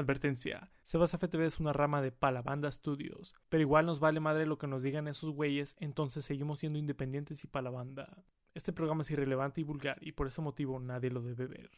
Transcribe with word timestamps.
Advertencia. 0.00 0.70
Sebas 0.84 1.12
FTV 1.12 1.44
es 1.44 1.60
una 1.60 1.72
rama 1.72 2.00
de 2.00 2.10
Palabanda 2.10 2.72
Studios, 2.72 3.34
pero 3.48 3.60
igual 3.60 3.86
nos 3.86 4.00
vale 4.00 4.18
madre 4.18 4.46
lo 4.46 4.58
que 4.58 4.66
nos 4.66 4.82
digan 4.82 5.08
esos 5.08 5.30
güeyes, 5.30 5.76
entonces 5.78 6.24
seguimos 6.24 6.58
siendo 6.58 6.78
independientes 6.78 7.44
y 7.44 7.46
Palabanda. 7.46 8.24
Este 8.54 8.72
programa 8.72 9.02
es 9.02 9.10
irrelevante 9.10 9.60
y 9.60 9.64
vulgar 9.64 9.98
y 10.00 10.12
por 10.12 10.26
ese 10.26 10.40
motivo 10.40 10.80
nadie 10.80 11.10
lo 11.10 11.20
debe 11.20 11.46
ver. 11.46 11.70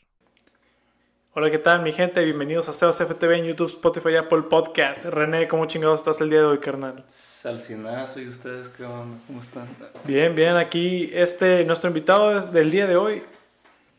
Hola, 1.35 1.51
¿qué 1.51 1.59
tal 1.59 1.83
mi 1.83 1.93
gente? 1.93 2.25
Bienvenidos 2.25 2.69
a 2.69 2.73
Sebas 2.73 3.03
FTV 3.03 3.39
en 3.39 3.45
YouTube, 3.47 3.69
Spotify, 3.69 4.17
Apple 4.17 4.43
Podcast. 4.43 5.07
René, 5.07 5.49
¿cómo 5.49 5.67
chingados 5.67 6.01
estás 6.01 6.21
el 6.21 6.31
día 6.31 6.41
de 6.41 6.47
hoy, 6.47 6.59
carnal? 6.59 7.05
Salcinazo, 7.09 8.21
¿y 8.21 8.29
ustedes 8.29 8.69
qué 8.69 8.85
onda? 8.85 9.19
¿Cómo 9.27 9.41
están? 9.41 9.67
Bien, 10.05 10.35
bien, 10.35 10.57
aquí 10.57 11.11
este, 11.13 11.65
nuestro 11.65 11.89
invitado 11.89 12.41
del 12.41 12.71
día 12.71 12.87
de 12.87 12.97
hoy 12.97 13.23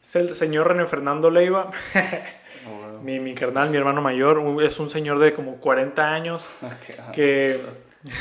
es 0.02 0.16
el 0.16 0.34
señor 0.34 0.68
René 0.70 0.86
Fernando 0.86 1.30
Leiva. 1.30 1.70
mi, 3.02 3.20
mi 3.20 3.34
carnal, 3.34 3.70
mi 3.70 3.78
hermano 3.78 4.02
mayor, 4.02 4.42
es 4.62 4.80
un 4.80 4.90
señor 4.90 5.20
de 5.20 5.34
como 5.34 5.58
40 5.58 6.14
años 6.14 6.50
que, 7.14 7.60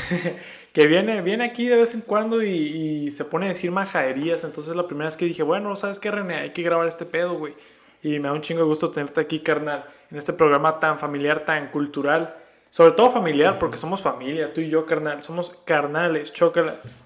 que 0.73 0.87
viene, 0.87 1.21
viene 1.21 1.45
aquí 1.45 1.67
de 1.67 1.77
vez 1.77 1.93
en 1.93 2.01
cuando 2.01 2.43
y, 2.43 2.49
y, 2.49 3.11
se 3.11 3.25
pone 3.25 3.45
a 3.45 3.49
decir 3.49 3.71
majaderías. 3.71 4.43
Entonces 4.43 4.75
la 4.75 4.87
primera 4.87 5.07
vez 5.07 5.17
que 5.17 5.25
dije, 5.25 5.43
bueno, 5.43 5.75
¿sabes 5.75 5.99
qué, 5.99 6.11
René? 6.11 6.35
Hay 6.35 6.49
que 6.51 6.63
grabar 6.63 6.87
este 6.87 7.05
pedo, 7.05 7.35
güey. 7.35 7.53
Y 8.01 8.19
me 8.19 8.27
da 8.27 8.33
un 8.33 8.41
chingo 8.41 8.61
de 8.61 8.67
gusto 8.67 8.91
tenerte 8.91 9.21
aquí, 9.21 9.39
carnal, 9.39 9.85
en 10.11 10.17
este 10.17 10.33
programa 10.33 10.79
tan 10.79 10.99
familiar, 10.99 11.45
tan 11.45 11.69
cultural. 11.69 12.35
Sobre 12.69 12.91
todo 12.91 13.09
familiar, 13.09 13.59
porque 13.59 13.77
somos 13.77 14.01
familia, 14.01 14.53
tú 14.53 14.59
y 14.59 14.69
yo, 14.69 14.85
carnal. 14.85 15.23
Somos 15.23 15.51
carnales, 15.63 16.33
chócalas. 16.33 17.05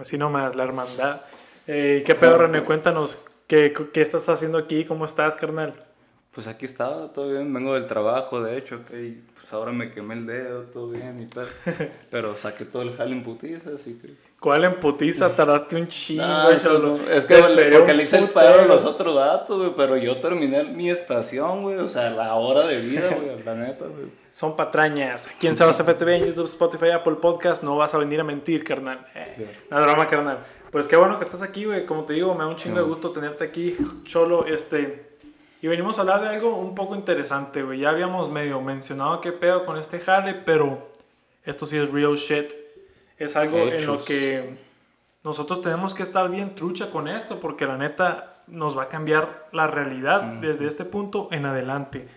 Así 0.00 0.16
nomás, 0.16 0.54
la 0.56 0.64
hermandad. 0.64 1.20
Eh, 1.66 2.02
¿Qué 2.06 2.14
pedo, 2.14 2.38
René? 2.38 2.62
Cuéntanos, 2.62 3.22
¿qué, 3.46 3.74
¿qué 3.92 4.00
estás 4.00 4.28
haciendo 4.28 4.56
aquí? 4.56 4.84
¿Cómo 4.84 5.04
estás, 5.04 5.36
carnal? 5.36 5.74
Pues 6.32 6.46
aquí 6.46 6.64
estaba, 6.64 7.12
todo 7.12 7.28
bien, 7.28 7.52
vengo 7.52 7.74
del 7.74 7.88
trabajo, 7.88 8.40
de 8.40 8.56
hecho, 8.56 8.84
que 8.84 9.18
pues 9.34 9.52
ahora 9.52 9.72
me 9.72 9.90
quemé 9.90 10.14
el 10.14 10.26
dedo, 10.26 10.62
todo 10.62 10.90
bien 10.90 11.18
y 11.20 11.26
tal. 11.26 11.48
Pero 12.10 12.36
saqué 12.36 12.64
todo 12.64 12.82
el 12.82 12.96
jale 12.96 13.16
en 13.16 13.24
putiza, 13.24 13.70
así 13.74 13.98
que... 13.98 14.14
¿Cuál 14.38 14.62
en 14.62 14.78
putiza? 14.78 15.34
Tardaste 15.34 15.74
un 15.74 15.88
chingo, 15.88 16.22
no, 16.24 16.56
solo. 16.56 17.00
Es 17.10 17.26
que 17.26 17.34
le, 17.34 17.76
porque 17.76 17.94
le 17.94 18.04
hice 18.04 18.18
el 18.18 18.28
paro 18.28 18.60
a 18.60 18.64
los 18.64 18.84
otros 18.84 19.16
datos, 19.16 19.58
güey, 19.58 19.74
pero 19.76 19.96
yo 19.96 20.20
terminé 20.20 20.62
mi 20.62 20.88
estación, 20.88 21.62
güey, 21.62 21.78
o 21.78 21.88
sea, 21.88 22.10
la 22.10 22.32
hora 22.36 22.64
de 22.64 22.80
vida, 22.80 23.08
güey, 23.20 23.42
la 23.42 23.56
neta, 23.56 23.86
güey. 23.86 24.12
Son 24.30 24.54
patrañas. 24.54 25.26
Aquí 25.26 25.48
en 25.48 25.56
Sebas 25.56 25.82
FTV, 25.82 26.08
en 26.10 26.26
YouTube, 26.26 26.44
Spotify, 26.44 26.90
Apple 26.90 27.16
Podcast, 27.16 27.64
no 27.64 27.76
vas 27.76 27.92
a 27.94 27.98
venir 27.98 28.20
a 28.20 28.24
mentir, 28.24 28.62
carnal. 28.62 29.04
Eh, 29.16 29.64
la 29.68 29.80
drama, 29.80 30.06
carnal. 30.06 30.38
Pues 30.70 30.86
qué 30.86 30.94
bueno 30.94 31.18
que 31.18 31.24
estás 31.24 31.42
aquí, 31.42 31.64
güey. 31.64 31.84
Como 31.84 32.04
te 32.04 32.12
digo, 32.12 32.32
me 32.36 32.44
da 32.44 32.46
un 32.46 32.54
chingo 32.54 32.76
de 32.76 32.84
gusto 32.84 33.10
tenerte 33.10 33.42
aquí, 33.42 33.76
Cholo, 34.04 34.46
este... 34.46 35.09
Y 35.62 35.68
venimos 35.68 35.98
a 35.98 36.02
hablar 36.02 36.22
de 36.22 36.28
algo 36.28 36.56
un 36.56 36.74
poco 36.74 36.94
interesante, 36.94 37.62
güey. 37.62 37.80
Ya 37.80 37.90
habíamos 37.90 38.30
medio 38.30 38.60
mencionado 38.60 39.20
qué 39.20 39.32
pedo 39.32 39.66
con 39.66 39.76
este 39.76 40.00
jale, 40.00 40.34
pero 40.34 40.90
esto 41.44 41.66
sí 41.66 41.76
es 41.76 41.90
real 41.92 42.14
shit. 42.14 42.52
Es 43.18 43.36
algo 43.36 43.58
en 43.58 43.86
lo 43.86 44.02
que 44.02 44.56
nosotros 45.22 45.60
tenemos 45.60 45.92
que 45.92 46.02
estar 46.02 46.30
bien 46.30 46.54
trucha 46.54 46.90
con 46.90 47.08
esto, 47.08 47.40
porque 47.40 47.66
la 47.66 47.76
neta 47.76 48.42
nos 48.46 48.76
va 48.76 48.84
a 48.84 48.88
cambiar 48.88 49.48
la 49.52 49.66
realidad 49.66 50.22
desde 50.36 50.66
este 50.66 50.86
punto 50.86 51.28
en 51.30 51.44
adelante. 51.44 52.08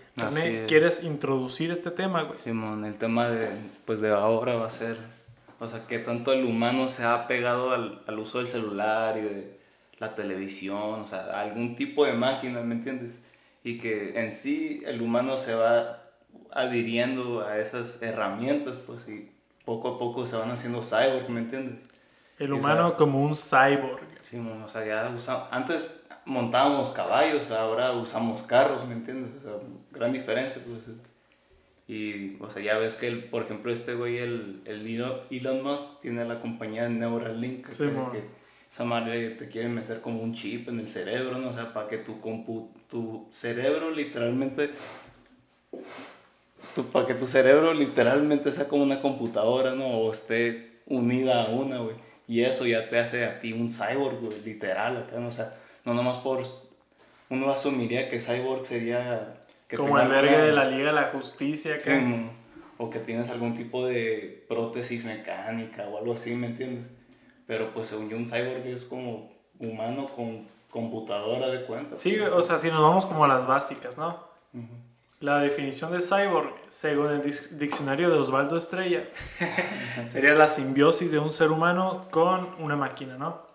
¿Quieres 0.66 1.04
introducir 1.04 1.70
este 1.70 1.90
tema, 1.90 2.22
güey? 2.22 2.38
Simón, 2.38 2.84
el 2.86 2.96
tema 2.96 3.28
de, 3.28 3.50
pues 3.84 4.00
de 4.00 4.10
ahora 4.10 4.54
va 4.54 4.66
a 4.66 4.70
ser, 4.70 4.96
o 5.60 5.66
sea, 5.66 5.86
que 5.86 5.98
tanto 5.98 6.32
el 6.32 6.44
humano 6.44 6.88
se 6.88 7.04
ha 7.04 7.26
pegado 7.26 7.72
al, 7.72 8.00
al 8.06 8.18
uso 8.18 8.38
del 8.38 8.48
celular 8.48 9.18
y 9.18 9.20
de 9.20 9.58
la 9.98 10.14
televisión, 10.14 11.00
o 11.00 11.06
sea, 11.06 11.40
algún 11.40 11.76
tipo 11.76 12.04
de 12.06 12.14
máquina, 12.14 12.60
¿me 12.62 12.74
entiendes? 12.74 13.20
Y 13.64 13.78
que 13.78 14.20
en 14.20 14.30
sí 14.30 14.82
el 14.84 15.02
humano 15.02 15.36
se 15.38 15.54
va 15.54 16.02
adhiriendo 16.52 17.44
a 17.44 17.58
esas 17.58 18.00
herramientas, 18.02 18.76
pues, 18.86 19.08
y 19.08 19.32
poco 19.64 19.88
a 19.88 19.98
poco 19.98 20.26
se 20.26 20.36
van 20.36 20.50
haciendo 20.50 20.82
cyborg, 20.82 21.28
¿me 21.30 21.40
entiendes? 21.40 21.82
El 22.38 22.52
humano 22.52 22.94
como 22.94 23.22
un 23.22 23.34
cyborg. 23.34 24.06
Sí, 24.22 24.38
o 24.38 24.68
sea, 24.68 24.84
ya 24.84 25.10
usamos, 25.14 25.48
antes 25.50 25.90
montábamos 26.26 26.90
caballos, 26.90 27.50
ahora 27.50 27.92
usamos 27.92 28.42
carros, 28.42 28.86
¿me 28.86 28.94
entiendes? 28.94 29.42
O 29.42 29.46
sea, 29.46 29.66
gran 29.92 30.12
diferencia, 30.12 30.60
pues. 30.64 30.96
Y, 31.86 32.36
o 32.42 32.48
sea, 32.48 32.62
ya 32.62 32.78
ves 32.78 32.94
que, 32.94 33.06
el, 33.06 33.24
por 33.24 33.42
ejemplo, 33.42 33.72
este 33.72 33.94
güey, 33.94 34.18
el, 34.18 34.62
el 34.64 34.86
Elon 35.30 35.62
Musk, 35.62 36.00
tiene 36.00 36.24
la 36.24 36.36
compañía 36.36 36.88
Neuralink, 36.88 37.68
sí, 37.70 37.84
que, 38.12 38.24
esa 38.74 38.84
madre 38.84 39.30
te 39.30 39.48
quiere 39.48 39.68
meter 39.68 40.00
como 40.00 40.20
un 40.20 40.34
chip 40.34 40.68
en 40.68 40.80
el 40.80 40.88
cerebro, 40.88 41.38
¿no? 41.38 41.50
O 41.50 41.52
sea, 41.52 41.72
para 41.72 41.86
que 41.86 41.98
tu, 41.98 42.14
tu 42.90 43.24
cerebro 43.30 43.92
literalmente... 43.92 44.70
Tu, 46.74 46.84
para 46.86 47.06
que 47.06 47.14
tu 47.14 47.28
cerebro 47.28 47.72
literalmente 47.72 48.50
sea 48.50 48.66
como 48.66 48.82
una 48.82 49.00
computadora, 49.00 49.76
¿no? 49.76 49.86
O 49.86 50.10
esté 50.10 50.80
unida 50.86 51.44
a 51.44 51.50
una, 51.50 51.78
güey. 51.78 51.94
Y 52.26 52.40
eso 52.40 52.66
ya 52.66 52.88
te 52.88 52.98
hace 52.98 53.24
a 53.24 53.38
ti 53.38 53.52
un 53.52 53.70
cyborg, 53.70 54.18
güey, 54.18 54.40
literal, 54.44 54.96
acá, 54.96 55.20
¿no? 55.20 55.28
O 55.28 55.30
sea, 55.30 55.54
no 55.84 55.94
nomás 55.94 56.18
por... 56.18 56.42
Uno 57.30 57.52
asumiría 57.52 58.08
que 58.08 58.18
cyborg 58.18 58.66
sería... 58.66 59.36
Que 59.68 59.76
como 59.76 60.00
el 60.00 60.08
verga 60.08 60.42
de 60.42 60.50
la 60.50 60.64
Liga 60.64 60.86
de 60.86 60.94
la 60.94 61.10
Justicia, 61.12 61.78
que... 61.78 62.28
o 62.78 62.90
que 62.90 62.98
tienes 62.98 63.28
algún 63.28 63.54
tipo 63.54 63.86
de 63.86 64.44
prótesis 64.48 65.04
mecánica 65.04 65.86
o 65.86 65.98
algo 65.98 66.14
así, 66.14 66.34
¿me 66.34 66.48
entiendes? 66.48 67.03
Pero 67.46 67.72
pues 67.72 67.88
según 67.88 68.08
yo 68.08 68.16
un 68.16 68.26
cyborg 68.26 68.66
es 68.66 68.84
como 68.84 69.30
humano 69.58 70.06
con 70.06 70.46
computadora 70.70 71.48
de 71.48 71.64
cuenta. 71.66 71.94
Sí, 71.94 72.18
o 72.18 72.42
sea, 72.42 72.58
si 72.58 72.68
nos 72.68 72.80
vamos 72.80 73.06
como 73.06 73.24
a 73.24 73.28
las 73.28 73.46
básicas, 73.46 73.96
¿no? 73.96 74.18
La 75.20 75.38
definición 75.38 75.92
de 75.92 76.00
cyborg, 76.00 76.52
según 76.68 77.10
el 77.10 77.22
diccionario 77.58 78.10
de 78.10 78.18
Osvaldo 78.18 78.56
Estrella, 78.56 79.08
sería 80.08 80.34
la 80.34 80.48
simbiosis 80.48 81.12
de 81.12 81.18
un 81.18 81.32
ser 81.32 81.50
humano 81.50 82.06
con 82.10 82.48
una 82.58 82.76
máquina, 82.76 83.16
¿no? 83.16 83.54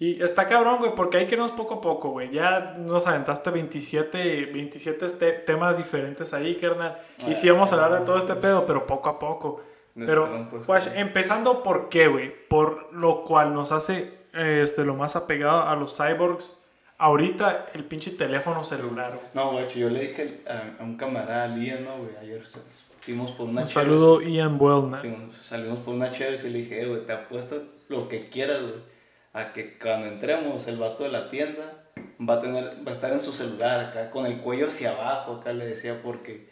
Y 0.00 0.22
está 0.22 0.46
cabrón, 0.46 0.78
güey, 0.78 0.94
porque 0.94 1.18
hay 1.18 1.26
que 1.26 1.34
irnos 1.34 1.52
poco 1.52 1.74
a 1.74 1.80
poco, 1.82 2.08
güey. 2.08 2.30
Ya 2.30 2.74
nos 2.78 3.06
aventaste 3.06 3.50
27, 3.50 4.46
27 4.46 5.04
este, 5.04 5.32
temas 5.32 5.76
diferentes 5.76 6.32
ahí, 6.32 6.56
carnal. 6.56 6.98
Y 7.28 7.34
sí 7.34 7.50
vamos 7.50 7.70
a 7.70 7.74
hablar 7.74 8.00
de 8.00 8.06
todo 8.06 8.16
este 8.16 8.34
pedo, 8.34 8.66
pero 8.66 8.86
poco 8.86 9.10
a 9.10 9.18
poco. 9.18 9.60
Pero, 9.94 10.48
pues, 10.66 10.90
empezando 10.94 11.62
por 11.62 11.88
qué, 11.88 12.08
güey. 12.08 12.32
Por 12.48 12.92
lo 12.92 13.24
cual 13.24 13.54
nos 13.54 13.72
hace 13.72 14.20
este, 14.32 14.84
lo 14.84 14.94
más 14.94 15.16
apegado 15.16 15.62
a 15.62 15.76
los 15.76 15.96
cyborgs. 15.96 16.56
Ahorita 16.98 17.66
el 17.72 17.84
pinche 17.84 18.10
teléfono 18.10 18.62
celular. 18.62 19.18
No, 19.32 19.52
güey, 19.52 19.68
yo 19.68 19.88
le 19.88 20.00
dije 20.00 20.42
a, 20.46 20.82
un 20.82 20.96
camarada, 20.96 21.56
Ian, 21.56 21.84
¿no, 21.84 21.96
güey? 21.96 22.16
Ayer 22.20 22.42
fuimos 23.00 23.32
por 23.32 23.48
una 23.48 23.62
Un 23.62 23.68
saludo, 23.68 24.20
Ian 24.20 24.58
Wellner. 24.60 25.00
salimos 25.32 25.78
por 25.78 25.94
una 25.94 26.10
chévere 26.10 26.36
y 26.46 26.50
le 26.50 26.58
dije, 26.58 26.84
güey, 26.84 27.06
te 27.06 27.12
apuesto 27.12 27.62
lo 27.88 28.08
que 28.08 28.28
quieras, 28.28 28.60
güey. 28.62 28.74
A 29.32 29.52
que 29.52 29.78
cuando 29.78 30.08
entremos, 30.08 30.66
el 30.66 30.76
vato 30.76 31.04
de 31.04 31.10
la 31.10 31.28
tienda 31.28 31.84
va 32.20 32.34
a, 32.34 32.40
tener, 32.40 32.64
va 32.86 32.90
a 32.90 32.90
estar 32.90 33.12
en 33.12 33.20
su 33.20 33.32
celular 33.32 33.80
acá, 33.80 34.10
con 34.10 34.26
el 34.26 34.38
cuello 34.40 34.66
hacia 34.66 34.90
abajo, 34.90 35.36
acá 35.36 35.52
le 35.52 35.66
decía, 35.66 36.02
porque 36.02 36.49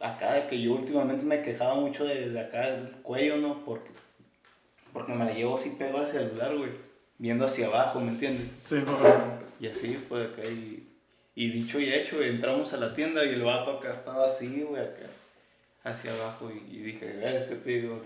acá 0.00 0.34
de 0.34 0.46
que 0.46 0.60
yo 0.60 0.74
últimamente 0.74 1.24
me 1.24 1.42
quejaba 1.42 1.76
mucho 1.76 2.04
de, 2.04 2.30
de 2.30 2.40
acá 2.40 2.72
del 2.72 2.90
cuello, 3.02 3.36
¿no? 3.36 3.64
Porque, 3.64 3.90
porque 4.92 5.12
me 5.12 5.24
la 5.24 5.32
llevo 5.32 5.56
así 5.56 5.70
pegado 5.70 6.02
hacia 6.02 6.20
el 6.20 6.28
celular, 6.28 6.56
güey, 6.56 6.70
viendo 7.18 7.46
hacia 7.46 7.66
abajo, 7.66 8.00
¿me 8.00 8.10
entiendes? 8.10 8.48
Sí, 8.62 8.76
Y 9.60 9.66
así, 9.68 9.98
pues 10.08 10.30
acá, 10.30 10.44
y, 10.44 10.86
y 11.34 11.50
dicho 11.50 11.80
y 11.80 11.92
hecho, 11.92 12.22
entramos 12.22 12.72
a 12.72 12.76
la 12.76 12.92
tienda 12.92 13.24
y 13.24 13.30
el 13.30 13.42
vato 13.42 13.72
acá 13.72 13.90
estaba 13.90 14.24
así, 14.24 14.62
güey, 14.62 14.82
acá, 14.82 15.06
hacia 15.84 16.12
abajo, 16.12 16.50
y, 16.50 16.78
dije, 16.78 17.20
¿qué 17.48 17.56
te 17.56 17.70
digo? 17.70 18.00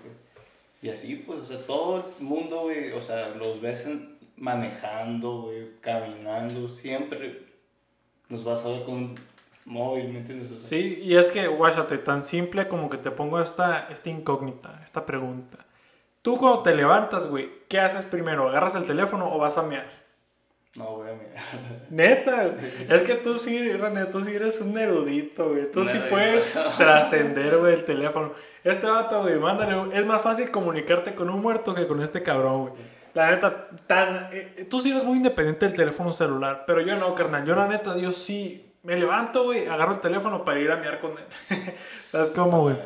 Y 0.82 0.88
así, 0.88 1.16
pues, 1.16 1.40
o 1.40 1.44
sea, 1.44 1.58
todo 1.58 2.12
el 2.18 2.24
mundo, 2.24 2.62
güey, 2.62 2.92
o 2.92 3.00
sea, 3.00 3.30
los 3.30 3.60
ves 3.60 3.88
manejando, 4.36 5.42
güey, 5.42 5.68
caminando, 5.80 6.68
siempre 6.68 7.50
los 8.28 8.44
vas 8.44 8.64
a 8.64 8.68
ver 8.68 8.84
con 8.84 9.14
móvil, 9.70 10.08
¿me 10.08 10.18
entiendes? 10.18 10.66
sí, 10.66 11.00
y 11.02 11.16
es 11.16 11.30
que, 11.30 11.46
guáchate, 11.46 11.98
tan 11.98 12.22
simple 12.22 12.68
como 12.68 12.90
que 12.90 12.98
te 12.98 13.10
pongo 13.10 13.40
esta, 13.40 13.88
esta 13.88 14.10
incógnita, 14.10 14.80
esta 14.84 15.06
pregunta. 15.06 15.58
Tú 16.22 16.36
cuando 16.36 16.62
te 16.62 16.74
levantas, 16.74 17.26
güey, 17.26 17.48
¿qué 17.68 17.80
haces 17.80 18.04
primero? 18.04 18.48
¿Agarras 18.48 18.74
el 18.74 18.84
teléfono 18.84 19.32
o 19.32 19.38
vas 19.38 19.56
a 19.56 19.62
mear? 19.62 19.86
No, 20.76 20.96
voy 20.96 21.10
a 21.10 21.14
mirar. 21.14 21.42
Neta, 21.90 22.44
es 22.88 23.02
que 23.02 23.14
tú 23.14 23.38
sí, 23.38 23.72
René, 23.72 24.06
tú 24.06 24.22
sí 24.22 24.34
eres 24.34 24.60
un 24.60 24.76
erudito, 24.76 25.50
güey. 25.50 25.70
Tú 25.70 25.86
sí 25.86 25.98
puedes 26.10 26.58
trascender, 26.76 27.56
güey, 27.56 27.74
el 27.74 27.84
teléfono. 27.84 28.32
Este 28.62 28.86
vato, 28.86 29.22
güey, 29.22 29.38
mándale. 29.38 29.96
Es 29.98 30.04
más 30.04 30.20
fácil 30.20 30.50
comunicarte 30.50 31.14
con 31.14 31.30
un 31.30 31.40
muerto 31.40 31.74
que 31.74 31.86
con 31.86 32.02
este 32.02 32.22
cabrón, 32.22 32.68
güey. 32.68 32.72
La 33.14 33.30
neta, 33.30 33.68
tan. 33.86 34.28
Eh, 34.32 34.66
tú 34.68 34.78
sí 34.78 34.90
eres 34.90 35.02
muy 35.02 35.16
independiente 35.16 35.66
del 35.66 35.74
teléfono 35.74 36.12
celular, 36.12 36.64
pero 36.66 36.80
yo 36.80 36.96
no, 36.96 37.14
carnal. 37.14 37.44
Yo, 37.44 37.56
la 37.56 37.66
neta, 37.66 37.96
yo 37.96 38.12
sí 38.12 38.69
me 38.82 38.96
levanto, 38.96 39.44
güey, 39.44 39.66
agarro 39.66 39.92
el 39.92 40.00
teléfono 40.00 40.44
para 40.44 40.58
ir 40.58 40.70
a 40.70 40.76
mirar 40.76 40.98
con 40.98 41.12
él. 41.12 41.74
¿Sabes 41.94 42.30
cómo, 42.30 42.62
güey? 42.62 42.76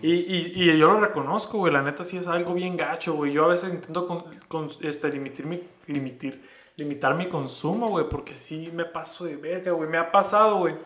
Y, 0.00 0.12
y, 0.12 0.52
y, 0.54 0.78
yo 0.78 0.88
lo 0.88 1.00
reconozco, 1.00 1.58
güey, 1.58 1.72
la 1.72 1.82
neta 1.82 2.02
sí 2.02 2.16
es 2.16 2.28
algo 2.28 2.54
bien 2.54 2.78
gacho, 2.78 3.14
güey. 3.14 3.32
Yo 3.32 3.44
a 3.44 3.48
veces 3.48 3.74
intento 3.74 4.06
con, 4.06 4.24
con, 4.48 4.68
este, 4.80 5.10
limitar, 5.10 5.44
mi, 5.44 5.62
limitar, 5.86 6.32
limitar 6.76 7.14
mi 7.14 7.28
consumo, 7.28 7.90
güey, 7.90 8.08
porque 8.08 8.34
sí 8.34 8.70
me 8.72 8.86
paso 8.86 9.26
de 9.26 9.36
verga, 9.36 9.72
güey. 9.72 9.88
Me 9.90 9.98
ha 9.98 10.10
pasado, 10.10 10.58
güey, 10.60 10.76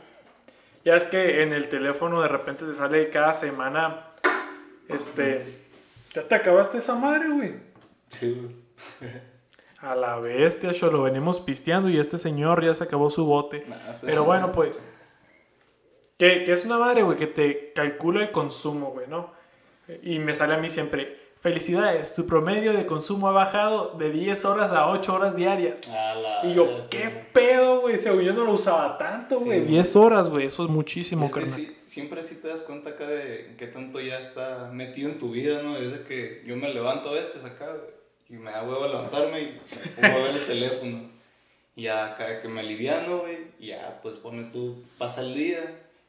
Ya 0.85 0.97
es 0.97 1.07
que 1.07 1.43
en 1.43 1.53
el 1.53 1.69
teléfono 1.69 2.21
de 2.21 2.29
repente 2.29 2.65
te 2.65 2.75
sale 2.75 3.11
cada 3.11 3.33
semana, 3.33 4.11
este, 4.89 5.45
ya 6.13 6.27
te 6.27 6.35
acabaste 6.35 6.79
esa 6.79 6.97
madre, 6.97 7.29
güey. 7.29 7.55
Sí, 8.09 8.33
güey. 8.41 9.13
A 9.81 9.95
la 9.95 10.17
bestia, 10.17 10.73
yo 10.73 10.91
lo 10.91 11.03
venimos 11.03 11.41
pisteando 11.41 11.89
y 11.89 11.99
este 11.99 12.19
señor 12.19 12.63
ya 12.65 12.75
se 12.75 12.85
acabó 12.85 13.09
su 13.11 13.25
bote. 13.25 13.65
Nah, 13.67 13.93
sí. 13.95 14.07
Pero 14.07 14.25
bueno, 14.25 14.53
pues. 14.53 14.89
Que, 16.19 16.45
que 16.45 16.53
es 16.53 16.67
una 16.67 16.79
madre, 16.79 17.03
güey, 17.03 17.17
que 17.17 17.27
te 17.27 17.73
calcula 17.73 18.21
el 18.21 18.31
consumo, 18.31 18.91
güey, 18.93 19.07
¿no? 19.09 19.33
Y 20.03 20.19
me 20.19 20.35
sale 20.35 20.55
a 20.55 20.59
mí 20.59 20.69
siempre. 20.71 21.19
Felicidades, 21.41 22.15
tu 22.15 22.27
promedio 22.27 22.75
de 22.75 22.85
consumo 22.85 23.27
ha 23.29 23.33
bajado 23.33 23.95
de 23.97 24.11
10 24.11 24.45
horas 24.45 24.73
a 24.73 24.89
8 24.91 25.15
horas 25.15 25.35
diarias. 25.35 25.89
A 25.89 26.15
la 26.15 26.45
Y 26.45 26.53
yo, 26.53 26.67
bestia, 26.67 26.89
¿qué 26.91 27.09
pedo, 27.33 27.81
güey? 27.81 27.97
Según 27.97 28.21
yo 28.21 28.35
no 28.35 28.45
lo 28.45 28.53
usaba 28.53 28.99
tanto, 28.99 29.39
Sí, 29.39 29.47
güey. 29.47 29.61
güey. 29.61 29.71
10 29.71 29.97
horas, 29.97 30.29
güey. 30.29 30.45
Eso 30.45 30.65
es 30.65 30.69
muchísimo, 30.71 31.25
Es 31.25 31.33
carnal. 31.33 31.51
sí, 31.55 31.75
siempre 31.81 32.23
sí 32.23 32.35
te 32.43 32.49
das 32.49 32.61
cuenta 32.61 32.91
acá 32.91 33.07
de 33.07 33.55
qué 33.57 33.67
tanto 33.69 33.99
ya 34.03 34.19
está 34.19 34.69
metido 34.71 35.09
en 35.09 35.19
tu 35.19 35.31
vida, 35.31 35.63
¿no? 35.63 35.81
Desde 35.81 36.03
que 36.05 36.43
yo 36.47 36.57
me 36.57 36.69
levanto 36.75 37.09
a 37.09 37.13
veces 37.13 37.43
acá 37.43 37.69
güey, 37.69 37.91
y 38.31 38.35
me 38.35 38.53
da 38.53 38.63
huevo 38.63 38.87
levantarme 38.87 39.41
y 39.41 39.61
me 40.01 40.09
pongo 40.09 40.23
ver 40.23 40.37
el 40.37 40.47
teléfono. 40.47 41.11
Y 41.75 41.83
ya 41.83 42.07
acá 42.07 42.41
que 42.41 42.49
me 42.49 42.61
aliviano, 42.61 43.19
güey, 43.19 43.39
ya 43.59 43.99
pues 44.03 44.17
pone 44.17 44.45
tú, 44.45 44.85
pasa 44.99 45.21
el 45.21 45.35
día, 45.35 45.59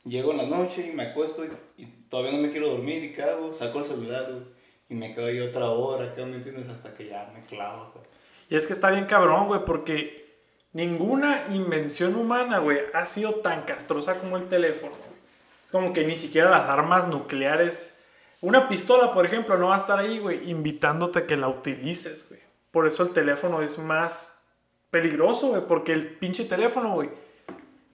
llego 0.06 0.32
en 0.32 0.38
la 0.38 0.46
noche 0.46 0.88
y 0.88 0.96
me 0.96 1.04
acuesto 1.04 1.44
y, 1.78 1.86
todavía 2.10 2.34
no 2.34 2.40
me 2.40 2.52
quiero 2.52 2.70
dormir 2.70 3.04
y 3.04 3.12
¿qué 3.12 3.24
hago? 3.24 3.54
Saco 3.54 3.80
el 3.80 3.86
celular, 3.86 4.32
güey, 4.32 4.44
y 4.90 4.96
me 4.96 5.14
quedo 5.14 5.28
ahí 5.28 5.40
otra 5.40 5.70
hora, 5.70 6.06
acá, 6.06 6.26
¿me 6.26 6.36
entiendes? 6.36 6.68
Hasta 6.68 6.94
que 6.94 7.08
ya 7.08 7.32
me 7.34 7.42
clavo, 7.46 7.92
güey. 7.94 8.06
Y 8.50 8.56
es 8.56 8.68
que 8.68 8.74
está 8.74 8.92
bien 8.92 9.06
cabrón, 9.06 9.48
güey, 9.48 9.64
porque 9.66 10.42
ninguna 10.74 11.46
invención 11.52 12.16
humana, 12.16 12.60
güey, 12.60 12.80
ha 12.94 13.06
sido 13.06 13.36
tan 13.36 13.64
castrosa 13.64 14.20
como 14.20 14.38
el 14.38 14.48
teléfono. 14.48 14.92
güey. 14.92 15.20
Es 15.66 15.72
como 15.72 15.94
que 15.94 16.06
ni 16.06 16.18
siquiera 16.18 16.50
las 16.50 16.68
armas 16.68 17.08
nucleares. 17.08 18.01
Una 18.42 18.68
pistola, 18.68 19.12
por 19.12 19.26
ejemplo, 19.26 19.56
no 19.58 19.68
va 19.68 19.76
a 19.76 19.78
estar 19.78 20.00
ahí, 20.00 20.18
güey, 20.18 20.50
invitándote 20.50 21.20
a 21.20 21.28
que 21.28 21.38
la 21.38 21.48
utilices, 21.48 22.28
güey. 22.28 22.42
Por 22.72 22.88
eso 22.88 23.04
el 23.04 23.12
teléfono 23.12 23.62
es 23.62 23.78
más 23.78 24.44
peligroso, 24.90 25.50
güey, 25.50 25.62
porque 25.68 25.94
el 25.94 26.08
pinche 26.08 26.46
teléfono, 26.46 26.94
güey, 26.94 27.10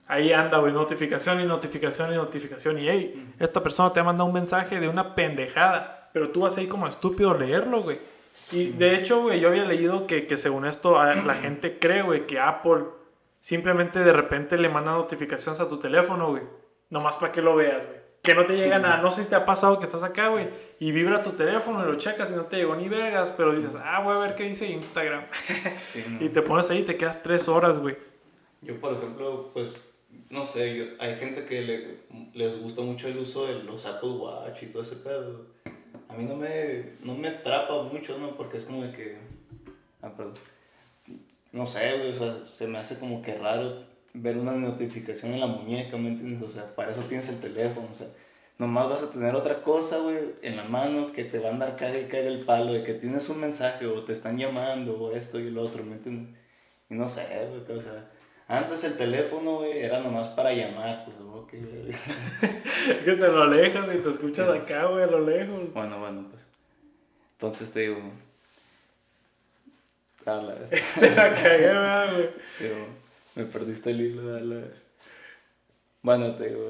ahí 0.08 0.32
anda, 0.32 0.60
güey, 0.60 0.72
notificación 0.72 1.42
y 1.42 1.46
notificación 1.46 2.14
y 2.14 2.16
notificación. 2.16 2.80
Y, 2.80 2.88
hey, 2.88 3.34
esta 3.40 3.62
persona 3.62 3.92
te 3.92 4.00
ha 4.00 4.04
mandado 4.06 4.28
un 4.28 4.34
mensaje 4.34 4.80
de 4.80 4.88
una 4.88 5.16
pendejada, 5.16 6.10
pero 6.14 6.32
tú 6.32 6.42
vas 6.42 6.58
ahí 6.58 6.68
como 6.68 6.88
estúpido 6.88 7.32
a 7.32 7.38
leerlo, 7.38 7.84
güey. 7.84 8.00
Y 8.52 8.70
de 8.70 8.96
hecho, 8.96 9.24
güey, 9.24 9.42
yo 9.42 9.50
había 9.50 9.66
leído 9.66 10.08
que, 10.08 10.26
que 10.28 10.38
según 10.38 10.66
esto 10.66 11.04
la 11.04 11.36
gente 11.42 11.78
cree, 11.78 12.04
güey, 12.04 12.24
que 12.24 12.40
Apple 12.40 12.86
simplemente 13.42 14.00
de 14.00 14.14
repente 14.14 14.58
le 14.58 14.70
manda 14.70 14.94
notificaciones 14.94 15.60
a 15.60 15.68
tu 15.68 15.78
teléfono, 15.78 16.30
güey. 16.30 16.44
Nomás 16.90 17.18
para 17.18 17.34
que 17.34 17.42
lo 17.42 17.56
veas, 17.56 17.86
güey. 17.86 18.07
Que 18.28 18.36
no 18.36 18.46
te 18.46 18.56
llega 18.56 18.78
nada. 18.80 18.98
No 18.98 19.10
sé 19.10 19.24
si 19.24 19.30
te 19.30 19.36
ha 19.36 19.46
pasado 19.46 19.80
que 19.80 19.86
estás 19.86 20.04
acá, 20.04 20.28
güey, 20.28 20.50
y 20.80 20.92
vibra 20.92 21.24
tu 21.24 21.32
teléfono 21.32 21.82
y 21.82 21.86
lo 21.92 21.98
checas 21.98 22.30
y 22.32 22.36
no 22.36 22.44
te 22.44 22.58
llegó 22.58 22.76
ni 22.76 22.88
vergas, 22.90 23.32
pero 23.32 23.56
dices, 23.56 23.78
ah, 23.82 24.02
voy 24.02 24.16
a 24.16 24.20
ver 24.20 24.36
qué 24.36 24.44
dice 24.44 24.68
Instagram. 24.68 25.24
Sí, 25.72 26.04
¿no? 26.10 26.24
y 26.26 26.30
te 26.30 26.42
pones 26.42 26.70
ahí 26.70 26.80
y 26.80 26.84
te 26.84 26.98
quedas 26.98 27.22
tres 27.22 27.48
horas, 27.48 27.80
güey. 27.80 27.98
Yo, 28.62 28.80
por 28.80 28.94
ejemplo, 28.94 29.50
pues, 29.54 29.82
no 30.30 30.44
sé, 30.46 30.76
yo- 30.76 30.86
hay 31.00 31.16
gente 31.16 31.46
que 31.46 31.62
le, 31.62 31.98
les 32.34 32.62
gusta 32.62 32.82
mucho 32.82 33.08
el 33.08 33.18
uso 33.18 33.48
de 33.48 33.64
los 33.64 33.86
Apple 33.86 34.10
Watch 34.10 34.64
y 34.64 34.66
todo 34.68 34.82
ese 34.82 34.98
pedo. 34.98 35.46
A 36.10 36.14
mí 36.14 36.24
no 36.26 36.36
me, 36.36 36.94
no 37.02 37.16
me 37.16 37.30
atrapa 37.30 37.84
mucho, 37.84 38.18
¿no? 38.18 38.36
Porque 38.36 38.58
es 38.58 38.64
como 38.66 38.84
de 38.84 38.92
que... 38.92 39.18
Ah, 40.02 40.10
perdón. 40.16 40.34
No 41.52 41.66
sé, 41.66 41.98
güey, 41.98 42.10
o 42.10 42.14
sea, 42.14 42.46
se 42.46 42.68
me 42.68 42.78
hace 42.78 43.00
como 43.00 43.22
que 43.22 43.36
raro 43.36 43.84
ver 44.14 44.38
una 44.38 44.54
notificación 44.54 45.34
en 45.34 45.40
la 45.40 45.48
muñeca, 45.48 45.98
¿me 45.98 46.10
entiendes? 46.10 46.42
O 46.42 46.50
sea, 46.50 46.76
para 46.76 46.92
eso 46.92 47.02
tienes 47.02 47.30
el 47.30 47.40
teléfono, 47.40 47.88
o 47.92 47.94
sea, 47.94 48.08
nomás 48.58 48.90
vas 48.90 49.04
a 49.04 49.12
tener 49.12 49.36
otra 49.36 49.62
cosa, 49.62 49.98
güey, 49.98 50.18
en 50.42 50.58
la 50.58 50.64
mano 50.64 51.12
que 51.12 51.24
te 51.24 51.40
va 51.40 51.50
a 51.50 51.52
andar 51.52 51.76
caga 51.76 52.00
y 52.00 52.06
caga 52.06 52.28
el 52.28 52.40
palo 52.40 52.74
de 52.74 52.84
que 52.84 52.94
tienes 52.94 53.30
un 53.30 53.40
mensaje 53.40 53.86
o 53.86 54.04
te 54.04 54.14
están 54.14 54.38
llamando 54.38 55.00
o 55.00 55.12
esto 55.12 55.40
y 55.40 55.50
lo 55.50 55.62
otro, 55.62 55.84
¿me 55.84 55.94
entiendes? 55.94 56.36
Y 56.90 56.96
no 56.96 57.08
sé, 57.08 57.26
güey, 57.50 57.78
o 57.78 57.82
sea, 57.82 58.10
antes 58.48 58.84
el 58.86 58.96
teléfono, 58.96 59.58
güey, 59.58 59.80
era 59.80 60.00
nomás 60.00 60.30
para 60.30 60.54
llamar, 60.54 61.04
pues, 61.04 61.18
ok, 61.20 61.52
güey. 61.52 63.04
que 63.06 63.14
te 63.14 63.28
lo 63.28 63.44
alejas 63.44 63.94
y 63.94 63.98
te 63.98 64.10
escuchas 64.10 64.48
acá, 64.48 64.86
güey, 64.86 65.04
a 65.04 65.08
lo 65.08 65.20
lejos. 65.20 65.74
Bueno, 65.74 66.00
bueno, 66.00 66.26
pues. 66.30 66.44
Entonces 67.34 67.72
te 67.72 67.82
digo. 67.82 68.00
Te 71.00 71.12
la 71.12 71.34
cagué, 71.34 71.68
¿verdad, 71.68 72.14
güey. 72.14 72.30
Sí, 72.52 72.70
me 73.38 73.46
perdiste 73.46 73.92
el 73.92 74.02
hilo. 74.02 74.62
Bueno, 76.02 76.36
te 76.36 76.50
digo, 76.50 76.62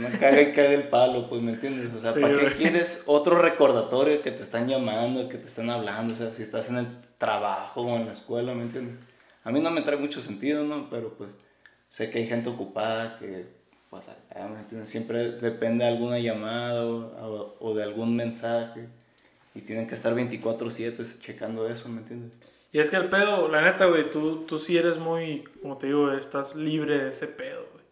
no 0.00 0.08
caga 0.20 0.42
y 0.42 0.52
caga 0.52 0.72
el 0.72 0.88
palo, 0.88 1.28
pues, 1.28 1.42
¿me 1.42 1.52
entiendes? 1.52 1.92
O 1.94 1.98
sea, 1.98 2.12
Sí, 2.12 2.20
¿para 2.20 2.34
qué 2.34 2.46
quieres 2.54 3.04
otro 3.06 3.40
recordatorio 3.40 4.22
que 4.22 4.30
te 4.30 4.42
están 4.42 4.66
llamando, 4.68 5.28
que 5.28 5.38
te 5.38 5.48
están 5.48 5.70
hablando? 5.70 6.14
O 6.14 6.16
sea, 6.16 6.32
si 6.32 6.42
estás 6.42 6.68
en 6.68 6.76
el 6.76 6.86
trabajo 7.18 7.82
o 7.82 7.96
en 7.96 8.06
la 8.06 8.12
escuela, 8.12 8.54
¿me 8.54 8.62
entiendes? 8.64 8.96
A 9.42 9.50
mí 9.50 9.60
no 9.60 9.70
me 9.70 9.80
trae 9.82 9.96
mucho 9.98 10.20
sentido, 10.22 10.64
¿no? 10.64 10.88
Pero 10.90 11.14
pues 11.16 11.30
sé 11.88 12.10
que 12.10 12.18
hay 12.18 12.26
gente 12.28 12.48
ocupada 12.50 13.18
que, 13.18 13.46
pues, 13.88 14.08
acá, 14.08 14.46
¿me 14.46 14.60
entiendes? 14.60 14.90
Siempre 14.90 15.32
depende 15.32 15.84
de 15.84 15.90
alguna 15.90 16.18
llamada 16.18 16.84
o- 16.86 17.56
o 17.58 17.74
de 17.74 17.82
algún 17.82 18.14
mensaje 18.14 18.86
y 19.54 19.62
tienen 19.62 19.86
que 19.88 19.94
estar 19.94 20.14
24/7 20.14 21.02
checando 21.20 21.68
eso, 21.68 21.88
¿me 21.88 22.02
entiendes? 22.02 22.36
Y 22.72 22.78
es 22.78 22.90
que 22.90 22.96
el 22.96 23.08
pedo, 23.08 23.48
la 23.48 23.62
neta, 23.62 23.86
güey, 23.86 24.08
tú, 24.08 24.44
tú 24.46 24.58
sí 24.58 24.76
eres 24.76 24.98
muy, 24.98 25.42
como 25.60 25.76
te 25.76 25.88
digo, 25.88 26.12
estás 26.12 26.54
libre 26.54 26.98
de 26.98 27.08
ese 27.08 27.26
pedo, 27.26 27.66
güey. 27.72 27.84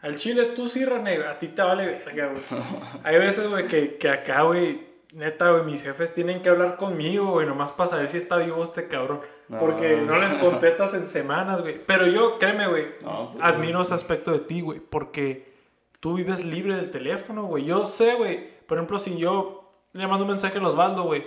Al 0.00 0.16
chile 0.16 0.46
tú 0.54 0.68
sí, 0.68 0.84
René, 0.84 1.24
a 1.24 1.38
ti 1.38 1.48
te 1.48 1.62
vale 1.62 1.86
verga, 1.86 2.28
güey. 2.28 2.42
Hay 3.02 3.18
veces, 3.18 3.48
güey, 3.48 3.66
que, 3.66 3.96
que 3.96 4.08
acá, 4.08 4.42
güey, 4.42 4.78
neta, 5.14 5.50
güey, 5.50 5.64
mis 5.64 5.82
jefes 5.82 6.14
tienen 6.14 6.42
que 6.42 6.48
hablar 6.48 6.76
conmigo, 6.76 7.32
güey, 7.32 7.46
nomás 7.46 7.72
para 7.72 7.88
saber 7.88 8.08
si 8.08 8.18
está 8.18 8.36
vivo 8.36 8.62
este 8.62 8.86
cabrón. 8.86 9.20
No. 9.48 9.58
Porque 9.58 9.96
no 9.96 10.16
les 10.18 10.34
contestas 10.34 10.94
en 10.94 11.08
semanas, 11.08 11.60
güey. 11.60 11.80
Pero 11.84 12.06
yo, 12.06 12.38
créeme, 12.38 12.68
güey, 12.68 12.86
No, 13.02 13.30
pues, 13.32 13.44
admiro 13.44 13.82
ese 13.82 13.94
aspecto 13.94 14.30
de 14.30 14.40
ti, 14.40 14.60
güey, 14.60 14.78
porque 14.78 15.52
tú 15.98 16.14
vives 16.14 16.44
libre 16.44 16.76
del 16.76 16.90
teléfono, 16.90 17.46
güey. 17.46 17.64
Yo 17.64 17.84
sé, 17.84 18.14
güey, 18.14 18.48
por 18.66 18.78
ejemplo, 18.78 18.98
si 19.00 19.16
yo 19.18 19.72
le 19.92 20.06
mando 20.06 20.24
un 20.24 20.30
mensaje 20.30 20.58
a 20.58 20.66
Osvaldo, 20.66 21.04
güey, 21.04 21.26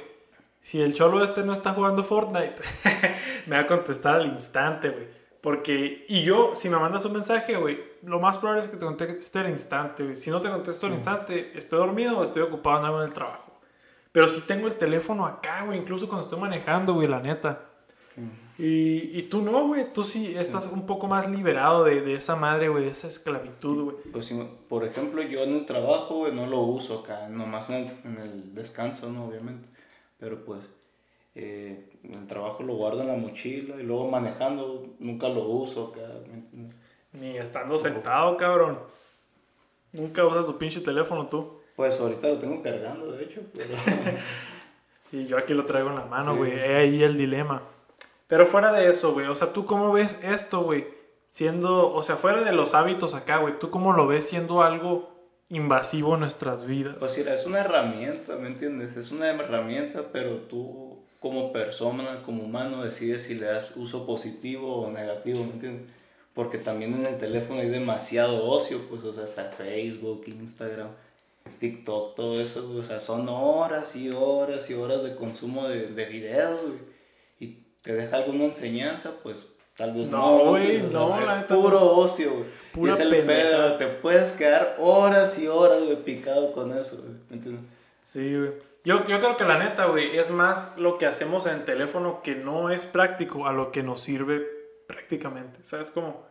si 0.67 0.81
el 0.81 0.93
cholo 0.93 1.23
este 1.23 1.45
no 1.45 1.53
está 1.53 1.71
jugando 1.71 2.03
Fortnite, 2.03 2.55
me 3.47 3.55
va 3.55 3.61
a 3.61 3.65
contestar 3.65 4.15
al 4.15 4.25
instante, 4.25 4.89
güey. 4.89 5.07
Porque, 5.39 6.05
y 6.09 6.23
yo, 6.23 6.55
si 6.55 6.67
me 6.67 6.75
mandas 6.75 7.05
un 7.05 7.13
mensaje, 7.13 7.55
güey, 7.55 7.79
lo 8.03 8.19
más 8.19 8.37
probable 8.37 8.63
es 8.63 8.67
que 8.67 8.75
te 8.75 8.85
conteste 8.85 9.39
al 9.39 9.49
instante, 9.49 10.03
güey. 10.03 10.17
Si 10.17 10.29
no 10.29 10.41
te 10.41 10.49
contesto 10.49 10.88
al 10.88 10.93
instante, 10.95 11.57
estoy 11.57 11.79
dormido 11.79 12.19
o 12.19 12.24
estoy 12.24 12.41
ocupado 12.41 12.79
en 12.79 12.86
algo 12.86 13.00
en 13.00 13.07
el 13.07 13.13
trabajo. 13.13 13.50
Pero 14.12 14.27
si 14.27 14.41
tengo 14.41 14.67
el 14.67 14.75
teléfono 14.75 15.25
acá, 15.25 15.63
güey, 15.63 15.79
incluso 15.79 16.05
cuando 16.05 16.24
estoy 16.24 16.38
manejando, 16.38 16.95
güey, 16.95 17.07
la 17.07 17.21
neta. 17.21 17.62
Y, 18.57 19.17
y 19.17 19.24
tú 19.29 19.41
no, 19.41 19.67
güey, 19.67 19.93
tú 19.93 20.03
sí 20.03 20.36
estás 20.36 20.67
un 20.67 20.86
poco 20.86 21.07
más 21.07 21.29
liberado 21.29 21.86
de, 21.86 22.01
de 22.01 22.15
esa 22.15 22.36
madre, 22.36 22.67
güey, 22.67 22.83
de 22.83 22.91
esa 22.91 23.07
esclavitud, 23.07 23.83
güey. 23.86 23.97
Pues, 24.12 24.25
si, 24.25 24.36
por 24.67 24.83
ejemplo, 24.83 25.21
yo 25.21 25.43
en 25.43 25.51
el 25.51 25.65
trabajo, 25.65 26.15
güey, 26.15 26.36
no 26.36 26.45
lo 26.45 26.59
uso 26.59 27.00
acá, 27.00 27.29
nomás 27.29 27.69
en 27.69 27.75
el, 27.75 27.91
en 28.03 28.17
el 28.17 28.53
descanso, 28.53 29.09
¿no? 29.09 29.27
Obviamente. 29.27 29.76
Pero 30.19 30.43
pues, 30.43 30.69
eh, 31.36 31.89
el 32.03 32.27
trabajo 32.27 32.63
lo 32.63 32.75
guardo 32.75 33.01
en 33.01 33.07
la 33.07 33.15
mochila 33.15 33.75
y 33.79 33.83
luego 33.83 34.07
manejando 34.09 34.95
nunca 35.00 35.29
lo 35.29 35.43
uso. 35.45 35.91
Ni 37.13 37.38
estando 37.38 37.77
sentado, 37.77 38.36
cabrón. 38.38 38.79
Nunca 39.93 40.25
usas 40.25 40.45
tu 40.45 40.57
pinche 40.57 40.81
teléfono 40.81 41.27
tú. 41.27 41.59
Pues 41.75 42.00
ahorita 42.00 42.27
lo 42.29 42.38
tengo 42.39 42.62
cargando, 42.62 43.12
de 43.12 43.24
hecho, 43.24 43.41
pero... 43.53 43.75
Y 45.09 45.25
yo 45.25 45.38
aquí 45.38 45.53
lo 45.53 45.63
traigo 45.65 45.88
en 45.89 45.95
la 45.95 46.05
mano, 46.05 46.33
Sí. 46.33 46.38
güey. 46.39 46.51
He 46.51 46.75
ahí 46.75 47.01
el 47.03 47.17
dilema. 47.17 47.62
Pero 48.27 48.45
fuera 48.45 48.74
de 48.74 48.89
eso, 48.89 49.13
güey. 49.13 49.27
O 49.27 49.36
sea, 49.36 49.53
¿tú 49.53 49.63
cómo 49.63 49.93
ves 49.93 50.19
esto, 50.21 50.63
güey? 50.63 50.86
Siendo, 51.29 51.93
o 51.93 52.03
sea, 52.03 52.17
fuera 52.17 52.41
de 52.41 52.51
los 52.51 52.74
hábitos 52.74 53.13
acá, 53.13 53.38
güey. 53.38 53.57
¿Tú 53.57 53.69
cómo 53.69 53.93
lo 53.93 54.05
ves 54.05 54.27
siendo 54.27 54.62
algo 54.63 55.09
invasivo 55.50 56.16
en 56.16 56.22
nuestras 56.22 56.68
vidas? 56.68 56.96
Pues 57.00 57.18
mira, 57.18 57.34
es 57.34 57.46
una 57.46 57.60
herramienta, 57.60 58.36
¿me 58.36 58.48
entiendes? 58.48 58.98
Es 58.98 59.12
una 59.12 59.30
herramienta, 59.30 60.12
pero 60.12 60.38
tú 60.42 60.98
como 61.20 61.51
persona, 61.51 62.22
como 62.24 62.44
humano, 62.44 62.84
decides 62.84 63.24
si 63.24 63.36
le 63.36 63.48
das 63.48 63.75
uso 63.75 64.06
positivo 64.06 64.82
o 64.82 64.92
negativo, 64.92 65.44
¿me 65.44 65.54
entiendes? 65.54 65.94
Porque 66.34 66.58
también 66.58 66.94
en 66.94 67.06
el 67.06 67.18
teléfono 67.18 67.62
hay 67.62 67.70
demasiado 67.70 68.46
ocio, 68.46 68.80
pues, 68.89 69.04
o 69.04 69.13
sea, 69.13 69.24
está 69.24 69.46
Facebook, 69.46 70.24
Instagram, 70.27 70.89
TikTok, 71.60 72.16
todo 72.16 72.39
eso, 72.39 72.70
o 72.77 72.84
sea, 72.84 73.00
son 73.00 73.27
horas 73.30 73.96
y 73.96 74.12
horas 74.12 74.70
y 74.70 74.75
horas 74.75 75.04
de 75.04 75.16
consumo 75.16 75.68
de, 75.68 75.88
de 75.88 76.06
videos, 76.06 76.62
güey. 76.62 76.80
Y 77.39 77.48
te 77.82 77.94
deja 77.94 78.18
alguna 78.18 78.46
enseñanza, 78.46 79.13
pues, 79.24 79.48
tal 79.77 79.93
vez 79.93 80.10
No, 80.10 80.43
no. 80.43 80.50
güey, 80.51 80.81
no, 80.81 81.17
la 81.17 81.24
es 81.24 81.31
puro 81.46 81.79
no. 81.79 81.86
ocio, 81.91 82.46
güey. 82.75 82.91
Es 82.91 83.00
el 83.00 83.10
pedo, 83.25 83.77
te 83.77 83.88
puedes 83.88 84.34
quedar 84.34 84.75
horas 84.79 85.39
y 85.39 85.48
horas, 85.48 85.81
güey, 85.84 86.03
picado 86.03 86.51
con 86.51 86.77
eso, 86.77 86.98
güey, 86.98 87.13
¿me 87.29 87.36
entiendes? 87.38 87.63
Sí, 88.03 88.38
güey. 88.38 88.51
Yo, 88.84 89.05
yo 89.07 89.19
creo 89.19 89.36
que 89.38 89.43
la 89.46 89.57
neta, 89.57 89.86
güey, 89.86 90.17
es 90.17 90.29
más 90.29 90.74
lo 90.77 90.98
que 90.98 91.05
hacemos 91.05 91.46
en 91.46 91.53
el 91.53 91.63
teléfono 91.63 92.22
que 92.24 92.36
no 92.36 92.69
es 92.69 92.86
práctico 92.86 93.48
a 93.48 93.51
lo 93.53 93.72
que 93.72 93.84
nos 93.84 94.01
sirve 94.01 94.46
prácticamente. 94.88 95.63
¿Sabes 95.63 95.91
cómo? 95.91 96.25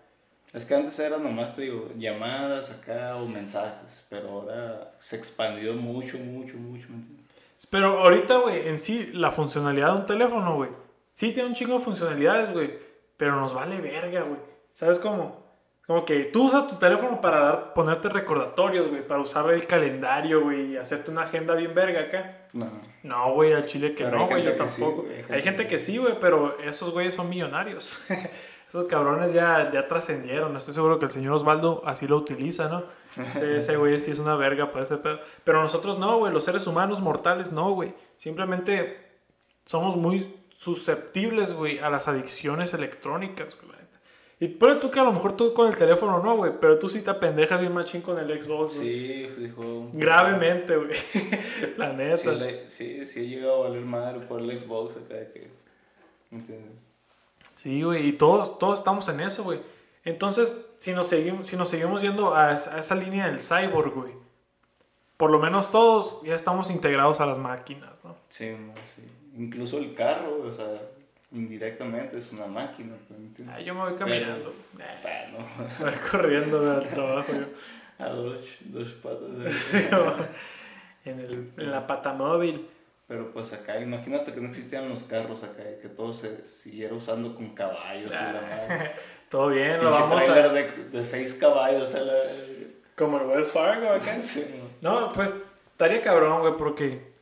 Es 0.54 0.64
que 0.64 0.74
antes 0.74 0.98
era 0.98 1.18
nomás, 1.18 1.54
te 1.54 1.62
digo, 1.62 1.90
llamadas 1.98 2.70
acá 2.70 3.16
o 3.16 3.26
mensajes, 3.26 4.04
pero 4.08 4.30
ahora 4.30 4.94
se 4.98 5.16
expandió 5.16 5.74
mucho, 5.74 6.16
mucho, 6.18 6.56
mucho. 6.56 6.86
Pero 7.70 7.98
ahorita, 8.00 8.38
güey, 8.38 8.68
en 8.68 8.78
sí, 8.78 9.10
la 9.12 9.30
funcionalidad 9.30 9.92
de 9.92 10.00
un 10.00 10.06
teléfono, 10.06 10.56
güey, 10.56 10.70
sí 11.12 11.32
tiene 11.32 11.48
un 11.50 11.54
chingo 11.54 11.74
de 11.74 11.80
funcionalidades, 11.80 12.52
güey, 12.52 12.72
pero 13.16 13.36
nos 13.36 13.54
vale 13.54 13.80
verga, 13.80 14.22
güey. 14.22 14.40
¿Sabes 14.72 14.98
cómo? 14.98 15.46
Como 15.86 16.04
que 16.04 16.24
tú 16.24 16.46
usas 16.46 16.66
tu 16.66 16.74
teléfono 16.76 17.20
para 17.20 17.38
dar, 17.38 17.72
ponerte 17.72 18.08
recordatorios, 18.08 18.88
güey, 18.88 19.06
para 19.06 19.20
usar 19.20 19.48
el 19.52 19.66
calendario, 19.68 20.42
güey, 20.42 20.72
y 20.72 20.76
hacerte 20.76 21.12
una 21.12 21.22
agenda 21.22 21.54
bien 21.54 21.74
verga 21.74 22.00
acá. 22.00 22.48
No. 22.52 22.68
No, 23.04 23.34
güey, 23.34 23.52
al 23.52 23.66
chile 23.66 23.94
que 23.94 24.02
no, 24.02 24.26
güey, 24.26 24.42
yo 24.42 24.56
tampoco. 24.56 25.04
hay 25.30 25.42
gente, 25.42 25.68
que 25.68 25.78
sí, 25.78 25.98
güey, 25.98 26.18
pero 26.18 26.58
esos 26.58 26.90
güeyes 26.90 27.14
son 27.14 27.28
millonarios. 27.28 28.00
esos 28.68 28.86
cabrones 28.86 29.32
ya, 29.32 29.70
ya 29.70 29.86
trascendieron. 29.86 30.56
Estoy 30.56 30.74
seguro 30.74 30.98
que 30.98 31.04
el 31.04 31.12
señor 31.12 31.34
Osvaldo 31.34 31.82
así 31.86 32.08
lo 32.08 32.16
utiliza, 32.16 32.68
¿no? 32.68 32.84
Ese, 33.40 33.76
güey 33.76 34.00
sí 34.00 34.10
es 34.10 34.18
una 34.18 34.34
verga 34.34 34.72
para 34.72 34.82
ese 34.82 34.96
pedo. 34.96 35.20
Pero 35.44 35.62
nosotros 35.62 36.00
no, 36.00 36.18
güey, 36.18 36.32
los 36.32 36.42
seres 36.42 36.66
humanos 36.66 37.00
mortales 37.00 37.52
no, 37.52 37.70
güey. 37.70 37.94
Simplemente 38.16 39.20
somos 39.64 39.94
muy 39.94 40.34
susceptibles, 40.56 41.52
güey, 41.52 41.78
a 41.78 41.90
las 41.90 42.08
adicciones 42.08 42.72
electrónicas, 42.74 43.56
güey. 43.56 43.76
Y 44.38 44.48
pone 44.48 44.74
tú 44.76 44.90
que 44.90 45.00
a 45.00 45.04
lo 45.04 45.12
mejor 45.12 45.34
tú 45.34 45.54
con 45.54 45.66
el 45.66 45.78
teléfono 45.78 46.22
no, 46.22 46.36
güey, 46.36 46.52
pero 46.60 46.78
tú 46.78 46.90
sí 46.90 47.00
te 47.00 47.10
apendejas 47.10 47.58
bien 47.58 47.72
machín 47.72 48.02
con 48.02 48.18
el 48.18 48.42
Xbox. 48.42 48.74
Sí, 48.74 49.26
dijo. 49.38 49.88
Gravemente, 49.94 50.76
güey. 50.76 50.90
La 51.78 51.94
neta. 51.94 52.32
Sí, 52.66 53.06
sí, 53.06 53.20
he 53.20 53.28
llegado 53.28 53.64
a 53.64 53.68
valer 53.68 53.84
madre 53.86 54.20
por 54.20 54.42
el 54.42 54.60
Xbox 54.60 54.98
acá 54.98 55.32
que. 55.32 55.48
¿Entiendes? 56.30 56.72
Sí, 57.54 57.82
güey, 57.82 58.08
y 58.08 58.12
todos, 58.12 58.58
todos 58.58 58.78
estamos 58.78 59.08
en 59.08 59.20
eso, 59.20 59.42
güey. 59.42 59.60
Entonces, 60.04 60.66
si 60.76 60.92
nos 60.92 61.06
seguimos, 61.06 61.46
si 61.46 61.56
nos 61.56 61.70
seguimos 61.70 62.02
yendo 62.02 62.34
a, 62.34 62.52
esa 62.52 62.94
línea 62.94 63.26
del 63.28 63.40
cyborg, 63.40 63.94
güey, 63.94 64.12
por 65.16 65.30
lo 65.30 65.38
menos 65.38 65.70
todos 65.70 66.20
ya 66.22 66.34
estamos 66.34 66.70
integrados 66.70 67.20
a 67.20 67.26
las 67.26 67.38
máquinas, 67.38 68.04
¿no? 68.04 68.16
Sí, 68.28 68.56
sí. 68.84 69.02
Incluso 69.36 69.78
el 69.78 69.92
carro, 69.94 70.42
o 70.44 70.52
sea 70.52 70.66
indirectamente 71.32 72.18
es 72.18 72.32
una 72.32 72.46
máquina. 72.46 72.94
Ah, 73.48 73.60
yo 73.60 73.74
me 73.74 73.80
voy 73.80 73.94
caminando. 73.94 74.54
Pero, 74.76 74.88
bueno. 75.02 75.68
voy 75.80 76.10
corriendo 76.10 76.76
al 76.76 76.88
trabajo 76.88 77.32
yo. 77.32 77.46
A 77.98 78.10
dos, 78.10 78.58
dos 78.66 78.92
patas. 78.92 79.72
en, 81.06 81.20
el, 81.20 81.50
en 81.56 81.70
la 81.70 81.86
pata 81.86 82.12
móvil. 82.12 82.68
Pero 83.08 83.32
pues 83.32 83.54
acá, 83.54 83.80
imagínate 83.80 84.32
que 84.32 84.40
no 84.40 84.48
existían 84.48 84.88
los 84.88 85.04
carros 85.04 85.42
acá, 85.44 85.62
que 85.80 85.88
todo 85.88 86.12
se 86.12 86.44
siguiera 86.44 86.94
usando 86.94 87.34
con 87.34 87.54
caballos. 87.54 88.10
Ah, 88.12 88.90
todo 89.30 89.48
bien, 89.48 89.82
lo 89.82 89.92
vamos 89.92 90.28
a... 90.28 90.48
De, 90.50 90.64
de 90.90 91.04
seis 91.04 91.34
caballos. 91.34 91.94
A 91.94 92.00
la... 92.00 92.14
Como 92.96 93.18
el 93.18 93.26
Wells 93.28 93.52
Fargo 93.52 93.88
acá. 93.88 94.20
sí, 94.20 94.44
no, 94.90 95.12
pues 95.12 95.36
estaría 95.72 96.00
cabrón, 96.02 96.40
güey, 96.40 96.54
porque 96.56 97.16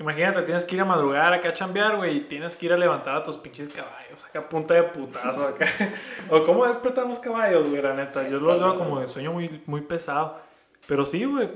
Imagínate, 0.00 0.42
tienes 0.44 0.64
que 0.64 0.76
ir 0.76 0.80
a 0.80 0.86
madrugar 0.86 1.34
acá 1.34 1.50
a 1.50 1.52
chambear, 1.52 1.96
güey, 1.96 2.16
y 2.16 2.20
tienes 2.22 2.56
que 2.56 2.64
ir 2.64 2.72
a 2.72 2.76
levantar 2.78 3.16
a 3.16 3.22
tus 3.22 3.36
pinches 3.36 3.68
caballos, 3.68 4.24
acá 4.24 4.48
punta 4.48 4.72
de 4.72 4.84
putazo 4.84 5.54
acá. 5.54 5.66
o 6.30 6.42
cómo 6.42 6.66
despertamos 6.66 7.18
caballos, 7.18 7.68
güey, 7.68 7.82
la 7.82 7.92
neta. 7.92 8.26
Yo 8.26 8.40
los 8.40 8.58
veo 8.58 8.76
como 8.76 8.98
de 8.98 9.06
sueño 9.06 9.34
muy, 9.34 9.62
muy 9.66 9.82
pesado. 9.82 10.40
Pero 10.86 11.04
sí, 11.04 11.26
güey. 11.26 11.50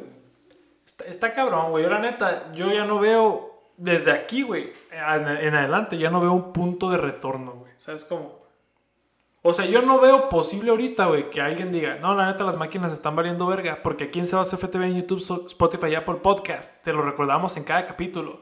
Está, 0.84 1.06
está 1.06 1.30
cabrón, 1.32 1.70
güey. 1.70 1.84
Yo 1.84 1.90
la 1.90 2.00
neta, 2.00 2.52
yo 2.52 2.70
ya 2.70 2.84
no 2.84 2.98
veo, 2.98 3.62
desde 3.78 4.12
aquí, 4.12 4.42
güey, 4.42 4.74
en 4.92 5.54
adelante, 5.54 5.96
ya 5.96 6.10
no 6.10 6.20
veo 6.20 6.32
un 6.32 6.52
punto 6.52 6.90
de 6.90 6.98
retorno, 6.98 7.52
güey. 7.52 7.72
¿Sabes 7.78 8.04
cómo? 8.04 8.43
O 9.46 9.52
sea, 9.52 9.66
yo 9.66 9.82
no 9.82 10.00
veo 10.00 10.30
posible 10.30 10.70
ahorita, 10.70 11.04
güey, 11.04 11.28
que 11.28 11.42
alguien 11.42 11.70
diga, 11.70 11.96
no, 11.96 12.14
la 12.14 12.32
neta, 12.32 12.44
las 12.44 12.56
máquinas 12.56 12.92
están 12.92 13.14
valiendo 13.14 13.46
verga, 13.46 13.80
porque 13.82 14.04
aquí 14.04 14.18
en 14.18 14.26
Sebas 14.26 14.56
FTV 14.56 14.84
en 14.84 14.96
YouTube, 15.02 15.46
Spotify 15.48 15.88
y 15.88 15.94
Apple 15.96 16.14
Podcast, 16.22 16.82
te 16.82 16.94
lo 16.94 17.02
recordamos 17.02 17.54
en 17.58 17.64
cada 17.64 17.84
capítulo. 17.84 18.40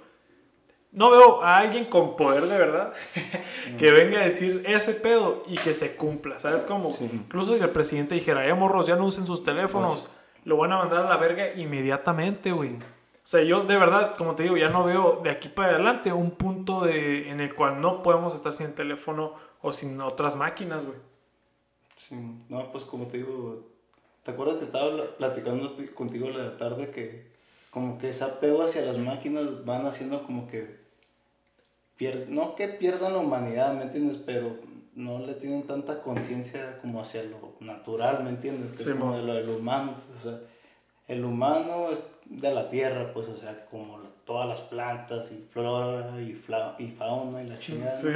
No 0.93 1.11
veo 1.11 1.43
a 1.43 1.59
alguien 1.59 1.87
con 1.87 2.15
poder 2.15 2.47
de 2.47 2.57
verdad 2.57 2.93
que 3.79 3.91
venga 3.91 4.21
a 4.21 4.23
decir 4.23 4.63
ese 4.65 4.95
pedo 4.95 5.43
y 5.49 5.57
que 5.57 5.75
se 5.75 5.97
cumpla, 5.97 6.39
¿sabes 6.39 6.65
cómo? 6.65 6.97
Incluso 7.01 7.57
si 7.57 7.61
el 7.61 7.71
presidente 7.71 8.15
dijera, 8.15 8.47
eh, 8.47 8.55
morros, 8.55 8.87
ya 8.87 8.95
no 8.95 9.05
usen 9.05 9.27
sus 9.27 9.43
teléfonos, 9.43 10.09
lo 10.45 10.57
van 10.57 10.71
a 10.71 10.79
mandar 10.79 11.05
a 11.05 11.09
la 11.09 11.17
verga 11.17 11.53
inmediatamente, 11.57 12.53
güey. 12.53 12.77
O 12.77 13.25
sea, 13.25 13.43
yo 13.43 13.63
de 13.65 13.77
verdad, 13.77 14.15
como 14.15 14.37
te 14.37 14.45
digo, 14.45 14.57
ya 14.57 14.69
no 14.69 14.85
veo 14.85 15.21
de 15.25 15.31
aquí 15.31 15.49
para 15.49 15.71
adelante 15.71 16.13
un 16.13 16.31
punto 16.31 16.83
de, 16.83 17.29
en 17.29 17.41
el 17.41 17.57
cual 17.57 17.81
no 17.81 18.05
podemos 18.05 18.37
estar 18.37 18.53
sin 18.53 18.73
teléfono 18.73 19.35
o 19.63 19.73
sin 19.73 20.01
otras 20.01 20.37
máquinas, 20.37 20.85
güey. 20.85 20.99
Sí, 21.97 22.17
no, 22.49 22.71
pues 22.73 22.85
como 22.85 23.07
te 23.07 23.19
digo, 23.19 23.65
¿te 24.25 24.33
acuerdas 24.33 24.59
que 24.59 24.65
estaba 24.65 25.03
platicando 25.17 25.75
contigo 25.95 26.29
la 26.29 26.57
tarde 26.57 26.91
que 26.91 27.31
como 27.71 27.97
que 27.97 28.11
ese 28.11 28.25
apego 28.25 28.63
hacia 28.63 28.83
las 28.83 28.99
máquinas 28.99 29.65
van 29.65 29.87
haciendo 29.87 30.23
como 30.25 30.47
que 30.47 30.83
no 32.29 32.55
que 32.55 32.69
pierdan 32.69 33.13
la 33.13 33.19
humanidad, 33.21 33.75
¿me 33.75 33.83
entiendes? 33.83 34.19
Pero 34.25 34.57
no 34.95 35.21
le 35.21 35.35
tienen 35.35 35.63
tanta 35.63 36.03
conciencia 36.03 36.77
como 36.79 37.01
hacia 37.01 37.23
lo 37.23 37.55
natural, 37.61 38.25
¿me 38.25 38.31
entiendes? 38.31 38.73
Que 38.73 38.83
es 38.83 38.97
como 38.97 39.17
de 39.17 39.23
lo 39.23 39.35
del 39.35 39.49
humano, 39.49 39.95
o 40.17 40.23
sea, 40.23 40.41
el 41.09 41.25
humano 41.25 41.91
es 41.91 42.03
de 42.27 42.53
la 42.53 42.69
tierra, 42.69 43.13
pues, 43.13 43.29
o 43.29 43.37
sea, 43.37 43.67
como 43.67 43.99
todas 44.25 44.49
las 44.49 44.61
plantas 44.61 45.31
y 45.33 45.43
flora 45.43 46.11
y, 46.21 46.39
y 46.79 46.91
fauna 46.91 47.43
y 47.43 47.49
la 47.49 47.59
chingada. 47.59 47.97
Sí, 47.97 48.09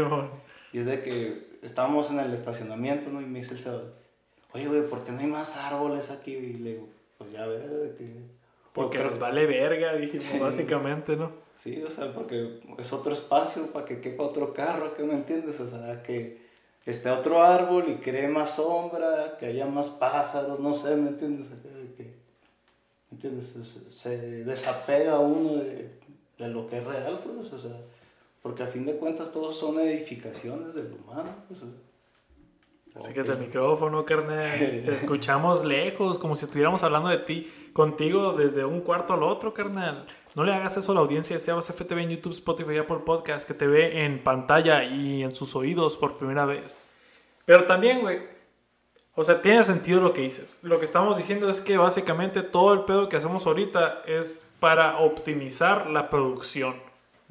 y 0.72 0.78
es 0.78 0.86
de 0.86 1.02
que 1.02 1.58
estábamos 1.62 2.10
en 2.10 2.20
el 2.20 2.32
estacionamiento, 2.32 3.10
¿no? 3.10 3.20
Y 3.20 3.26
me 3.26 3.40
dice 3.40 3.54
el 3.54 3.80
oye, 4.52 4.68
güey, 4.68 4.88
¿por 4.88 5.02
qué 5.02 5.12
no 5.12 5.20
hay 5.20 5.26
más 5.26 5.56
árboles 5.56 6.10
aquí? 6.10 6.32
Y 6.32 6.54
le 6.54 6.72
digo, 6.72 6.88
pues 7.18 7.32
ya 7.32 7.46
ves, 7.46 7.62
que... 7.96 8.36
Porque 8.72 8.98
nos 8.98 9.18
vale 9.18 9.46
verga, 9.46 9.94
dijimos, 9.94 10.40
básicamente, 10.40 11.16
¿no? 11.16 11.32
Sí, 11.56 11.82
o 11.82 11.90
sea, 11.90 12.12
porque 12.12 12.60
es 12.78 12.92
otro 12.92 13.12
espacio 13.12 13.72
para 13.72 13.86
que 13.86 14.00
quepa 14.00 14.24
otro 14.24 14.52
carro, 14.52 14.92
¿qué 14.94 15.02
me 15.02 15.14
entiendes? 15.14 15.58
O 15.60 15.68
sea, 15.68 16.02
que 16.02 16.46
esté 16.84 17.10
otro 17.10 17.42
árbol 17.42 17.86
y 17.88 17.94
cree 17.96 18.28
más 18.28 18.56
sombra, 18.56 19.36
que 19.38 19.46
haya 19.46 19.66
más 19.66 19.88
pájaros, 19.88 20.60
no 20.60 20.74
sé, 20.74 20.94
¿me 20.96 21.08
entiendes? 21.08 21.48
¿Me 23.10 23.16
entiendes? 23.16 23.46
Se, 23.88 24.44
desapega 24.44 25.18
uno 25.18 25.54
de, 25.54 25.90
de, 26.36 26.48
lo 26.48 26.66
que 26.66 26.78
es 26.78 26.84
real, 26.84 27.20
pues, 27.24 27.52
o 27.52 27.58
sea, 27.58 27.76
porque 28.46 28.62
a 28.62 28.68
fin 28.68 28.86
de 28.86 28.96
cuentas 28.96 29.32
todos 29.32 29.58
son 29.58 29.76
edificaciones 29.80 30.72
del 30.72 30.92
humano, 30.92 31.34
pues. 31.48 31.58
Acércate 32.94 33.32
el 33.32 33.38
micrófono, 33.38 34.04
carnal. 34.04 34.58
Te 34.84 34.94
escuchamos 34.94 35.64
lejos, 35.64 36.16
como 36.20 36.36
si 36.36 36.44
estuviéramos 36.44 36.84
hablando 36.84 37.08
de 37.08 37.18
ti, 37.18 37.50
contigo 37.72 38.34
desde 38.34 38.64
un 38.64 38.82
cuarto 38.82 39.14
al 39.14 39.24
otro, 39.24 39.52
carnal. 39.52 40.06
No 40.36 40.44
le 40.44 40.54
hagas 40.54 40.76
eso 40.76 40.92
a 40.92 40.94
la 40.94 41.00
audiencia 41.00 41.34
de 41.34 41.40
Sebas 41.40 41.72
FTV 41.72 41.98
en 42.02 42.10
YouTube, 42.10 42.30
Spotify 42.34 42.78
Apple 42.78 43.00
Podcast, 43.04 43.48
que 43.48 43.54
te 43.54 43.66
ve 43.66 44.04
en 44.04 44.22
pantalla 44.22 44.84
y 44.84 45.24
en 45.24 45.34
sus 45.34 45.56
oídos 45.56 45.96
por 45.96 46.16
primera 46.16 46.46
vez. 46.46 46.84
Pero 47.46 47.66
también, 47.66 48.00
güey, 48.02 48.20
o 49.16 49.24
sea, 49.24 49.42
tiene 49.42 49.64
sentido 49.64 50.00
lo 50.00 50.12
que 50.12 50.20
dices. 50.20 50.60
Lo 50.62 50.78
que 50.78 50.84
estamos 50.84 51.16
diciendo 51.16 51.48
es 51.48 51.60
que 51.60 51.78
básicamente 51.78 52.44
todo 52.44 52.74
el 52.74 52.84
pedo 52.84 53.08
que 53.08 53.16
hacemos 53.16 53.44
ahorita 53.44 54.02
es 54.06 54.46
para 54.60 54.98
optimizar 54.98 55.90
la 55.90 56.08
producción. 56.08 56.76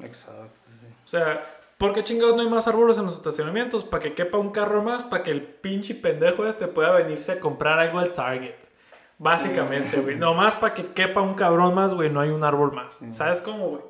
Exacto. 0.00 0.65
O 1.06 1.08
sea, 1.08 1.42
¿por 1.78 1.94
qué 1.94 2.04
chingados 2.04 2.36
no 2.36 2.42
hay 2.42 2.48
más 2.48 2.66
árboles 2.66 2.98
en 2.98 3.04
los 3.04 3.14
estacionamientos? 3.14 3.84
Para 3.84 4.02
que 4.02 4.12
quepa 4.12 4.36
un 4.36 4.50
carro 4.50 4.82
más, 4.82 5.04
para 5.04 5.22
que 5.22 5.30
el 5.30 5.42
pinche 5.42 5.94
pendejo 5.94 6.46
este 6.46 6.66
pueda 6.66 6.90
venirse 6.90 7.32
a 7.32 7.40
comprar 7.40 7.78
algo 7.78 8.00
al 8.00 8.12
Target. 8.12 8.56
Básicamente, 9.16 10.00
güey. 10.00 10.16
Nomás 10.16 10.56
para 10.56 10.74
que 10.74 10.88
quepa 10.88 11.22
un 11.22 11.34
cabrón 11.34 11.74
más, 11.74 11.94
güey, 11.94 12.10
no 12.10 12.20
hay 12.20 12.28
un 12.28 12.44
árbol 12.44 12.72
más. 12.72 13.00
¿Sabes 13.12 13.40
cómo, 13.40 13.68
güey? 13.68 13.82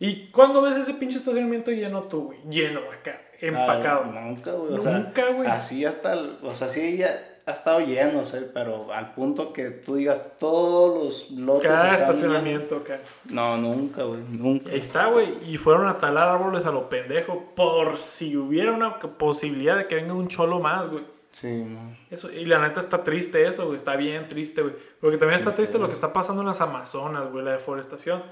¿Y 0.00 0.30
cuándo 0.32 0.60
ves 0.60 0.76
ese 0.76 0.94
pinche 0.94 1.16
estacionamiento 1.16 1.70
lleno 1.70 2.02
tú, 2.02 2.24
güey? 2.24 2.40
Lleno 2.50 2.80
acá 2.92 3.22
empacado. 3.42 4.04
nunca, 4.04 4.52
güey. 4.52 4.74
Nunca, 4.74 5.28
güey. 5.30 5.48
Así 5.48 5.84
hasta, 5.84 6.16
o 6.42 6.50
sea, 6.50 6.68
sí 6.68 6.96
ya 6.96 7.31
ha 7.44 7.52
estado 7.52 7.80
lleno, 7.80 8.24
sé, 8.24 8.42
pero 8.42 8.92
al 8.92 9.14
punto 9.14 9.52
que 9.52 9.70
tú 9.70 9.96
digas 9.96 10.38
todos 10.38 11.30
los 11.30 11.30
lotes. 11.32 11.70
Cada 11.70 11.94
estacionamiento 11.94 12.76
acá. 12.76 13.00
No, 13.28 13.56
nunca, 13.56 14.04
güey, 14.04 14.20
nunca. 14.28 14.70
Ahí 14.70 14.78
está, 14.78 15.06
güey. 15.06 15.38
Y 15.52 15.56
fueron 15.56 15.86
a 15.88 15.98
talar 15.98 16.28
árboles 16.28 16.66
a 16.66 16.70
lo 16.70 16.88
pendejo 16.88 17.52
por 17.56 17.98
si 17.98 18.36
hubiera 18.36 18.72
una 18.72 18.98
posibilidad 18.98 19.76
de 19.76 19.88
que 19.88 19.96
venga 19.96 20.14
un 20.14 20.28
cholo 20.28 20.60
más, 20.60 20.88
güey. 20.88 21.04
Sí, 21.32 21.48
no. 21.48 21.96
Eso, 22.10 22.30
y 22.30 22.44
la 22.44 22.58
neta 22.58 22.78
está 22.78 23.02
triste 23.02 23.46
eso, 23.46 23.64
güey. 23.64 23.76
Está 23.76 23.96
bien 23.96 24.26
triste, 24.26 24.62
güey. 24.62 24.74
Porque 25.00 25.16
también 25.16 25.38
está 25.38 25.54
triste 25.54 25.78
lo 25.78 25.88
que 25.88 25.94
está 25.94 26.12
pasando 26.12 26.42
en 26.42 26.48
las 26.48 26.60
Amazonas, 26.60 27.30
güey, 27.32 27.44
la 27.44 27.52
deforestación. 27.52 28.22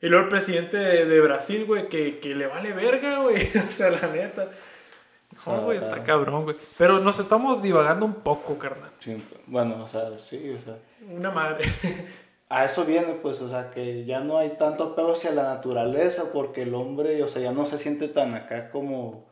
Y 0.00 0.08
luego 0.08 0.24
el 0.24 0.28
presidente 0.28 0.76
de, 0.76 1.20
Brasil, 1.20 1.64
güey, 1.64 1.88
que, 1.88 2.18
que, 2.18 2.34
le 2.34 2.46
vale 2.46 2.72
verga, 2.72 3.20
güey. 3.20 3.48
o 3.66 3.70
sea, 3.70 3.90
la 3.90 4.12
neta. 4.12 4.50
No, 5.46 5.62
güey, 5.62 5.78
está 5.78 6.02
cabrón, 6.02 6.44
güey. 6.44 6.56
Pero 6.76 7.00
nos 7.00 7.18
estamos 7.18 7.62
divagando 7.62 8.06
un 8.06 8.14
poco, 8.14 8.58
carnal. 8.58 8.90
Sí, 9.00 9.16
bueno, 9.46 9.82
o 9.82 9.88
sea, 9.88 10.18
sí, 10.18 10.50
o 10.50 10.58
sea. 10.58 10.76
Una 11.08 11.30
madre. 11.30 11.64
A 12.48 12.64
eso 12.64 12.84
viene, 12.84 13.14
pues, 13.14 13.40
o 13.40 13.48
sea, 13.48 13.70
que 13.70 14.04
ya 14.04 14.20
no 14.20 14.36
hay 14.36 14.50
tanto 14.58 14.84
apego 14.84 15.12
hacia 15.12 15.30
la 15.30 15.44
naturaleza 15.44 16.32
porque 16.32 16.62
el 16.62 16.74
hombre, 16.74 17.22
o 17.22 17.28
sea, 17.28 17.40
ya 17.40 17.52
no 17.52 17.64
se 17.64 17.78
siente 17.78 18.08
tan 18.08 18.34
acá 18.34 18.70
como 18.70 19.24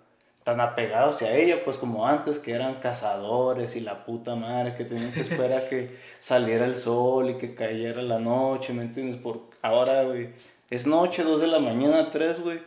tan 0.42 0.60
apegados 0.60 1.20
a 1.22 1.36
ella, 1.36 1.62
pues 1.64 1.76
como 1.76 2.06
antes, 2.06 2.38
que 2.38 2.52
eran 2.52 2.76
cazadores 2.76 3.76
y 3.76 3.80
la 3.80 4.04
puta 4.04 4.36
madre, 4.36 4.74
que 4.74 4.84
tenían 4.84 5.12
que 5.12 5.20
esperar 5.20 5.64
a 5.64 5.68
que 5.68 5.98
saliera 6.18 6.64
el 6.64 6.76
sol 6.76 7.30
y 7.30 7.34
que 7.34 7.54
cayera 7.54 8.02
la 8.02 8.18
noche, 8.18 8.72
¿me 8.72 8.82
entiendes? 8.82 9.18
Por 9.18 9.42
ahora, 9.60 10.04
güey, 10.04 10.30
es 10.70 10.86
noche, 10.86 11.22
dos 11.22 11.40
de 11.40 11.46
la 11.46 11.58
mañana, 11.58 12.10
tres, 12.10 12.40
güey. 12.40 12.60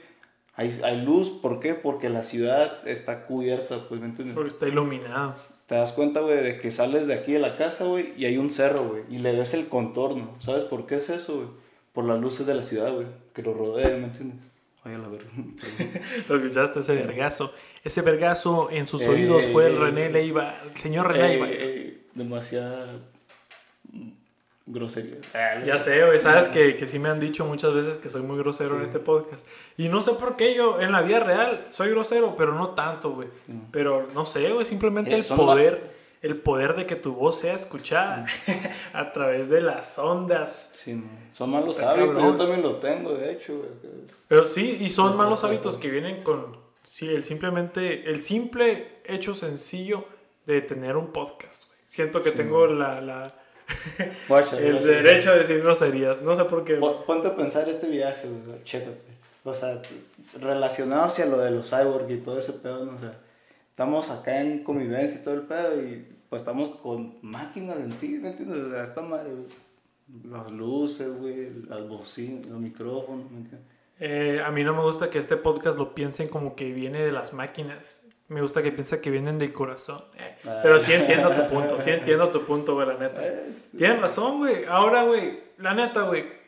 Hay, 0.55 0.79
hay 0.83 1.01
luz, 1.01 1.31
¿por 1.31 1.59
qué? 1.59 1.73
Porque 1.73 2.09
la 2.09 2.21
ciudad 2.21 2.87
está 2.87 3.25
cubierta, 3.25 3.87
pues, 3.89 3.99
¿me 3.99 4.07
entiendes? 4.07 4.35
Porque 4.35 4.49
está 4.49 4.67
iluminada. 4.67 5.35
Te 5.65 5.75
das 5.75 5.93
cuenta, 5.93 6.19
güey, 6.19 6.43
de 6.43 6.57
que 6.57 6.69
sales 6.69 7.07
de 7.07 7.15
aquí 7.15 7.33
de 7.33 7.39
la 7.39 7.55
casa, 7.55 7.85
güey, 7.85 8.13
y 8.17 8.25
hay 8.25 8.37
un 8.37 8.51
cerro, 8.51 8.87
güey, 8.87 9.03
y 9.09 9.17
le 9.17 9.31
ves 9.31 9.55
el 9.55 9.67
contorno. 9.67 10.33
¿Sabes 10.39 10.65
por 10.65 10.85
qué 10.85 10.95
es 10.95 11.09
eso, 11.09 11.35
güey? 11.37 11.47
Por 11.91 12.05
las 12.05 12.19
luces 12.19 12.45
de 12.45 12.53
la 12.53 12.61
ciudad, 12.61 12.93
güey, 12.93 13.07
que 13.33 13.41
lo 13.41 13.53
rodean, 13.53 14.01
¿me 14.01 14.07
entiendes? 14.07 14.47
Ay, 14.83 14.95
a 14.95 14.97
la 14.97 15.07
verga. 15.07 15.29
Lo 16.29 16.35
escuchaste, 16.35 16.79
ese 16.81 16.95
vergazo. 16.95 17.53
Ese 17.83 18.01
vergazo 18.01 18.69
en 18.69 18.87
sus 18.87 19.07
oídos 19.07 19.45
fue 19.45 19.67
el 19.67 19.79
René 19.79 20.09
Leiva, 20.09 20.55
el 20.69 20.77
señor 20.77 21.07
René 21.07 21.37
Leiva. 21.37 21.47
demasiada 22.13 22.99
grosería. 24.65 25.17
Ya 25.65 25.79
sé, 25.79 26.05
güey, 26.05 26.19
sabes 26.19 26.47
que, 26.47 26.75
que 26.75 26.87
sí 26.87 26.99
me 26.99 27.09
han 27.09 27.19
dicho 27.19 27.45
muchas 27.45 27.73
veces 27.73 27.97
que 27.97 28.09
soy 28.09 28.21
muy 28.21 28.37
grosero 28.37 28.77
en 28.77 28.83
este 28.83 28.99
podcast. 28.99 29.47
Y 29.77 29.89
no 29.89 30.01
sé 30.01 30.13
por 30.13 30.35
qué 30.35 30.55
yo 30.55 30.79
en 30.79 30.91
la 30.91 31.01
vida 31.01 31.19
real 31.19 31.65
soy 31.69 31.89
grosero, 31.89 32.35
pero 32.35 32.53
no 32.53 32.69
tanto, 32.69 33.11
güey. 33.11 33.27
Pero 33.71 34.07
no 34.13 34.25
sé, 34.25 34.51
güey, 34.51 34.65
simplemente 34.65 35.15
el 35.15 35.23
poder 35.23 35.93
el 36.23 36.37
poder 36.37 36.75
de 36.75 36.87
que 36.87 36.95
tu 36.95 37.13
voz 37.13 37.37
sea 37.37 37.53
escuchada 37.53 38.25
a 38.93 39.11
través 39.11 39.49
de 39.49 39.59
las 39.59 39.99
ondas. 39.99 40.71
Sí, 40.73 41.03
son 41.33 41.51
malos 41.51 41.81
hábitos, 41.81 42.15
yo 42.15 42.35
también 42.35 42.61
lo 42.61 42.77
tengo, 42.77 43.13
de 43.13 43.33
hecho. 43.33 43.59
Pero 44.29 44.47
sí, 44.47 44.77
y 44.79 44.89
son 44.89 45.17
malos 45.17 45.43
hábitos 45.43 45.77
que 45.77 45.89
vienen 45.89 46.23
con 46.23 46.57
sí, 46.81 47.09
el 47.09 47.25
simplemente 47.25 48.09
el 48.09 48.21
simple 48.21 49.01
hecho 49.03 49.35
sencillo 49.35 50.05
de 50.45 50.61
tener 50.61 50.95
un 50.95 51.07
podcast. 51.07 51.65
Siento 51.85 52.23
que 52.23 52.31
tengo 52.31 52.67
la, 52.67 53.01
la 53.01 53.35
el 54.59 54.83
derecho 54.83 55.31
a 55.31 55.35
decir 55.35 55.61
groserías, 55.61 56.21
no 56.21 56.35
sé 56.35 56.45
por 56.45 56.63
qué. 56.63 56.75
Ponte 56.75 57.27
a 57.27 57.35
pensar 57.35 57.67
este 57.67 57.89
viaje, 57.89 58.27
chécate. 58.63 59.13
O 59.43 59.53
sea, 59.53 59.81
relacionado 60.39 61.03
hacia 61.03 61.25
lo 61.25 61.37
de 61.39 61.51
los 61.51 61.69
cyborg 61.69 62.09
y 62.09 62.17
todo 62.17 62.39
ese 62.39 62.53
pedo, 62.53 62.85
no 62.85 62.99
sé 62.99 63.09
estamos 63.73 64.11
acá 64.11 64.39
en 64.39 64.63
convivencia 64.63 65.19
y 65.19 65.23
todo 65.23 65.33
el 65.33 65.41
pedo 65.41 65.81
y 65.81 66.05
pues 66.29 66.43
estamos 66.43 66.75
con 66.75 67.17
máquinas 67.23 67.77
en 67.77 67.91
sí, 67.91 68.19
¿me 68.21 68.29
entiendes? 68.29 68.65
O 68.65 68.69
sea, 68.69 68.83
está 68.83 69.01
mal, 69.01 69.47
las 70.29 70.51
luces, 70.51 71.11
güey, 71.17 71.49
las 71.67 71.87
bocinas, 71.87 72.45
los 72.45 72.59
micrófonos, 72.59 73.31
¿me 73.31 73.37
entiendes? 73.39 73.67
Eh, 73.99 74.41
a 74.45 74.51
mí 74.51 74.63
no 74.63 74.75
me 74.75 74.83
gusta 74.83 75.09
que 75.09 75.17
este 75.17 75.37
podcast 75.37 75.77
lo 75.77 75.95
piensen 75.95 76.27
como 76.27 76.55
que 76.55 76.71
viene 76.71 76.99
de 76.99 77.11
las 77.11 77.33
máquinas. 77.33 78.02
Me 78.29 78.41
gusta 78.41 78.63
que 78.63 78.71
piensen 78.71 79.01
que 79.01 79.09
vienen 79.09 79.37
del 79.37 79.53
corazón. 79.53 80.03
Eh, 80.17 80.37
pero 80.61 80.79
sí 80.79 80.93
entiendo 80.93 81.29
tu 81.31 81.47
punto, 81.47 81.77
sí 81.77 81.89
entiendo 81.91 82.29
tu 82.29 82.45
punto, 82.45 82.73
güey, 82.75 82.87
la 82.87 82.95
neta. 82.95 83.21
Tienes 83.77 84.01
razón, 84.01 84.39
güey. 84.39 84.65
Ahora, 84.65 85.03
güey, 85.03 85.39
la 85.57 85.73
neta, 85.73 86.03
güey 86.03 86.43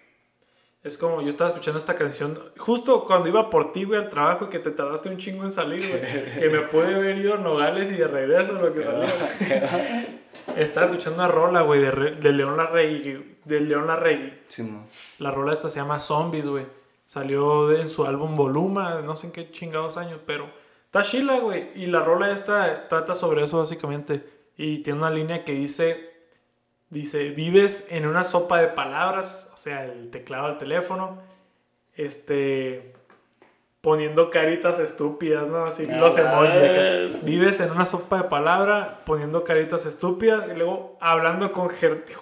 es 0.86 1.00
como, 1.00 1.20
yo 1.20 1.30
estaba 1.30 1.50
escuchando 1.50 1.80
esta 1.80 1.96
canción 1.96 2.40
justo 2.58 3.06
cuando 3.06 3.28
iba 3.28 3.50
por 3.50 3.72
ti, 3.72 3.86
güey, 3.86 4.00
al 4.00 4.08
trabajo 4.08 4.46
y 4.46 4.50
que 4.50 4.60
te 4.60 4.70
tardaste 4.70 5.10
un 5.10 5.18
chingo 5.18 5.44
en 5.44 5.52
salir, 5.52 5.84
güey. 5.90 6.40
que 6.40 6.48
me 6.48 6.60
pude 6.62 6.94
haber 6.94 7.18
ido 7.18 7.34
a 7.34 7.38
Nogales 7.38 7.90
y 7.90 7.96
de 7.96 8.08
regreso 8.08 8.54
lo 8.54 8.72
que 8.72 8.84
salió. 8.84 9.08
estaba 10.56 10.86
escuchando 10.86 11.18
una 11.18 11.28
rola, 11.28 11.62
güey, 11.62 11.82
de, 11.82 12.12
de 12.12 12.32
León 12.32 12.56
Larregui. 12.56 13.38
De 13.46 13.62
León 13.62 13.88
Larregui. 13.88 14.32
Sí, 14.48 14.64
La 15.18 15.32
rola 15.32 15.54
esta 15.54 15.70
se 15.70 15.80
llama 15.80 16.00
Zombies, 16.00 16.48
güey. 16.48 16.68
Salió 17.08 17.76
en 17.76 17.90
su 17.90 18.06
álbum 18.06 18.36
Voluma, 18.36 19.02
no 19.02 19.16
sé 19.16 19.26
en 19.26 19.34
qué 19.34 19.50
chingados 19.50 19.98
años, 19.98 20.20
pero 20.24 20.52
está 21.00 21.04
chila, 21.04 21.40
güey. 21.40 21.70
Y 21.76 21.88
la 21.88 22.02
rola 22.02 22.32
esta 22.32 22.88
trata 22.88 23.16
sobre 23.16 23.44
eso, 23.44 23.58
básicamente. 23.58 24.24
Y 24.58 24.80
tiene 24.80 25.00
una 25.00 25.10
línea 25.10 25.44
que 25.44 25.52
dice 25.52 26.16
Dice, 26.90 27.30
vives 27.32 27.88
en 27.90 28.06
una 28.06 28.24
sopa 28.24 28.62
de 28.62 28.68
palabras, 28.68 29.52
o 29.54 29.58
sea, 29.58 29.84
el 29.86 30.12
teclado 30.12 30.48
del 30.48 30.58
teléfono, 30.58 31.20
este, 31.96 32.94
poniendo 33.86 34.32
caritas 34.32 34.80
estúpidas, 34.80 35.48
¿no? 35.48 35.64
Así 35.64 35.86
los 35.86 36.18
emojis. 36.18 37.24
Vives 37.24 37.60
en 37.60 37.70
una 37.70 37.86
sopa 37.86 38.24
de 38.24 38.24
palabra, 38.24 39.02
poniendo 39.06 39.44
caritas 39.44 39.86
estúpidas 39.86 40.48
y 40.52 40.58
luego 40.58 40.98
hablando 41.00 41.52
con, 41.52 41.70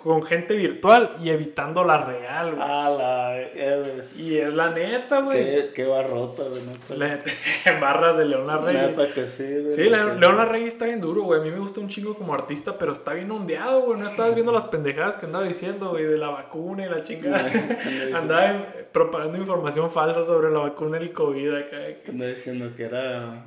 con 0.04 0.24
gente 0.24 0.56
virtual 0.56 1.16
y 1.24 1.30
evitando 1.30 1.86
la 1.86 2.04
real, 2.04 2.56
güey. 2.56 2.68
Ah, 2.70 2.90
la 2.90 3.42
es... 3.42 4.20
Y 4.20 4.40
es 4.40 4.54
la 4.54 4.72
neta, 4.72 5.22
güey. 5.22 5.38
Qué, 5.38 5.72
qué 5.74 5.86
barrota, 5.86 6.44
güey. 6.44 6.62
Barras 7.80 8.18
de 8.18 8.26
León 8.26 8.46
Larregui. 8.46 8.82
Neta 8.82 9.08
que 9.14 9.26
sí, 9.26 9.62
güey. 9.62 9.72
Sí, 9.72 9.84
León 9.84 10.36
Larregui 10.36 10.68
está 10.68 10.84
bien 10.84 11.00
duro, 11.00 11.22
güey. 11.22 11.40
A 11.40 11.44
mí 11.44 11.50
me 11.50 11.60
gusta 11.60 11.80
un 11.80 11.88
chingo 11.88 12.16
como 12.16 12.34
artista, 12.34 12.78
pero 12.78 12.92
está 12.92 13.14
bien 13.14 13.32
ondeado, 13.32 13.84
güey. 13.84 13.98
No 13.98 14.06
estabas 14.06 14.34
viendo 14.34 14.52
las 14.52 14.66
pendejadas 14.66 15.16
que 15.16 15.28
andaba 15.28 15.46
diciendo, 15.46 15.92
güey, 15.92 16.04
de 16.04 16.18
la 16.18 16.28
vacuna 16.28 16.86
y 16.86 16.90
la 16.90 17.04
chingada. 17.04 17.50
andaba 18.16 18.68
propagando 18.92 19.38
información 19.38 19.90
falsa 19.90 20.26
sobre 20.26 20.52
la 20.52 20.60
vacuna 20.60 20.98
y 21.00 21.04
el 21.04 21.14
COVID 21.14 21.53
acá. 21.56 21.78
Anda 22.08 22.28
diciendo 22.28 22.74
que 22.76 22.84
era. 22.84 23.46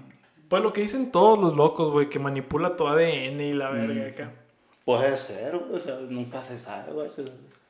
Pues 0.48 0.62
lo 0.62 0.72
que 0.72 0.82
dicen 0.82 1.10
todos 1.10 1.38
los 1.38 1.56
locos, 1.56 1.92
güey, 1.92 2.08
que 2.08 2.18
manipula 2.18 2.76
tu 2.76 2.86
ADN 2.86 3.40
y 3.40 3.52
la 3.52 3.70
verga 3.70 4.04
mm. 4.04 4.08
acá. 4.12 4.32
Puede 4.84 5.16
ser, 5.16 5.56
o 5.56 5.78
sea, 5.80 5.98
nunca 6.08 6.42
se 6.42 6.56
sabe, 6.56 6.92
güey. 6.92 7.10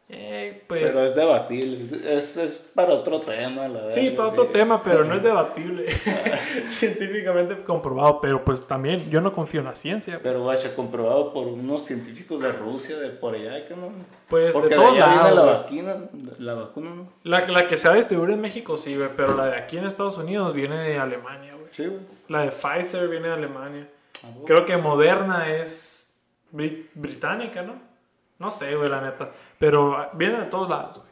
Eh, 0.08 0.62
pues... 0.68 0.92
Pero 0.92 1.04
es 1.04 1.16
debatible, 1.16 2.16
es, 2.16 2.36
es 2.36 2.70
para 2.72 2.94
otro 2.94 3.20
tema, 3.20 3.66
la 3.66 3.74
verdad. 3.74 3.90
Sí, 3.90 4.10
para 4.10 4.28
otro 4.28 4.46
tema, 4.46 4.80
pero 4.80 5.04
no 5.04 5.16
es 5.16 5.22
debatible. 5.24 5.86
Científicamente 6.64 7.56
comprobado, 7.64 8.20
pero 8.20 8.44
pues 8.44 8.64
también 8.68 9.10
yo 9.10 9.20
no 9.20 9.32
confío 9.32 9.60
en 9.60 9.66
la 9.66 9.74
ciencia. 9.74 10.20
Pero 10.22 10.44
vaya, 10.44 10.76
comprobado 10.76 11.32
por 11.32 11.48
unos 11.48 11.82
científicos 11.82 12.40
de 12.40 12.52
Rusia, 12.52 12.98
de 12.98 13.10
por 13.10 13.34
allá, 13.34 13.64
que 13.64 13.74
no. 13.74 13.90
Pues 14.28 14.54
Porque 14.54 14.68
de 14.68 14.76
todos 14.76 14.96
lados. 14.96 15.34
La 15.34 15.42
vacuna, 15.42 15.96
la 16.38 16.54
vacuna, 16.54 16.90
¿no? 16.94 17.12
La, 17.24 17.44
la 17.48 17.66
que 17.66 17.76
se 17.76 17.88
va 17.88 17.94
a 17.94 17.96
distribuir 17.96 18.30
en 18.30 18.40
México, 18.40 18.76
sí, 18.76 18.96
güey, 18.96 19.10
pero 19.16 19.34
la 19.34 19.46
de 19.46 19.56
aquí 19.56 19.76
en 19.76 19.86
Estados 19.86 20.18
Unidos 20.18 20.54
viene 20.54 20.78
de 20.78 20.98
Alemania, 20.98 21.54
güey. 21.54 21.66
Sí, 21.72 21.86
güey. 21.86 22.02
La 22.28 22.42
de 22.42 22.52
Pfizer 22.52 23.08
viene 23.08 23.26
de 23.26 23.34
Alemania. 23.34 23.88
Ah, 24.22 24.28
Creo 24.46 24.64
que 24.64 24.76
Moderna 24.76 25.52
es 25.56 26.16
británica, 26.52 27.62
¿no? 27.62 27.95
No 28.38 28.50
sé, 28.50 28.76
güey, 28.76 28.88
la 28.88 29.00
neta. 29.00 29.30
Pero 29.58 30.10
viene 30.14 30.40
de 30.40 30.46
todos 30.46 30.68
lados, 30.68 30.98
güey. 30.98 31.10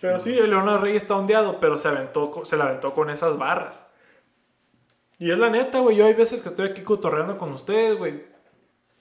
Pero 0.00 0.18
sí, 0.18 0.36
el 0.36 0.50
Leonardo 0.50 0.78
Rey 0.78 0.96
está 0.96 1.16
ondeado, 1.16 1.60
pero 1.60 1.76
se, 1.76 1.88
aventó, 1.88 2.44
se 2.44 2.56
la 2.56 2.64
aventó 2.64 2.94
con 2.94 3.10
esas 3.10 3.36
barras. 3.36 3.90
Y 5.18 5.30
es 5.30 5.38
la 5.38 5.50
neta, 5.50 5.80
güey. 5.80 5.96
Yo 5.96 6.06
hay 6.06 6.14
veces 6.14 6.40
que 6.40 6.48
estoy 6.48 6.70
aquí 6.70 6.82
cotorreando 6.82 7.36
con 7.36 7.52
ustedes, 7.52 7.98
güey. 7.98 8.24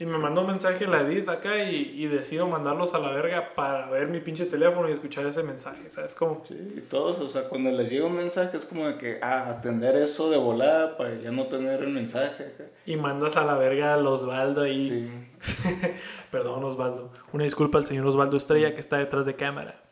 Y 0.02 0.06
me 0.06 0.18
mandó 0.18 0.42
un 0.42 0.48
mensaje 0.48 0.88
la 0.88 1.02
Edith 1.02 1.28
acá 1.28 1.62
y, 1.62 1.76
y, 1.76 2.08
decido 2.08 2.48
mandarlos 2.48 2.94
a 2.94 3.00
la 3.00 3.12
verga 3.12 3.50
para 3.54 3.90
ver 3.90 4.08
mi 4.08 4.22
pinche 4.22 4.46
teléfono 4.46 4.88
y 4.88 4.94
escuchar 4.94 5.26
ese 5.26 5.44
mensaje, 5.44 5.90
¿sabes 5.90 6.16
cómo? 6.16 6.42
Sí, 6.48 6.56
todos, 6.90 7.20
o 7.20 7.28
sea, 7.28 7.50
cuando 7.50 7.70
les 7.70 7.90
llega 7.90 8.06
un 8.06 8.16
mensaje 8.16 8.56
es 8.56 8.66
como 8.66 8.88
de 8.88 8.98
que, 8.98 9.20
ah, 9.22 9.50
atender 9.50 9.98
eso 9.98 10.30
de 10.30 10.38
volada 10.38 10.96
para 10.96 11.16
ya 11.16 11.32
no 11.32 11.48
tener 11.48 11.84
el 11.84 11.90
mensaje. 11.90 12.46
Acá. 12.46 12.64
Y 12.86 12.96
mandas 12.96 13.36
a 13.36 13.44
la 13.44 13.56
verga 13.56 13.94
a 13.94 13.98
Osvaldo 13.98 14.62
ahí. 14.62 14.84
Sí. 14.84 15.12
Perdón, 16.32 16.64
Osvaldo. 16.64 17.12
Una 17.34 17.44
disculpa 17.44 17.78
al 17.78 17.86
señor 17.86 18.08
Osvaldo 18.08 18.38
Estrella 18.38 18.74
que 18.74 18.80
está 18.80 18.98
detrás 18.98 19.26
de 19.26 19.36
cámara. 19.36 19.84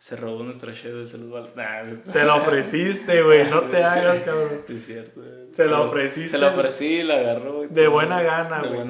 Se 0.00 0.16
robó 0.16 0.42
nuestra 0.42 0.72
cheve, 0.72 1.04
se 1.04 1.18
los 1.18 1.50
Se 2.06 2.24
la 2.24 2.36
ofreciste, 2.36 3.22
güey. 3.22 3.46
No 3.50 3.60
te 3.60 3.84
hagas, 3.84 4.20
cabrón. 4.20 4.62
Es 4.68 4.86
cierto. 4.86 5.20
Se, 5.52 5.66
la 5.66 5.82
ofreciste. 5.82 6.30
Se 6.30 6.38
la 6.38 6.48
ofrecí, 6.48 7.02
la 7.02 7.16
agarró. 7.16 7.64
De 7.68 7.86
buena 7.86 8.22
gana, 8.22 8.62
güey. 8.62 8.88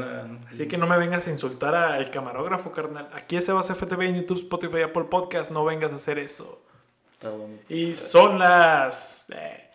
Así 0.48 0.68
que 0.68 0.78
no 0.78 0.86
me 0.86 0.96
vengas 0.96 1.26
a 1.26 1.30
insultar 1.30 1.74
al 1.74 2.08
camarógrafo, 2.10 2.70
carnal. 2.70 3.08
Aquí 3.12 3.36
es 3.36 3.44
Sebas 3.44 3.74
FTV 3.74 4.02
en 4.02 4.14
YouTube, 4.20 4.38
Spotify, 4.38 4.82
Apple 4.82 5.06
Podcast. 5.10 5.50
No 5.50 5.64
vengas 5.64 5.90
a 5.90 5.96
hacer 5.96 6.20
eso. 6.20 6.62
Está 7.10 7.30
bueno. 7.30 7.58
Y 7.68 7.96
son 7.96 8.38
las. 8.38 9.26
Eh, 9.30 9.68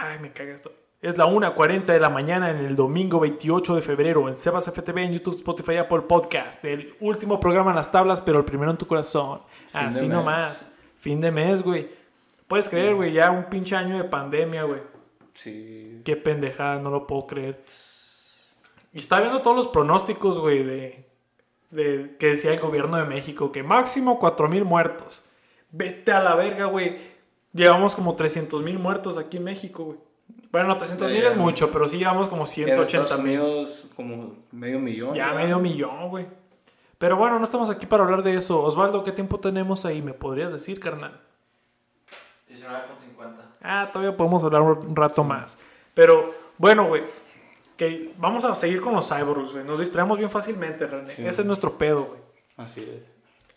ay, 0.00 0.20
me 0.20 0.32
caga 0.32 0.54
esto. 0.54 0.72
Es 1.02 1.18
la 1.18 1.26
1.40 1.26 1.86
de 1.86 1.98
la 1.98 2.10
mañana 2.10 2.52
en 2.52 2.58
el 2.58 2.76
domingo 2.76 3.18
28 3.18 3.74
de 3.74 3.82
febrero 3.82 4.28
en 4.28 4.36
Sebas 4.36 4.70
FTV 4.70 4.98
en 4.98 5.12
YouTube, 5.14 5.34
Spotify, 5.34 5.78
Apple 5.78 6.02
Podcast. 6.02 6.64
El 6.64 6.94
último 7.00 7.40
programa 7.40 7.70
en 7.72 7.76
las 7.76 7.90
tablas, 7.90 8.20
pero 8.20 8.38
el 8.38 8.44
primero 8.44 8.70
en 8.70 8.76
tu 8.76 8.86
corazón. 8.86 9.42
Así 9.72 10.06
nomás. 10.06 10.68
Fin 10.94 11.18
de 11.18 11.32
mes, 11.32 11.60
güey. 11.60 11.90
Puedes 12.46 12.68
creer, 12.68 12.94
güey, 12.94 13.12
ya 13.12 13.32
un 13.32 13.46
pinche 13.46 13.74
año 13.74 13.96
de 13.96 14.04
pandemia, 14.04 14.62
güey. 14.62 14.80
Sí. 15.34 16.02
Qué 16.04 16.14
pendejada, 16.14 16.78
no 16.78 16.90
lo 16.90 17.04
puedo 17.04 17.26
creer. 17.26 17.64
Y 18.92 18.98
está 18.98 19.18
viendo 19.18 19.42
todos 19.42 19.56
los 19.56 19.66
pronósticos, 19.66 20.38
güey, 20.38 20.62
de, 20.62 21.10
de 21.70 22.16
que 22.16 22.28
decía 22.28 22.52
el 22.52 22.60
gobierno 22.60 22.96
de 22.96 23.06
México, 23.06 23.50
que 23.50 23.64
máximo 23.64 24.20
4.000 24.20 24.62
muertos. 24.62 25.28
Vete 25.72 26.12
a 26.12 26.22
la 26.22 26.36
verga, 26.36 26.66
güey. 26.66 26.96
Llevamos 27.52 27.96
como 27.96 28.14
300 28.14 28.62
mil 28.62 28.78
muertos 28.78 29.18
aquí 29.18 29.38
en 29.38 29.44
México, 29.44 29.84
güey. 29.84 29.98
Bueno, 30.52 30.76
300 30.76 31.10
mil 31.10 31.24
es 31.24 31.36
mucho, 31.36 31.72
pero 31.72 31.88
sí 31.88 31.96
llevamos 31.96 32.28
como 32.28 32.46
180 32.46 33.16
mil. 33.18 33.40
como 33.96 34.36
medio 34.52 34.78
millón. 34.78 35.14
Ya, 35.14 35.32
medio 35.32 35.58
millón, 35.58 36.10
güey. 36.10 36.26
Pero 36.98 37.16
bueno, 37.16 37.38
no 37.38 37.44
estamos 37.44 37.70
aquí 37.70 37.86
para 37.86 38.04
hablar 38.04 38.22
de 38.22 38.36
eso. 38.36 38.62
Osvaldo, 38.62 39.02
¿qué 39.02 39.12
tiempo 39.12 39.40
tenemos 39.40 39.84
ahí? 39.86 40.02
¿Me 40.02 40.12
podrías 40.12 40.52
decir, 40.52 40.78
carnal? 40.78 41.20
19.50. 42.48 43.34
Ah, 43.62 43.88
todavía 43.90 44.16
podemos 44.16 44.44
hablar 44.44 44.62
un 44.62 44.94
rato 44.94 45.24
más. 45.24 45.58
Pero, 45.94 46.32
bueno, 46.58 46.86
güey. 46.86 47.02
Que 47.76 48.12
vamos 48.18 48.44
a 48.44 48.54
seguir 48.54 48.82
con 48.82 48.92
los 48.92 49.08
cyborgs, 49.08 49.52
güey. 49.52 49.64
Nos 49.64 49.78
distraemos 49.78 50.18
bien 50.18 50.30
fácilmente, 50.30 50.86
René. 50.86 51.10
Ese 51.10 51.40
es 51.40 51.44
nuestro 51.44 51.78
pedo, 51.78 52.04
güey. 52.04 52.20
Así 52.58 52.82
es. 52.82 53.02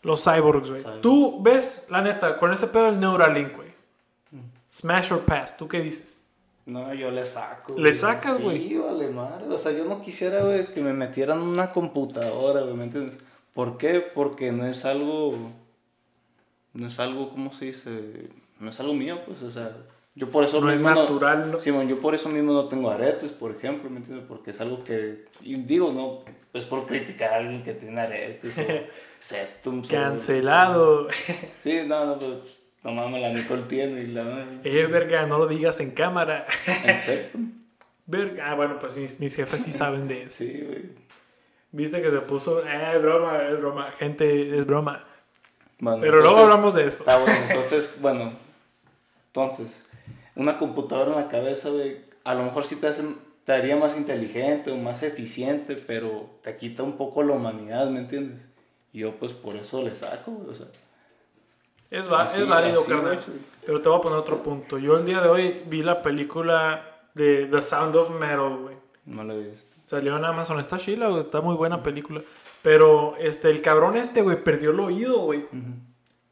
Los 0.02 0.24
cyborgs, 0.24 0.70
güey. 0.70 0.84
Tú 1.02 1.44
ves, 1.44 1.88
la 1.90 2.02
neta, 2.02 2.38
con 2.38 2.54
ese 2.54 2.68
pedo 2.68 2.86
del 2.86 3.00
Neuralink, 3.00 3.56
güey. 3.56 3.76
Smash 4.72 5.12
or 5.12 5.20
pass, 5.20 5.56
¿tú 5.56 5.68
qué 5.68 5.82
dices? 5.82 6.25
No, 6.66 6.94
yo 6.94 7.12
le 7.12 7.24
saco. 7.26 7.76
¿Le 7.78 7.94
sacas, 7.94 8.42
güey? 8.42 8.70
Sí, 8.70 8.78
vale, 8.78 9.10
madre. 9.10 9.46
O 9.48 9.58
sea, 9.58 9.72
yo 9.72 9.86
no 9.86 10.02
quisiera, 10.02 10.44
güey, 10.44 10.74
que 10.74 10.82
me 10.82 10.94
metieran 10.94 11.42
una 11.42 11.72
computadora, 11.72 12.62
güey, 12.62 12.76
¿me 12.76 12.86
entiendes? 12.86 13.18
¿Por 13.54 13.78
qué? 13.78 14.02
Porque 14.02 14.52
no 14.52 14.66
es 14.66 14.84
algo. 14.84 15.38
No 16.74 16.88
es 16.88 17.00
algo, 17.00 17.30
¿cómo 17.30 17.54
se 17.54 17.66
dice? 17.66 18.30
No 18.60 18.70
es 18.72 18.80
algo 18.80 18.94
mío, 18.94 19.20
pues, 19.26 19.44
o 19.44 19.52
sea. 19.52 19.78
Yo 20.16 20.32
por 20.32 20.46
eso 20.46 20.62
no 20.62 20.72
es 20.72 20.80
natural, 20.80 21.52
no, 21.52 21.60
Simón, 21.60 21.90
yo 21.90 22.00
por 22.00 22.16
eso 22.16 22.30
mismo 22.30 22.54
no 22.54 22.64
tengo 22.66 22.90
aretes, 22.90 23.34
por 23.34 23.52
ejemplo, 23.52 23.90
¿me 23.90 23.98
entiendes? 23.98 24.26
Porque 24.28 24.52
es 24.52 24.62
algo 24.62 24.82
que. 24.84 25.26
Y 25.42 25.56
digo, 25.56 25.92
no, 25.92 26.24
es 26.58 26.66
por 26.66 26.86
criticar 26.88 27.34
a 27.34 27.38
alguien 27.38 27.62
que 27.64 27.74
tiene 27.74 28.00
aretes 28.00 28.58
o 28.58 28.62
septum. 29.20 29.84
Cancelado. 29.86 31.10
Sí, 31.60 31.82
no, 31.86 32.06
no, 32.06 32.18
pues 32.18 32.55
no 32.86 32.92
mames, 32.92 33.20
la 33.20 33.30
Nicole 33.30 33.64
tiene 33.64 34.02
y 34.02 34.08
la 34.08 34.46
Eh, 34.64 34.86
verga, 34.86 35.26
no 35.26 35.40
lo 35.40 35.48
digas 35.48 35.80
en 35.80 35.92
cámara. 35.92 36.46
¿En 36.84 37.66
Verga, 38.06 38.52
ah, 38.52 38.54
bueno, 38.54 38.78
pues 38.78 38.96
mis, 38.98 39.20
mis 39.20 39.36
jefes 39.36 39.64
sí 39.64 39.72
saben 39.72 40.08
de 40.08 40.24
eso. 40.24 40.44
Sí, 40.44 40.64
güey. 40.64 40.84
Viste 41.72 42.00
que 42.00 42.12
se 42.12 42.22
puso, 42.22 42.64
eh, 42.64 42.92
es 42.94 43.02
broma, 43.02 43.42
es 43.50 43.58
broma, 43.58 43.92
gente, 43.98 44.60
es 44.60 44.66
broma. 44.68 45.04
Pero 45.80 46.22
luego 46.22 46.38
hablamos 46.38 46.76
de 46.76 46.86
eso. 46.86 47.04
Ah, 47.08 47.18
bueno, 47.18 47.36
entonces, 47.50 47.90
bueno, 48.00 48.34
entonces, 49.28 49.88
una 50.36 50.60
computadora 50.60 51.12
en 51.12 51.26
la 51.26 51.28
cabeza, 51.28 51.70
güey, 51.70 51.98
a 52.24 52.36
lo 52.36 52.44
mejor 52.44 52.64
sí 52.64 52.76
te, 52.76 52.88
hace, 52.88 53.04
te 53.44 53.52
haría 53.52 53.76
más 53.76 53.98
inteligente 53.98 54.70
o 54.70 54.78
más 54.78 55.02
eficiente, 55.02 55.76
pero 55.76 56.30
te 56.44 56.56
quita 56.56 56.84
un 56.84 56.98
poco 56.98 57.24
la 57.24 57.34
humanidad, 57.34 57.90
¿me 57.90 58.00
entiendes? 58.00 58.42
Y 58.94 59.00
yo, 59.00 59.16
pues, 59.16 59.32
por 59.34 59.56
eso 59.56 59.82
le 59.82 59.96
saco, 59.96 60.40
o 60.48 60.54
sea. 60.54 60.68
Es, 61.92 62.06
es 62.06 62.48
válido, 62.48 62.84
carnal. 62.86 63.20
Pero 63.66 63.82
te 63.82 63.90
voy 63.90 63.98
a 63.98 64.02
poner 64.02 64.20
otro 64.20 64.44
punto. 64.44 64.78
Yo 64.78 64.98
el 64.98 65.06
día 65.06 65.22
de 65.22 65.30
hoy 65.30 65.64
vi 65.68 65.82
la 65.82 66.02
película 66.02 67.08
de 67.14 67.46
The 67.46 67.62
Sound 67.62 67.96
of 67.96 68.12
Metal, 68.12 68.58
güey. 68.58 68.76
No 69.06 69.24
la 69.24 69.34
vi. 69.34 69.52
Salió 69.84 70.18
en 70.18 70.26
Amazon. 70.26 70.60
Está 70.60 70.78
chila, 70.78 71.08
güey. 71.08 71.22
Está 71.22 71.42
muy 71.42 71.56
buena 71.56 71.82
película. 71.84 72.22
Pero 72.62 73.16
este, 73.18 73.50
el 73.50 73.62
cabrón 73.62 73.96
este, 73.96 74.22
güey, 74.22 74.44
perdió 74.44 74.72
el 74.72 74.80
oído, 74.80 75.20
güey. 75.20 75.46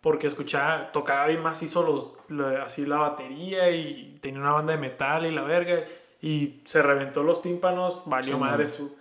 Porque 0.02 0.28
escuchaba, 0.28 0.92
tocaba 0.92 1.28
bien 1.28 1.42
macizo 1.42 1.84
los, 1.84 2.52
así 2.62 2.86
la 2.86 2.98
batería 2.98 3.70
y 3.72 4.18
tenía 4.22 4.42
una 4.42 4.52
banda 4.52 4.74
de 4.74 4.80
metal 4.80 5.26
y 5.26 5.32
la 5.32 5.44
verga. 5.44 5.84
Y 6.22 6.62
se 6.66 6.82
reventó 6.82 7.24
los 7.24 7.42
tímpanos, 7.42 8.02
valió 8.06 8.38
madre 8.38 8.68
su. 8.70 8.96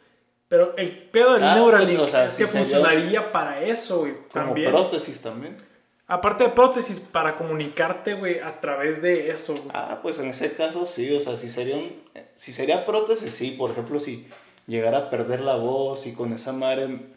Pero 0.48 0.76
el 0.76 1.08
pedo 1.08 1.34
del 1.34 1.44
ah, 1.44 1.54
Neuralink 1.54 1.98
pues, 1.98 2.14
es 2.14 2.36
que 2.36 2.46
funcionaría 2.46 3.32
para 3.32 3.62
eso, 3.62 4.00
güey. 4.00 4.16
Como 4.32 4.54
prótesis 4.54 5.20
también. 5.22 5.56
Aparte 6.12 6.44
de 6.44 6.50
prótesis, 6.50 7.00
para 7.00 7.36
comunicarte, 7.36 8.12
güey, 8.12 8.38
a 8.40 8.60
través 8.60 9.00
de 9.00 9.30
eso. 9.30 9.54
Ah, 9.72 10.00
pues 10.02 10.18
en 10.18 10.26
ese 10.26 10.52
caso 10.52 10.84
sí, 10.84 11.10
o 11.10 11.18
sea, 11.18 11.38
si 11.38 11.48
sería, 11.48 11.78
un, 11.78 11.90
si 12.34 12.52
sería 12.52 12.84
prótesis, 12.84 13.32
sí, 13.32 13.52
por 13.52 13.70
ejemplo, 13.70 13.98
si 13.98 14.28
llegara 14.66 14.98
a 14.98 15.10
perder 15.10 15.40
la 15.40 15.56
voz 15.56 16.06
y 16.06 16.12
con 16.12 16.34
esa 16.34 16.52
madre 16.52 17.14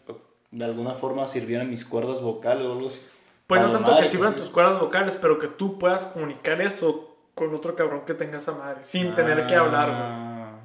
de 0.49 0.63
alguna 0.63 0.93
forma 0.93 1.27
sirvieran 1.27 1.69
mis 1.69 1.83
cuerdas 1.83 2.21
vocales 2.21 2.69
o 2.69 2.71
algo 2.71 2.87
así. 2.87 3.01
Pues 3.47 3.59
no 3.63 3.71
tanto 3.71 3.97
que 3.97 4.05
sirvan 4.05 4.33
tus 4.33 4.49
cuerdas 4.49 4.79
vocales, 4.79 5.17
pero 5.19 5.39
que 5.39 5.49
tú 5.49 5.77
puedas 5.77 6.05
comunicar 6.05 6.61
eso 6.61 7.17
con 7.33 7.53
otro 7.53 7.75
cabrón 7.75 8.03
que 8.05 8.13
tenga 8.13 8.37
esa 8.37 8.53
madre, 8.53 8.79
sin 8.83 9.13
tener 9.13 9.45
que 9.45 9.55
hablar, 9.55 10.61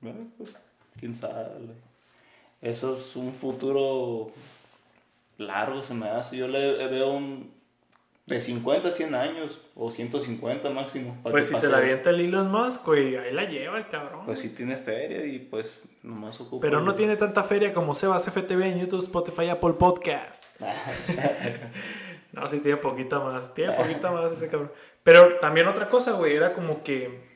güey. 0.00 0.12
Bueno, 0.12 0.30
pues, 0.38 0.54
quién 1.00 1.16
sabe. 1.16 1.50
Eso 2.60 2.94
es 2.94 3.16
un 3.16 3.32
futuro 3.32 4.30
largo, 5.36 5.82
se 5.82 5.94
me 5.94 6.08
hace. 6.08 6.36
Yo 6.36 6.46
le 6.46 6.86
veo 6.86 7.10
un 7.10 7.60
de 8.26 8.40
50 8.40 8.88
a 8.88 8.92
100 8.92 9.14
años 9.14 9.60
o 9.74 9.90
150 9.90 10.70
máximo. 10.70 11.18
Pues 11.22 11.48
si 11.48 11.56
se 11.56 11.68
la 11.68 11.78
avienta 11.78 12.10
el 12.10 12.20
Elon 12.20 12.50
Musk, 12.50 12.86
güey, 12.86 13.16
ahí 13.16 13.32
la 13.32 13.44
lleva 13.44 13.78
el 13.78 13.88
cabrón. 13.88 14.24
Pues 14.24 14.38
sí 14.38 14.50
tiene 14.50 14.76
feria 14.76 15.26
y 15.26 15.40
pues 15.40 15.80
nomás 16.02 16.40
ocupa. 16.40 16.60
Pero 16.60 16.80
no 16.80 16.94
tiene 16.94 17.16
tanta 17.16 17.42
feria 17.42 17.72
como 17.72 17.94
Sebas 17.94 18.30
FTV 18.30 18.62
en 18.62 18.78
YouTube, 18.78 19.00
Spotify, 19.00 19.48
Apple 19.48 19.74
Podcast. 19.74 20.44
no, 22.32 22.48
sí 22.48 22.60
tiene 22.60 22.76
poquita 22.76 23.18
más, 23.18 23.52
tiene 23.54 23.72
poquita 23.74 24.10
más 24.12 24.30
ese 24.32 24.48
cabrón. 24.48 24.72
Pero 25.02 25.38
también 25.38 25.66
otra 25.66 25.88
cosa, 25.88 26.12
güey, 26.12 26.36
era 26.36 26.52
como 26.52 26.84
que 26.84 27.31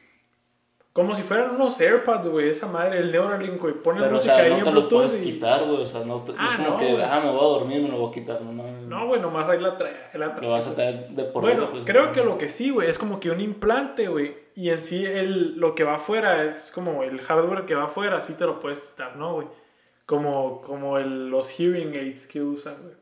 como 0.96 1.14
si 1.14 1.22
fueran 1.22 1.54
unos 1.54 1.78
AirPods, 1.78 2.28
güey, 2.28 2.48
esa 2.48 2.68
madre, 2.68 3.00
el 3.00 3.12
Neuralink, 3.12 3.61
güey. 3.61 3.74
Pone 3.74 4.09
música 4.09 4.35
ahí 4.35 4.52
en 4.52 4.61
Bluetooth. 4.61 4.72
No 4.72 4.88
te 4.88 4.94
lo 4.94 5.00
puedes 5.02 5.16
quitar, 5.18 5.64
güey. 5.66 5.82
O 5.82 5.87
sea, 5.87 6.02
no 6.04 6.22
te, 6.22 6.32
ah, 6.38 6.48
es 6.50 6.64
como 6.66 6.78
que, 6.78 7.02
ah, 7.02 7.20
me 7.22 7.30
voy 7.32 7.38
a 7.38 7.42
dormir, 7.42 7.82
me 7.82 7.90
lo 7.90 7.98
voy 7.98 8.09
a 8.09 8.14
quitar. 8.14 8.40
No, 8.40 8.50
no 8.50 9.06
güey, 9.06 9.20
nomás 9.20 9.46
ahí 9.46 9.61
la 9.61 9.76
trae. 9.76 9.94
La 10.14 10.28
Lo 10.28 10.48
vas 10.48 10.66
a 10.66 10.74
traer 10.74 11.11
de 11.11 11.24
por 11.24 11.42
Bueno, 11.42 11.70
pues, 11.70 11.82
creo 11.85 12.12
que 12.12 12.24
lo 12.24 12.38
que 12.38 12.48
sí, 12.48 12.70
güey, 12.70 12.88
es 12.88 12.96
como 12.96 13.20
que 13.20 13.30
un 13.30 13.42
implante, 13.42 14.09
güey. 14.09 14.37
Y 14.54 14.70
en 14.70 14.80
sí, 14.80 15.04
el, 15.04 15.59
lo 15.59 15.74
que 15.74 15.85
va 15.85 15.96
afuera 15.96 16.44
es 16.44 16.70
como 16.70 17.02
el 17.02 17.20
hardware 17.20 17.66
que 17.66 17.74
va 17.74 17.85
afuera, 17.85 18.22
sí 18.22 18.32
te 18.32 18.46
lo 18.46 18.59
puedes 18.59 18.80
quitar, 18.80 19.16
¿no, 19.16 19.35
güey? 19.35 19.48
Como, 20.06 20.62
como 20.62 20.96
el, 20.96 21.28
los 21.28 21.50
hearing 21.50 21.94
aids 21.94 22.26
que 22.26 22.40
usan, 22.40 22.76
güey. 22.82 22.94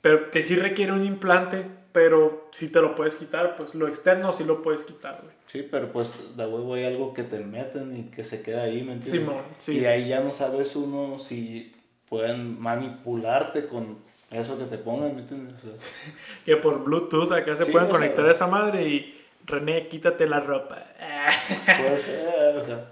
Pero 0.00 0.32
que 0.32 0.42
sí 0.42 0.56
requiere 0.56 0.90
un 0.90 1.06
implante, 1.06 1.64
pero 1.94 2.48
si 2.50 2.70
te 2.70 2.80
lo 2.80 2.96
puedes 2.96 3.14
quitar, 3.14 3.54
pues 3.54 3.76
lo 3.76 3.86
externo 3.86 4.32
sí 4.32 4.42
lo 4.42 4.62
puedes 4.62 4.82
quitar, 4.82 5.20
güey. 5.22 5.32
Sí, 5.46 5.64
pero 5.70 5.92
pues 5.92 6.36
de 6.36 6.44
huevo 6.44 6.74
hay 6.74 6.86
algo 6.86 7.14
que 7.14 7.22
te 7.22 7.38
meten 7.38 7.96
y 7.96 8.10
que 8.10 8.24
se 8.24 8.42
queda 8.42 8.64
ahí, 8.64 8.82
¿me 8.82 8.94
entiendes? 8.94 9.10
Simón, 9.10 9.44
sí. 9.54 9.78
Y 9.78 9.84
ahí 9.84 10.08
ya 10.08 10.18
no 10.18 10.32
sabes 10.32 10.74
uno 10.74 11.20
si 11.20 11.72
pueden 12.08 12.60
manipularte 12.60 13.68
con 13.68 13.98
eso 14.32 14.58
que 14.58 14.64
te 14.64 14.76
pongan, 14.76 15.14
¿me 15.14 15.22
entiendes? 15.22 15.54
que 16.44 16.56
por 16.56 16.82
Bluetooth 16.82 17.30
acá 17.30 17.56
se 17.56 17.66
pueden 17.66 17.88
conectar 17.88 18.26
a 18.26 18.32
esa 18.32 18.48
madre 18.48 18.88
y 18.88 19.24
René, 19.46 19.86
quítate 19.86 20.26
la 20.26 20.40
ropa. 20.40 20.84
Puede 21.78 21.98
ser, 21.98 22.56
o 22.56 22.64
sea, 22.64 22.90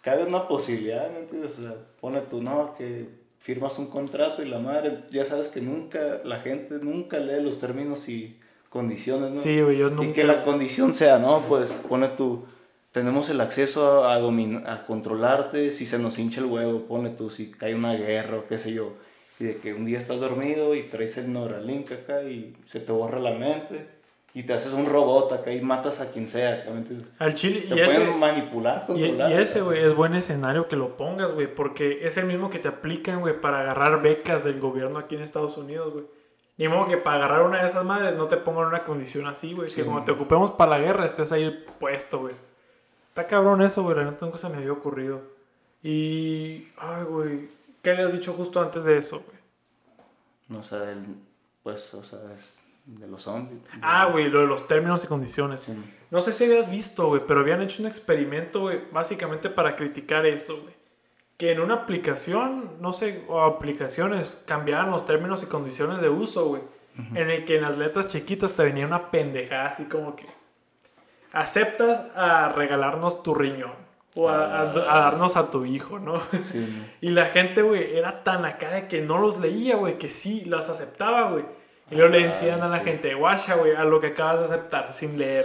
cabe 0.00 0.22
una 0.22 0.46
posibilidad, 0.46 1.10
¿me 1.10 1.18
entiendes? 1.18 1.58
O 1.58 1.62
sea, 1.62 1.74
pone 2.00 2.20
tu 2.20 2.40
no, 2.40 2.72
que 2.78 3.25
firmas 3.46 3.78
un 3.78 3.86
contrato 3.86 4.42
y 4.42 4.48
la 4.48 4.58
madre, 4.58 5.04
ya 5.12 5.24
sabes 5.24 5.46
que 5.46 5.60
nunca, 5.60 6.20
la 6.24 6.40
gente 6.40 6.80
nunca 6.82 7.20
lee 7.20 7.40
los 7.40 7.60
términos 7.60 8.08
y 8.08 8.36
condiciones, 8.70 9.30
¿no? 9.30 9.36
Sí, 9.36 9.60
güey, 9.60 9.78
yo 9.78 9.88
nunca... 9.88 10.10
Y 10.10 10.12
que 10.12 10.24
la 10.24 10.42
condición 10.42 10.92
sea, 10.92 11.20
¿no? 11.20 11.42
Pues 11.42 11.70
pone 11.88 12.08
tú, 12.08 12.44
tenemos 12.90 13.30
el 13.30 13.40
acceso 13.40 14.02
a, 14.02 14.16
a, 14.16 14.72
a 14.72 14.84
controlarte 14.84 15.70
si 15.70 15.86
se 15.86 15.96
nos 15.96 16.18
hincha 16.18 16.40
el 16.40 16.46
huevo, 16.46 16.86
pone 16.88 17.10
tú, 17.10 17.30
si 17.30 17.52
cae 17.52 17.76
una 17.76 17.94
guerra 17.94 18.38
o 18.38 18.48
qué 18.48 18.58
sé 18.58 18.72
yo. 18.72 18.94
Y 19.38 19.44
de 19.44 19.58
que 19.58 19.74
un 19.74 19.86
día 19.86 19.98
estás 19.98 20.18
dormido 20.18 20.74
y 20.74 20.82
traes 20.88 21.16
el 21.16 21.32
Neuralink 21.32 21.92
acá 21.92 22.24
y 22.24 22.52
se 22.66 22.80
te 22.80 22.90
borra 22.90 23.20
la 23.20 23.30
mente 23.30 23.86
y 24.36 24.42
te 24.42 24.52
haces 24.52 24.74
un 24.74 24.84
robot 24.84 25.32
acá 25.32 25.50
y 25.50 25.62
matas 25.62 25.98
a 26.02 26.10
quien 26.10 26.26
sea. 26.26 26.66
Al 27.18 27.32
chile. 27.32 27.60
Te 27.60 27.68
y 27.68 27.68
pueden 27.70 28.02
ese, 28.02 28.10
manipular, 28.10 28.84
controlar. 28.84 29.30
Y, 29.30 29.34
y 29.34 29.38
ese, 29.38 29.62
güey, 29.62 29.82
es 29.82 29.94
buen 29.94 30.12
escenario 30.12 30.68
que 30.68 30.76
lo 30.76 30.98
pongas, 30.98 31.32
güey, 31.32 31.46
porque 31.46 32.06
es 32.06 32.18
el 32.18 32.26
mismo 32.26 32.50
que 32.50 32.58
te 32.58 32.68
aplican, 32.68 33.20
güey, 33.20 33.40
para 33.40 33.60
agarrar 33.60 34.02
becas 34.02 34.44
del 34.44 34.60
gobierno 34.60 34.98
aquí 34.98 35.14
en 35.14 35.22
Estados 35.22 35.56
Unidos, 35.56 35.90
güey. 35.90 36.04
Ni 36.58 36.68
modo 36.68 36.86
que 36.86 36.98
para 36.98 37.16
agarrar 37.16 37.46
una 37.46 37.62
de 37.62 37.66
esas 37.66 37.82
madres 37.86 38.14
no 38.14 38.28
te 38.28 38.36
pongan 38.36 38.66
una 38.66 38.84
condición 38.84 39.26
así, 39.26 39.54
güey. 39.54 39.72
que 39.72 39.84
cuando 39.84 40.04
te 40.04 40.12
ocupemos 40.12 40.50
para 40.50 40.72
la 40.72 40.80
guerra 40.80 41.06
estés 41.06 41.32
ahí 41.32 41.64
puesto, 41.78 42.18
güey. 42.18 42.34
Está 43.08 43.26
cabrón 43.26 43.62
eso, 43.62 43.84
güey. 43.84 43.96
La 43.96 44.04
neta 44.04 44.26
nunca 44.26 44.36
se 44.36 44.50
me 44.50 44.58
había 44.58 44.72
ocurrido. 44.72 45.22
Y. 45.82 46.68
Ay, 46.76 47.04
güey. 47.08 47.48
¿Qué 47.80 47.92
habías 47.92 48.12
dicho 48.12 48.34
justo 48.34 48.60
antes 48.60 48.84
de 48.84 48.98
eso, 48.98 49.22
güey? 49.24 49.38
No 50.48 50.62
sé, 50.62 50.76
pues, 51.62 51.94
o 51.94 52.02
sea, 52.02 52.20
de 52.86 53.06
los 53.08 53.22
zombies. 53.22 53.60
Ah, 53.82 54.06
güey, 54.06 54.30
lo 54.30 54.40
de 54.40 54.46
los 54.46 54.66
términos 54.66 55.04
y 55.04 55.06
condiciones. 55.06 55.66
No 56.10 56.20
sé 56.20 56.32
si 56.32 56.44
habías 56.44 56.70
visto, 56.70 57.08
güey, 57.08 57.22
pero 57.26 57.40
habían 57.40 57.60
hecho 57.60 57.82
un 57.82 57.88
experimento, 57.88 58.62
güey, 58.62 58.80
básicamente 58.90 59.50
para 59.50 59.76
criticar 59.76 60.24
eso, 60.24 60.60
güey 60.62 60.76
que 61.36 61.52
en 61.52 61.60
una 61.60 61.74
aplicación, 61.74 62.76
no 62.80 62.92
sé, 62.92 63.24
o 63.28 63.42
aplicaciones, 63.42 64.34
cambiaban 64.46 64.90
los 64.90 65.04
términos 65.04 65.42
y 65.42 65.46
condiciones 65.46 66.00
de 66.00 66.08
uso, 66.08 66.46
güey. 66.46 66.62
En 67.14 67.28
el 67.28 67.44
que 67.44 67.56
en 67.56 67.62
las 67.62 67.76
letras 67.76 68.08
chiquitas 68.08 68.52
te 68.52 68.62
venía 68.62 68.86
una 68.86 69.10
pendejada 69.10 69.66
así 69.66 69.84
como 69.84 70.16
que 70.16 70.24
aceptas 71.30 72.06
a 72.16 72.48
regalarnos 72.48 73.22
tu 73.22 73.34
riñón 73.34 73.74
o 74.14 74.30
a, 74.30 74.62
ah. 74.62 74.64
darnos 74.64 75.36
a 75.36 75.50
tu 75.50 75.66
hijo, 75.66 75.98
¿no? 75.98 76.22
y 77.02 77.10
la 77.10 77.26
gente, 77.26 77.60
güey, 77.60 77.98
era 77.98 78.24
tan 78.24 78.46
acá 78.46 78.70
de 78.70 78.88
que 78.88 79.02
no 79.02 79.18
los 79.18 79.38
leía, 79.38 79.76
güey, 79.76 79.98
que 79.98 80.08
sí, 80.08 80.46
los 80.46 80.70
aceptaba, 80.70 81.30
güey. 81.32 81.44
Y 81.90 81.94
luego 81.94 82.10
le 82.10 82.26
decían 82.26 82.62
a 82.62 82.68
la 82.68 82.80
gente, 82.80 83.14
guacha, 83.14 83.54
güey, 83.54 83.74
a 83.74 83.84
lo 83.84 84.00
que 84.00 84.08
acabas 84.08 84.38
de 84.48 84.56
aceptar 84.56 84.92
sin 84.92 85.18
leer. 85.18 85.44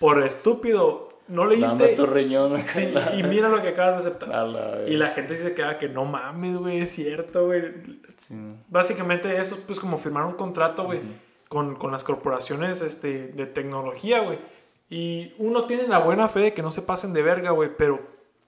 Por 0.00 0.22
estúpido, 0.22 1.20
no 1.28 1.46
leíste. 1.46 1.94
tu 1.96 2.06
riñón. 2.06 2.60
Sí, 2.66 2.92
y 3.16 3.22
mira 3.22 3.48
lo 3.48 3.62
que 3.62 3.68
acabas 3.68 4.02
de 4.04 4.10
aceptar. 4.10 4.84
y 4.88 4.96
la 4.96 5.08
gente 5.08 5.36
se 5.36 5.54
queda 5.54 5.78
que 5.78 5.88
no 5.88 6.04
mames, 6.04 6.56
güey, 6.56 6.80
es 6.80 6.90
cierto, 6.90 7.46
güey. 7.46 7.62
Básicamente 8.68 9.36
eso, 9.36 9.58
pues 9.66 9.78
como 9.80 9.96
firmar 9.96 10.24
un 10.24 10.34
contrato, 10.34 10.84
güey, 10.84 11.00
con, 11.48 11.76
con, 11.76 11.92
las 11.92 12.04
corporaciones 12.04 12.82
este, 12.82 13.28
de 13.28 13.46
tecnología, 13.46 14.20
güey. 14.20 14.38
Y 14.88 15.34
uno 15.38 15.64
tiene 15.64 15.88
la 15.88 15.98
buena 15.98 16.28
fe 16.28 16.40
de 16.40 16.54
que 16.54 16.62
no 16.62 16.70
se 16.70 16.82
pasen 16.82 17.12
de 17.12 17.22
verga, 17.22 17.50
güey, 17.50 17.70
pero 17.76 18.00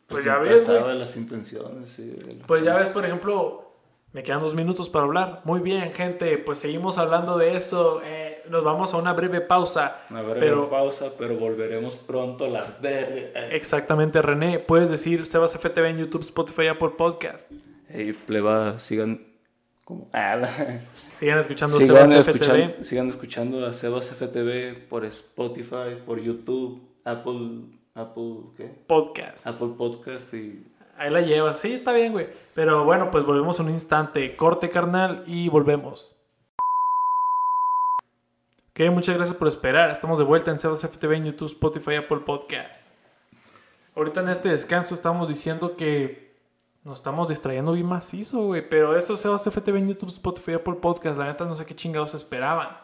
pues 0.07 0.25
ya 0.25 0.39
Nunca 0.39 0.51
ves, 0.51 0.69
güey. 0.69 0.99
las 0.99 1.17
intenciones, 1.17 1.89
sí. 1.91 2.15
la- 2.39 2.47
Pues 2.47 2.65
ya 2.65 2.75
ves, 2.77 2.89
por 2.89 3.05
ejemplo, 3.05 3.68
me 4.13 4.23
quedan 4.23 4.41
dos 4.41 4.55
minutos 4.55 4.89
para 4.91 5.05
hablar. 5.05 5.43
Muy 5.45 5.61
bien, 5.61 5.93
gente, 5.93 6.39
pues 6.39 6.59
seguimos 6.59 6.99
hablando 6.99 7.37
de 7.39 7.57
eso. 7.57 8.01
Eh, 8.05 8.43
nos 8.49 8.65
vamos 8.65 8.95
a 8.95 8.97
una 8.97 9.13
breve 9.13 9.41
pausa. 9.43 9.99
Una 10.11 10.23
breve 10.23 10.41
pero 10.41 10.71
pausa, 10.71 11.13
pero 11.19 11.37
volveremos 11.37 11.97
pronto 11.97 12.47
a 12.47 12.49
la 12.49 12.77
verga. 12.81 13.49
exactamente, 13.51 14.23
René, 14.23 14.59
puedes 14.59 14.89
decir 14.91 15.27
Sebas 15.27 15.55
FTV 15.59 15.91
en 15.91 15.99
YouTube, 15.99 16.23
Spotify, 16.23 16.69
Apple 16.69 16.91
Podcast. 16.97 17.51
Hey, 17.89 18.15
pleba, 18.27 18.79
sigan. 18.79 19.27
¿Cómo? 19.85 20.09
Ah, 20.13 20.43
Sigan 21.15 21.39
escuchando 21.39 21.79
sigan, 21.81 22.07
Sebas 22.07 22.29
escuchan- 22.29 22.61
FTV. 22.73 22.85
sigan 22.85 23.09
escuchando 23.09 23.67
a 23.67 23.73
Sebas 23.73 24.11
FTV 24.11 24.87
por 24.89 25.05
Spotify, 25.07 25.97
por 26.05 26.21
YouTube, 26.21 26.83
Apple. 27.05 27.63
Apple, 27.95 28.35
¿qué? 28.57 28.71
Podcast. 28.87 29.47
Apple 29.47 29.71
Podcast 29.77 30.33
y 30.35 30.63
Ahí 30.99 31.11
la 31.11 31.21
llevas. 31.21 31.61
Sí, 31.61 31.75
está 31.75 31.93
bien, 31.93 32.13
güey. 32.13 32.29
Pero 32.55 32.85
bueno, 32.85 33.11
pues 33.11 33.25
volvemos 33.25 33.59
en 33.61 33.67
un 33.67 33.73
instante. 33.73 34.35
Corte, 34.37 34.69
carnal, 34.69 35.23
y 35.27 35.49
volvemos. 35.49 36.17
Ok, 38.71 38.91
muchas 38.91 39.17
gracias 39.17 39.37
por 39.37 39.49
esperar. 39.49 39.91
Estamos 39.91 40.19
de 40.19 40.25
vuelta 40.25 40.51
en 40.51 40.59
Sebas 40.59 40.83
FTV 40.83 41.13
en 41.17 41.25
YouTube, 41.27 41.47
Spotify, 41.49 41.97
Apple 41.97 42.19
Podcast. 42.19 42.87
Ahorita 43.97 44.21
en 44.21 44.29
este 44.29 44.49
descanso 44.51 44.95
estamos 44.95 45.29
diciendo 45.29 45.75
que 45.77 46.33
nos 46.85 47.01
estamos 47.01 47.29
distrayendo 47.29 47.73
bien 47.73 47.87
macizo, 47.87 48.43
güey. 48.47 48.69
Pero 48.69 48.97
eso 48.97 49.17
Sebas 49.17 49.45
FTV 49.45 49.77
en 49.79 49.89
YouTube, 49.89 50.09
Spotify, 50.11 50.55
Apple 50.55 50.75
Podcast. 50.75 51.19
La 51.19 51.27
neta 51.27 51.45
no 51.45 51.55
sé 51.57 51.67
qué 51.67 51.75
chingados 51.75 52.15
esperaban. 52.15 52.77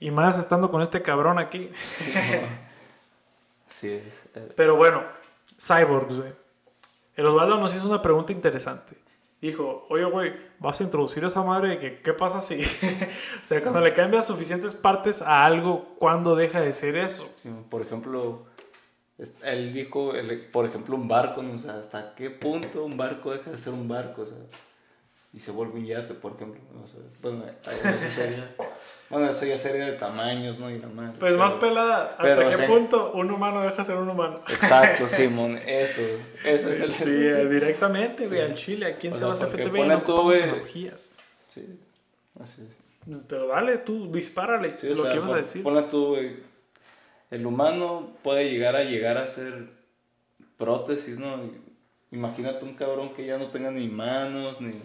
Y 0.00 0.10
más 0.10 0.38
estando 0.38 0.70
con 0.70 0.80
este 0.80 1.02
cabrón 1.02 1.38
aquí. 1.38 1.70
Así 3.68 3.92
es. 3.92 4.04
eh, 4.34 4.52
Pero 4.56 4.76
bueno, 4.76 5.02
Cyborgs, 5.58 6.18
güey. 6.18 6.47
El 7.18 7.26
Osvaldo 7.26 7.58
nos 7.58 7.74
hizo 7.74 7.88
una 7.88 8.00
pregunta 8.00 8.32
interesante. 8.32 8.96
Dijo, 9.40 9.86
oye, 9.90 10.04
güey, 10.04 10.32
¿vas 10.60 10.80
a 10.80 10.84
introducir 10.84 11.24
esa 11.24 11.42
madre 11.42 11.70
de 11.70 11.78
que 11.80 11.94
qué 12.00 12.12
pasa 12.12 12.40
si... 12.40 12.62
o 13.42 13.42
sea, 13.44 13.60
cuando 13.60 13.80
le 13.80 13.92
cambias 13.92 14.28
suficientes 14.28 14.76
partes 14.76 15.20
a 15.20 15.44
algo, 15.44 15.96
¿cuándo 15.98 16.36
deja 16.36 16.60
de 16.60 16.72
ser 16.72 16.96
eso? 16.96 17.28
Por 17.70 17.82
ejemplo, 17.82 18.46
él 19.42 19.72
dijo, 19.72 20.12
por 20.52 20.66
ejemplo, 20.66 20.94
un 20.94 21.08
barco, 21.08 21.42
¿no? 21.42 21.54
O 21.54 21.58
sea, 21.58 21.80
¿hasta 21.80 22.14
qué 22.14 22.30
punto 22.30 22.84
un 22.84 22.96
barco 22.96 23.32
deja 23.32 23.50
de 23.50 23.58
ser 23.58 23.72
un 23.72 23.88
barco? 23.88 24.22
O 24.22 24.26
sea, 24.26 24.38
y 25.32 25.40
se 25.40 25.50
vuelve 25.50 25.74
un 25.74 25.86
yate, 25.86 26.14
por 26.14 26.32
ejemplo. 26.32 26.60
O 26.82 26.86
sea, 26.86 27.00
bueno, 27.20 27.44
eso 27.62 28.10
sería, 28.10 28.54
bueno, 29.10 29.28
eso 29.28 29.44
ya 29.46 29.58
sería 29.58 29.86
de 29.86 29.92
tamaños, 29.92 30.58
¿no? 30.58 30.70
Y 30.70 30.76
la 30.76 30.88
madre. 30.88 31.18
Pues 31.18 31.36
más 31.36 31.52
pelada, 31.54 32.16
¿hasta 32.18 32.22
pero 32.22 32.50
qué 32.50 32.56
punto 32.64 33.12
un 33.12 33.30
humano 33.30 33.62
deja 33.62 33.76
de 33.76 33.84
ser 33.84 33.96
un 33.96 34.08
humano? 34.08 34.40
Exacto, 34.48 35.06
Simón, 35.08 35.58
eso. 35.58 36.02
Ese 36.44 36.72
es 36.72 36.80
el. 36.80 36.92
Sí, 36.92 37.10
eh, 37.10 37.46
directamente, 37.50 38.26
güey, 38.26 38.40
Sí. 38.40 38.46
al 38.46 38.54
chile. 38.54 38.86
Aquí 38.86 39.06
en 39.08 39.12
O 39.12 39.16
sea, 39.16 39.34
Sebas 39.34 39.50
porque 39.50 39.64
FTV 39.64 39.86
no 39.86 40.22
güey, 40.22 40.42
analogías. 40.42 41.12
Sí, 41.48 41.78
así 42.40 42.62
es. 42.62 42.78
Pero 43.26 43.48
dale, 43.48 43.78
tú, 43.78 44.12
dispárale 44.12 44.76
Sí, 44.76 44.88
lo 44.90 45.02
sea, 45.02 45.12
que 45.12 45.16
ibas 45.16 45.32
a 45.32 45.36
decir. 45.36 45.62
Ponle 45.62 45.82
tú, 45.84 46.08
güey. 46.08 46.36
El 47.30 47.46
humano 47.46 48.14
puede 48.22 48.50
llegar 48.50 48.76
a 48.76 48.84
llegar 48.84 49.18
a 49.18 49.26
ser 49.26 49.68
prótesis, 50.56 51.18
¿no? 51.18 51.38
Imagínate 52.10 52.64
un 52.64 52.74
cabrón 52.74 53.14
que 53.14 53.26
ya 53.26 53.38
no 53.38 53.48
tenga 53.48 53.70
ni 53.70 53.88
manos, 53.88 54.60
ni, 54.60 54.80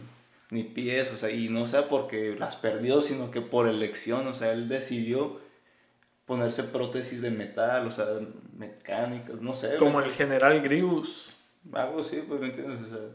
ni 0.53 0.63
pies, 0.63 1.11
o 1.11 1.17
sea, 1.17 1.31
y 1.31 1.49
no 1.49 1.65
sea 1.65 1.87
porque 1.89 2.35
las 2.37 2.55
perdió, 2.55 3.01
sino 3.01 3.31
que 3.31 3.41
por 3.41 3.67
elección, 3.67 4.27
o 4.27 4.33
sea, 4.35 4.51
él 4.53 4.69
decidió 4.69 5.41
ponerse 6.25 6.63
prótesis 6.63 7.21
de 7.21 7.31
metal, 7.31 7.87
o 7.87 7.91
sea, 7.91 8.05
mecánicas, 8.55 9.41
no 9.41 9.53
sé. 9.53 9.75
Como 9.77 9.99
¿me 9.99 10.05
el 10.05 10.11
general 10.11 10.61
Grievous. 10.61 11.33
algo 11.73 11.99
así, 11.99 12.23
pues, 12.27 12.39
¿me 12.39 12.47
entiendes? 12.47 12.87
O 12.87 12.89
sea, 12.89 13.05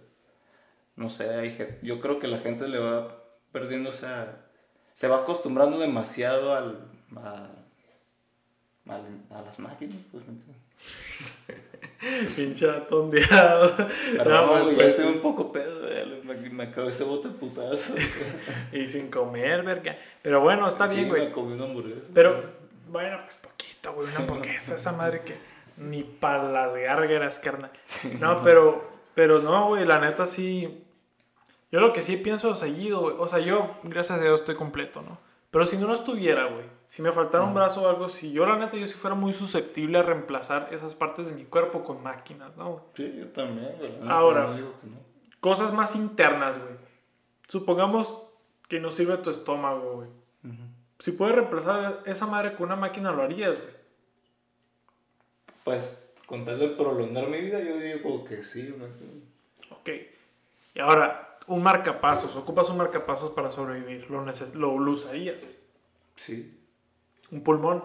no 0.97 1.09
sé, 1.09 1.33
hay 1.33 1.79
yo 1.83 2.01
creo 2.01 2.19
que 2.19 2.27
la 2.27 2.39
gente 2.39 2.69
le 2.69 2.79
va 2.79 3.23
perdiendo, 3.53 3.91
o 3.91 3.95
sea, 3.95 4.45
se 4.93 5.07
va 5.07 5.19
acostumbrando 5.19 5.79
demasiado 5.79 6.57
al, 6.57 6.91
a, 7.17 7.51
a 8.89 9.43
las 9.43 9.59
máquinas, 9.59 9.99
pues, 10.11 10.25
¿me 10.27 10.33
entiendes? 10.35 10.63
Pinche 12.37 12.71
atondeado. 12.71 13.77
Perdón, 14.17 14.47
No, 14.47 14.63
güey, 14.63 14.77
ya 14.77 14.83
pues, 14.83 14.91
estoy 14.93 15.15
un 15.15 15.21
poco 15.21 15.51
pedo, 15.51 15.81
me, 16.25 16.35
me 16.51 16.65
acabé 16.65 16.89
ese 16.91 17.05
bote 17.05 17.29
putazo. 17.29 17.95
Y 18.73 18.87
sin 18.87 19.11
comer, 19.11 19.63
verga. 19.65 19.99
Pero 20.23 20.41
bueno, 20.41 20.69
está 20.69 20.89
Sí, 20.89 20.97
bien, 20.97 21.09
güey. 21.09 21.33
Comí 21.33 21.55
una 21.55 21.65
hamburguesa. 21.65 22.09
Pero, 22.15 22.43
bueno, 22.89 23.19
pues 23.19 23.37
poquito, 23.37 23.93
güey. 23.95 24.09
Una 24.09 24.19
hamburguesa, 24.19 24.75
esa 24.77 24.93
madre 24.93 25.23
que 25.23 25.37
ni 25.77 26.03
para 26.03 26.45
las 26.51 26.75
gárgaras, 26.75 27.39
carnal. 27.41 27.71
No, 28.21 28.43
pero, 28.43 28.89
pero 29.15 29.41
no, 29.41 29.69
güey, 29.69 29.85
la 29.85 29.99
neta 29.99 30.27
sí. 30.27 30.85
Yo 31.71 31.81
lo 31.81 31.93
que 31.93 32.03
sí 32.03 32.17
pienso 32.17 32.55
seguido, 32.55 33.01
güey. 33.01 33.17
O 33.19 33.29
sea, 33.29 33.41
yo, 33.41 33.77
gracias 33.83 34.19
a 34.19 34.23
Dios, 34.23 34.41
estoy 34.41 34.55
completo, 34.55 35.03
¿no? 35.03 35.19
Pero 35.51 35.67
si 35.67 35.77
no 35.79 35.87
lo 35.87 35.95
estuviera, 35.95 36.45
güey. 36.45 36.67
Si 36.87 37.03
me 37.03 37.13
faltara 37.13 37.45
un 37.45 37.55
brazo 37.55 37.83
o 37.83 37.89
algo, 37.89 38.09
si 38.09 38.33
yo, 38.33 38.47
la 38.47 38.57
neta, 38.57 38.77
yo 38.77 38.87
sí 38.87 38.95
fuera 38.95 39.15
muy 39.15 39.33
susceptible 39.33 39.99
a 39.99 40.03
reemplazar 40.03 40.69
esas 40.73 40.95
partes 40.95 41.27
de 41.27 41.35
mi 41.35 41.45
cuerpo 41.45 41.85
con 41.85 42.03
máquinas, 42.03 42.57
¿no? 42.57 42.71
güey? 42.71 42.83
Sí, 42.95 43.19
yo 43.19 43.29
también, 43.29 43.75
güey. 43.79 43.93
Ahora. 44.09 44.47
no 44.47 44.59
no. 44.59 45.09
Cosas 45.41 45.73
más 45.73 45.95
internas, 45.97 46.59
güey. 46.59 46.77
Supongamos 47.47 48.31
que 48.69 48.81
no 48.81 48.91
sirve 48.91 49.19
tu 49.19 49.31
estómago, 49.31 49.97
güey. 49.97 50.09
Si 50.99 51.13
puedes 51.13 51.35
reemplazar 51.37 52.03
esa 52.07 52.27
madre 52.27 52.55
con 52.55 52.67
una 52.67 52.77
máquina, 52.77 53.13
lo 53.13 53.23
harías, 53.23 53.59
güey. 53.59 53.75
Pues, 55.65 56.13
con 56.27 56.45
tal 56.45 56.59
de 56.59 56.69
prolongar 56.69 57.29
mi 57.29 57.41
vida, 57.41 57.61
yo 57.61 57.77
digo 57.77 58.25
que 58.25 58.43
sí, 58.43 58.75
güey. 58.77 58.91
Ok. 59.71 59.91
Y 60.75 60.81
ahora, 60.81 61.28
un 61.49 61.63
marcapasos. 61.63 62.37
Ocupas 62.37 62.71
un 62.71 62.77
marcapasos 62.79 63.31
para 63.31 63.51
sobrevivir. 63.51 64.11
Lo, 64.11 64.25
neces- 64.25 64.53
lo, 64.55 64.79
lo 64.79 64.93
usarías. 64.93 65.65
Sí, 66.17 66.59
Un 67.31 67.43
pulmón. 67.43 67.85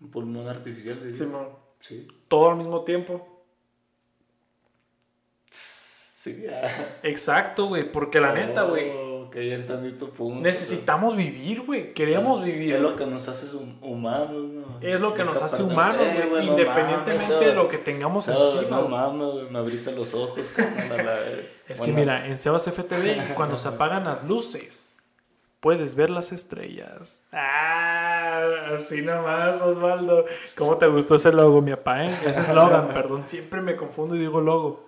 un 0.00 0.10
pulmón 0.10 0.48
artificial. 0.48 1.14
Simón. 1.14 1.48
Sí. 1.78 2.06
Todo 2.28 2.50
al 2.50 2.56
mismo 2.56 2.82
tiempo. 2.84 3.44
Sí. 5.50 6.44
Exacto, 7.02 7.66
güey. 7.68 7.90
Porque 7.90 8.20
la 8.20 8.32
neta, 8.32 8.64
güey. 8.64 8.90
Entendí 9.34 9.92
tu 9.92 10.10
punto. 10.10 10.40
Necesitamos 10.40 11.16
vivir, 11.16 11.62
güey. 11.62 11.92
Queremos 11.94 12.42
vivir. 12.42 12.74
Es 12.76 12.80
lo 12.82 12.96
que 12.96 13.06
nos 13.06 13.28
hace 13.28 13.46
hum- 13.56 13.78
humanos, 13.82 14.44
¿no? 14.48 14.78
Es 14.80 15.00
lo 15.00 15.14
que 15.14 15.24
nos 15.24 15.40
hace 15.42 15.62
humanos, 15.62 16.02
Eh, 16.06 16.26
güey. 16.30 16.46
Independientemente 16.48 17.34
mames, 17.34 17.46
de 17.48 17.54
lo 17.54 17.68
que 17.68 17.78
tengamos 17.78 18.28
no, 18.28 18.54
encima. 18.58 18.76
No 18.80 18.88
mames, 18.88 19.26
güey, 19.26 19.50
me 19.50 19.58
abriste 19.58 19.92
los 19.92 20.14
ojos, 20.14 20.38
la. 20.56 21.18
Es 21.68 21.80
que 21.80 21.92
mira, 21.92 22.26
en 22.26 22.38
Sebas 22.38 22.64
FTV, 22.70 23.34
cuando 23.34 23.56
se 23.56 23.68
apagan 23.68 24.04
las 24.04 24.24
luces, 24.24 24.96
puedes 25.60 25.94
ver 25.94 26.10
las 26.10 26.30
estrellas. 26.32 27.24
Ah, 27.32 28.42
así 28.74 29.02
nomás, 29.02 29.62
Osvaldo. 29.62 30.24
¿Cómo 30.56 30.76
te 30.78 30.86
gustó 30.86 31.14
ese 31.16 31.32
logo, 31.32 31.60
mi 31.62 31.72
papá? 31.72 32.04
eh? 32.04 32.18
Ese 32.26 32.42
eslogan, 32.42 32.88
perdón, 32.94 33.24
siempre 33.26 33.60
me 33.60 33.74
confundo 33.74 34.14
y 34.14 34.18
digo 34.20 34.40
logo. 34.40 34.86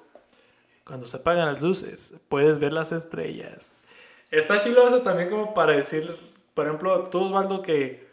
Cuando 0.85 1.07
se 1.07 1.19
apagan 1.19 1.47
las 1.47 1.61
luces, 1.61 2.15
puedes 2.29 2.59
ver 2.59 2.73
las 2.73 2.93
estrellas. 2.93 3.75
Está 4.31 4.59
chiloso 4.59 5.03
también 5.03 5.31
como 5.31 5.55
para 5.55 5.73
decir, 5.73 6.15
por 6.55 6.67
ejemplo, 6.67 7.05
tú, 7.05 7.25
Osvaldo, 7.27 7.63
que 7.63 8.07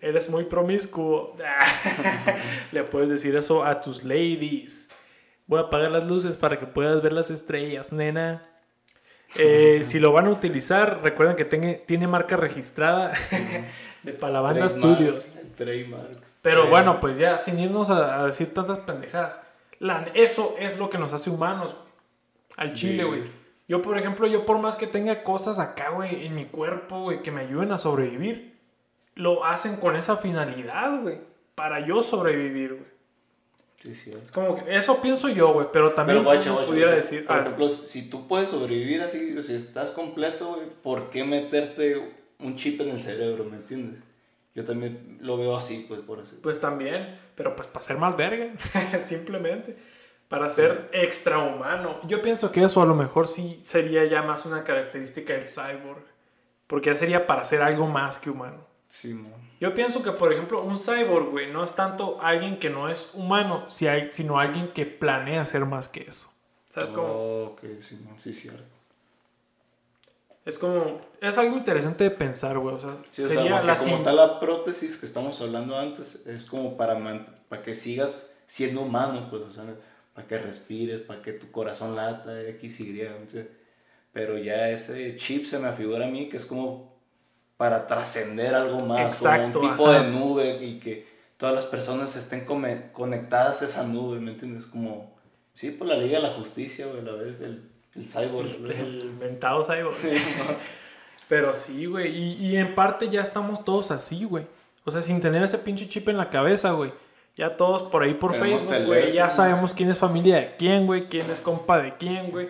eres 0.00 0.28
muy 0.28 0.44
promiscuo. 0.44 1.34
Le 2.72 2.84
puedes 2.84 3.08
decir 3.08 3.34
eso 3.36 3.64
a 3.64 3.80
tus 3.80 4.04
ladies. 4.04 4.90
Voy 5.46 5.58
a 5.60 5.62
apagar 5.64 5.90
las 5.90 6.04
luces 6.04 6.36
para 6.36 6.58
que 6.58 6.66
puedas 6.66 7.02
ver 7.02 7.12
las 7.12 7.30
estrellas, 7.30 7.92
nena. 7.92 8.46
Eh, 9.36 9.80
si 9.84 10.00
lo 10.00 10.12
van 10.12 10.26
a 10.26 10.30
utilizar, 10.30 11.00
recuerden 11.02 11.36
que 11.36 11.44
tiene 11.86 12.06
marca 12.08 12.36
registrada 12.36 13.12
de 14.02 14.12
Palabanda 14.12 14.68
Studios. 14.68 15.34
Pero 16.42 16.64
Eh, 16.64 16.68
bueno, 16.68 17.00
pues 17.00 17.16
ya, 17.16 17.38
sin 17.38 17.58
irnos 17.58 17.88
a, 17.88 18.20
a 18.20 18.26
decir 18.26 18.52
tantas 18.52 18.78
pendejadas. 18.80 19.40
La- 19.78 20.06
eso 20.14 20.56
es 20.58 20.76
lo 20.78 20.90
que 20.90 20.98
nos 20.98 21.12
hace 21.14 21.30
humanos. 21.30 21.74
Al 22.56 22.74
chile, 22.74 23.04
güey. 23.04 23.22
Yo, 23.66 23.80
por 23.80 23.96
ejemplo, 23.98 24.26
yo 24.26 24.44
por 24.44 24.58
más 24.58 24.76
que 24.76 24.86
tenga 24.86 25.22
cosas 25.22 25.58
acá, 25.58 25.90
güey, 25.90 26.26
en 26.26 26.34
mi 26.34 26.44
cuerpo, 26.44 27.02
güey, 27.02 27.22
que 27.22 27.30
me 27.30 27.42
ayuden 27.42 27.72
a 27.72 27.78
sobrevivir, 27.78 28.54
lo 29.14 29.44
hacen 29.44 29.76
con 29.76 29.96
esa 29.96 30.16
finalidad, 30.16 31.00
güey. 31.00 31.18
Para 31.54 31.86
yo 31.86 32.02
sobrevivir, 32.02 32.74
güey. 32.74 32.94
Sí, 33.82 33.94
sí. 33.94 34.12
Es 34.22 34.30
como 34.32 34.56
que 34.56 34.76
eso 34.76 35.00
pienso 35.02 35.28
yo, 35.28 35.52
güey, 35.52 35.66
pero 35.72 35.92
también 35.92 36.18
Pero 36.18 36.30
guacha, 36.30 36.50
guacha, 36.52 36.66
pudiera 36.66 36.90
guacha. 36.92 36.96
decir, 37.02 37.26
Por 37.26 37.36
ah, 37.36 37.40
ejemplo, 37.40 37.68
si 37.68 38.08
tú 38.08 38.26
puedes 38.26 38.48
sobrevivir 38.48 39.02
así, 39.02 39.42
si 39.42 39.54
estás 39.54 39.90
completo, 39.90 40.54
güey, 40.54 40.68
¿por 40.82 41.10
qué 41.10 41.22
meterte 41.24 42.02
un 42.38 42.56
chip 42.56 42.80
en 42.80 42.88
el 42.90 43.00
cerebro, 43.00 43.44
me 43.44 43.56
entiendes? 43.56 44.00
Yo 44.54 44.64
también 44.64 45.18
lo 45.20 45.36
veo 45.36 45.54
así, 45.56 45.84
pues, 45.86 46.00
por 46.00 46.20
así. 46.20 46.36
pues 46.42 46.60
también, 46.60 47.18
pero 47.34 47.54
pues 47.56 47.68
para 47.68 47.82
ser 47.82 47.98
más 47.98 48.16
verga, 48.16 48.52
simplemente, 48.98 49.76
para 50.34 50.50
ser 50.50 50.88
extrahumano. 50.92 52.00
Yo 52.06 52.20
pienso 52.22 52.50
que 52.50 52.62
eso 52.64 52.82
a 52.82 52.86
lo 52.86 52.94
mejor 52.94 53.28
sí 53.28 53.58
sería 53.62 54.04
ya 54.04 54.22
más 54.22 54.44
una 54.46 54.64
característica 54.64 55.32
del 55.32 55.46
cyborg, 55.46 56.04
porque 56.66 56.90
ya 56.90 56.96
sería 56.96 57.26
para 57.26 57.44
ser 57.44 57.62
algo 57.62 57.86
más 57.86 58.18
que 58.18 58.30
humano. 58.30 58.66
Sí, 58.88 59.14
man. 59.14 59.32
Yo 59.60 59.72
pienso 59.74 60.02
que, 60.02 60.12
por 60.12 60.32
ejemplo, 60.32 60.62
un 60.62 60.78
cyborg, 60.78 61.30
güey, 61.30 61.50
no 61.52 61.62
es 61.64 61.74
tanto 61.74 62.20
alguien 62.20 62.58
que 62.58 62.70
no 62.70 62.88
es 62.88 63.10
humano, 63.14 63.64
si 63.68 63.86
hay- 63.88 64.08
sino 64.12 64.38
alguien 64.38 64.72
que 64.72 64.86
planea 64.86 65.46
ser 65.46 65.64
más 65.66 65.88
que 65.88 66.02
eso. 66.02 66.30
¿Sabes 66.70 66.90
cómo? 66.92 67.44
Ok, 67.52 67.60
sí, 67.80 68.00
man, 68.04 68.18
sí, 68.18 68.32
cierto. 68.32 68.62
Es 70.44 70.58
como, 70.58 71.00
es 71.20 71.38
algo 71.38 71.56
interesante 71.56 72.04
de 72.04 72.10
pensar, 72.10 72.58
güey. 72.58 72.74
O 72.74 72.78
sea, 72.78 72.96
Sí, 73.10 73.22
o 73.22 73.26
sería 73.26 73.44
sea, 73.44 73.62
la 73.62 73.76
como 73.76 74.02
tal 74.02 74.16
la 74.16 74.38
prótesis 74.40 74.96
que 74.98 75.06
estamos 75.06 75.40
hablando 75.40 75.76
antes, 75.78 76.16
es 76.26 76.44
como 76.44 76.76
para, 76.76 76.98
para 77.48 77.62
que 77.62 77.72
sigas 77.74 78.34
siendo 78.44 78.82
humano, 78.82 79.26
pues, 79.30 79.42
o 79.42 79.50
sea, 79.52 79.64
para 80.14 80.26
que 80.26 80.38
respires, 80.38 81.00
para 81.00 81.20
que 81.20 81.32
tu 81.32 81.50
corazón 81.50 81.96
lata, 81.96 82.40
X, 82.42 82.80
Y, 82.80 83.02
pero 84.12 84.38
ya 84.38 84.70
ese 84.70 85.16
chip 85.16 85.44
se 85.44 85.58
me 85.58 85.68
afigura 85.68 86.06
a 86.06 86.10
mí 86.10 86.28
que 86.28 86.36
es 86.36 86.46
como 86.46 86.94
para 87.56 87.86
trascender 87.86 88.54
algo 88.54 88.80
más, 88.80 89.06
Exacto, 89.06 89.58
como 89.58 89.70
un 89.70 89.76
tipo 89.76 89.90
ajá. 89.90 90.02
de 90.02 90.10
nube 90.10 90.64
y 90.64 90.78
que 90.78 91.06
todas 91.36 91.54
las 91.54 91.66
personas 91.66 92.14
estén 92.16 92.44
conectadas 92.44 93.62
a 93.62 93.64
esa 93.66 93.82
nube, 93.84 94.20
¿me 94.20 94.32
entiendes? 94.32 94.66
Como, 94.66 95.14
sí, 95.52 95.70
por 95.70 95.88
la 95.88 95.96
Liga 95.96 96.18
de 96.18 96.28
la 96.28 96.34
Justicia, 96.34 96.86
güey, 96.86 97.02
la 97.02 97.12
vez, 97.12 97.40
el, 97.40 97.70
el 97.94 98.06
cyborg. 98.06 98.60
güey. 98.60 98.78
el 98.78 99.12
mentado 99.12 99.64
cyborg. 99.64 99.94
Sí, 99.94 100.10
¿no? 100.10 100.54
Pero 101.28 101.54
sí, 101.54 101.86
güey. 101.86 102.16
Y, 102.16 102.32
y 102.34 102.56
en 102.56 102.74
parte 102.74 103.08
ya 103.08 103.22
estamos 103.22 103.64
todos 103.64 103.90
así, 103.90 104.24
güey. 104.24 104.46
O 104.84 104.90
sea, 104.90 105.00
sin 105.00 105.20
tener 105.20 105.42
ese 105.42 105.58
pinche 105.58 105.88
chip 105.88 106.08
en 106.08 106.18
la 106.18 106.28
cabeza, 106.28 106.72
güey. 106.72 106.92
Ya 107.36 107.56
todos 107.56 107.82
por 107.82 108.02
ahí 108.02 108.14
por 108.14 108.32
Tenemos 108.32 108.62
Facebook, 108.62 108.86
güey. 108.86 109.12
Ya 109.12 109.28
sabemos 109.28 109.74
quién 109.74 109.90
es 109.90 109.98
familia 109.98 110.36
de 110.36 110.56
quién, 110.56 110.86
güey. 110.86 111.08
Quién 111.08 111.28
es 111.30 111.40
compa 111.40 111.78
de 111.78 111.92
quién, 111.92 112.30
güey. 112.30 112.48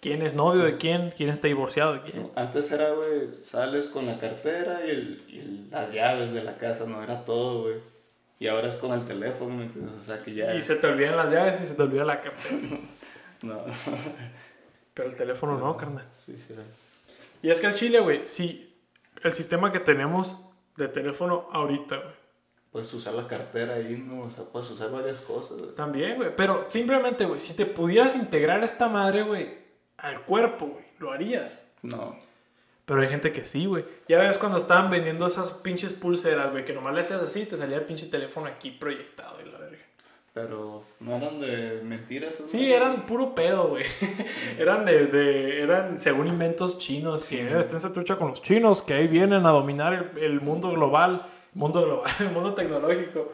Quién 0.00 0.20
es 0.20 0.34
novio 0.34 0.62
de 0.62 0.76
quién. 0.76 1.12
Quién 1.16 1.30
está 1.30 1.48
divorciado 1.48 1.94
de 1.94 2.02
quién. 2.02 2.30
Antes 2.34 2.70
era, 2.70 2.90
güey, 2.90 3.30
sales 3.30 3.88
con 3.88 4.06
la 4.06 4.18
cartera 4.18 4.80
y, 4.86 4.90
el, 4.90 5.24
y 5.28 5.68
las 5.70 5.92
llaves 5.92 6.34
de 6.34 6.44
la 6.44 6.54
casa, 6.56 6.84
no 6.84 7.02
era 7.02 7.24
todo, 7.24 7.62
güey. 7.62 7.76
Y 8.38 8.48
ahora 8.48 8.68
es 8.68 8.76
con 8.76 8.92
el 8.92 9.06
teléfono, 9.06 9.54
¿me 9.54 9.64
entiendes? 9.64 9.96
O 9.96 10.02
sea 10.02 10.22
que 10.22 10.34
ya. 10.34 10.54
Y 10.54 10.62
se 10.62 10.76
te 10.76 10.86
olvidan 10.86 11.16
las 11.16 11.30
llaves 11.30 11.60
y 11.62 11.64
se 11.64 11.74
te 11.74 11.82
olvida 11.82 12.04
la 12.04 12.20
cartera. 12.20 12.56
No. 13.42 13.62
Pero 14.94 15.10
el 15.10 15.14
teléfono 15.14 15.58
no, 15.58 15.76
carnal. 15.76 16.06
Sí, 16.16 16.34
sí. 16.38 16.54
Y 17.42 17.50
es 17.50 17.60
que 17.60 17.66
el 17.66 17.74
Chile, 17.74 18.00
güey, 18.00 18.22
sí. 18.24 18.74
El 19.22 19.34
sistema 19.34 19.70
que 19.70 19.78
tenemos 19.78 20.40
de 20.78 20.88
teléfono 20.88 21.46
ahorita, 21.52 21.96
güey. 21.96 22.25
Puedes 22.76 22.92
usar 22.92 23.14
la 23.14 23.26
cartera 23.26 23.76
ahí, 23.76 24.04
¿no? 24.06 24.24
O 24.24 24.30
sea, 24.30 24.44
puedes 24.44 24.70
usar 24.70 24.90
varias 24.90 25.22
cosas, 25.22 25.56
güey. 25.56 25.74
También, 25.74 26.16
güey. 26.16 26.36
Pero 26.36 26.66
simplemente, 26.68 27.24
güey, 27.24 27.40
si 27.40 27.56
te 27.56 27.64
pudieras 27.64 28.14
integrar 28.14 28.62
esta 28.62 28.86
madre, 28.86 29.22
güey, 29.22 29.48
al 29.96 30.26
cuerpo, 30.26 30.66
güey, 30.66 30.84
lo 30.98 31.10
harías. 31.10 31.72
No. 31.80 32.18
Pero 32.84 33.00
hay 33.00 33.08
gente 33.08 33.32
que 33.32 33.46
sí, 33.46 33.64
güey. 33.64 33.86
Ya 34.08 34.18
ves 34.18 34.36
cuando 34.36 34.58
estaban 34.58 34.90
vendiendo 34.90 35.26
esas 35.26 35.52
pinches 35.52 35.94
pulseras, 35.94 36.50
güey, 36.50 36.66
que 36.66 36.74
nomás 36.74 36.92
le 36.92 37.00
hacías 37.00 37.22
así 37.22 37.44
y 37.44 37.46
te 37.46 37.56
salía 37.56 37.78
el 37.78 37.86
pinche 37.86 38.08
teléfono 38.08 38.46
aquí 38.46 38.72
proyectado 38.72 39.38
y 39.40 39.50
la 39.50 39.56
verga. 39.56 39.78
Pero 40.34 40.84
no 41.00 41.16
eran 41.16 41.38
de 41.38 41.80
mentiras. 41.82 42.42
Sí, 42.44 42.58
güey? 42.58 42.72
eran 42.74 43.06
puro 43.06 43.34
pedo, 43.34 43.68
güey. 43.68 43.84
eran 44.58 44.84
de, 44.84 45.06
de, 45.06 45.62
eran 45.62 45.98
según 45.98 46.26
inventos 46.26 46.76
chinos, 46.76 47.24
que 47.24 47.40
eh, 47.40 47.58
esténse 47.58 47.88
trucha 47.88 48.16
con 48.16 48.28
los 48.28 48.42
chinos, 48.42 48.82
que 48.82 48.92
ahí 48.92 49.08
vienen 49.08 49.46
a 49.46 49.50
dominar 49.50 49.94
el, 49.94 50.22
el 50.22 50.40
mundo 50.42 50.72
global, 50.72 51.32
mundo 51.56 51.82
global, 51.82 52.10
el 52.20 52.30
mundo 52.32 52.54
tecnológico. 52.54 53.32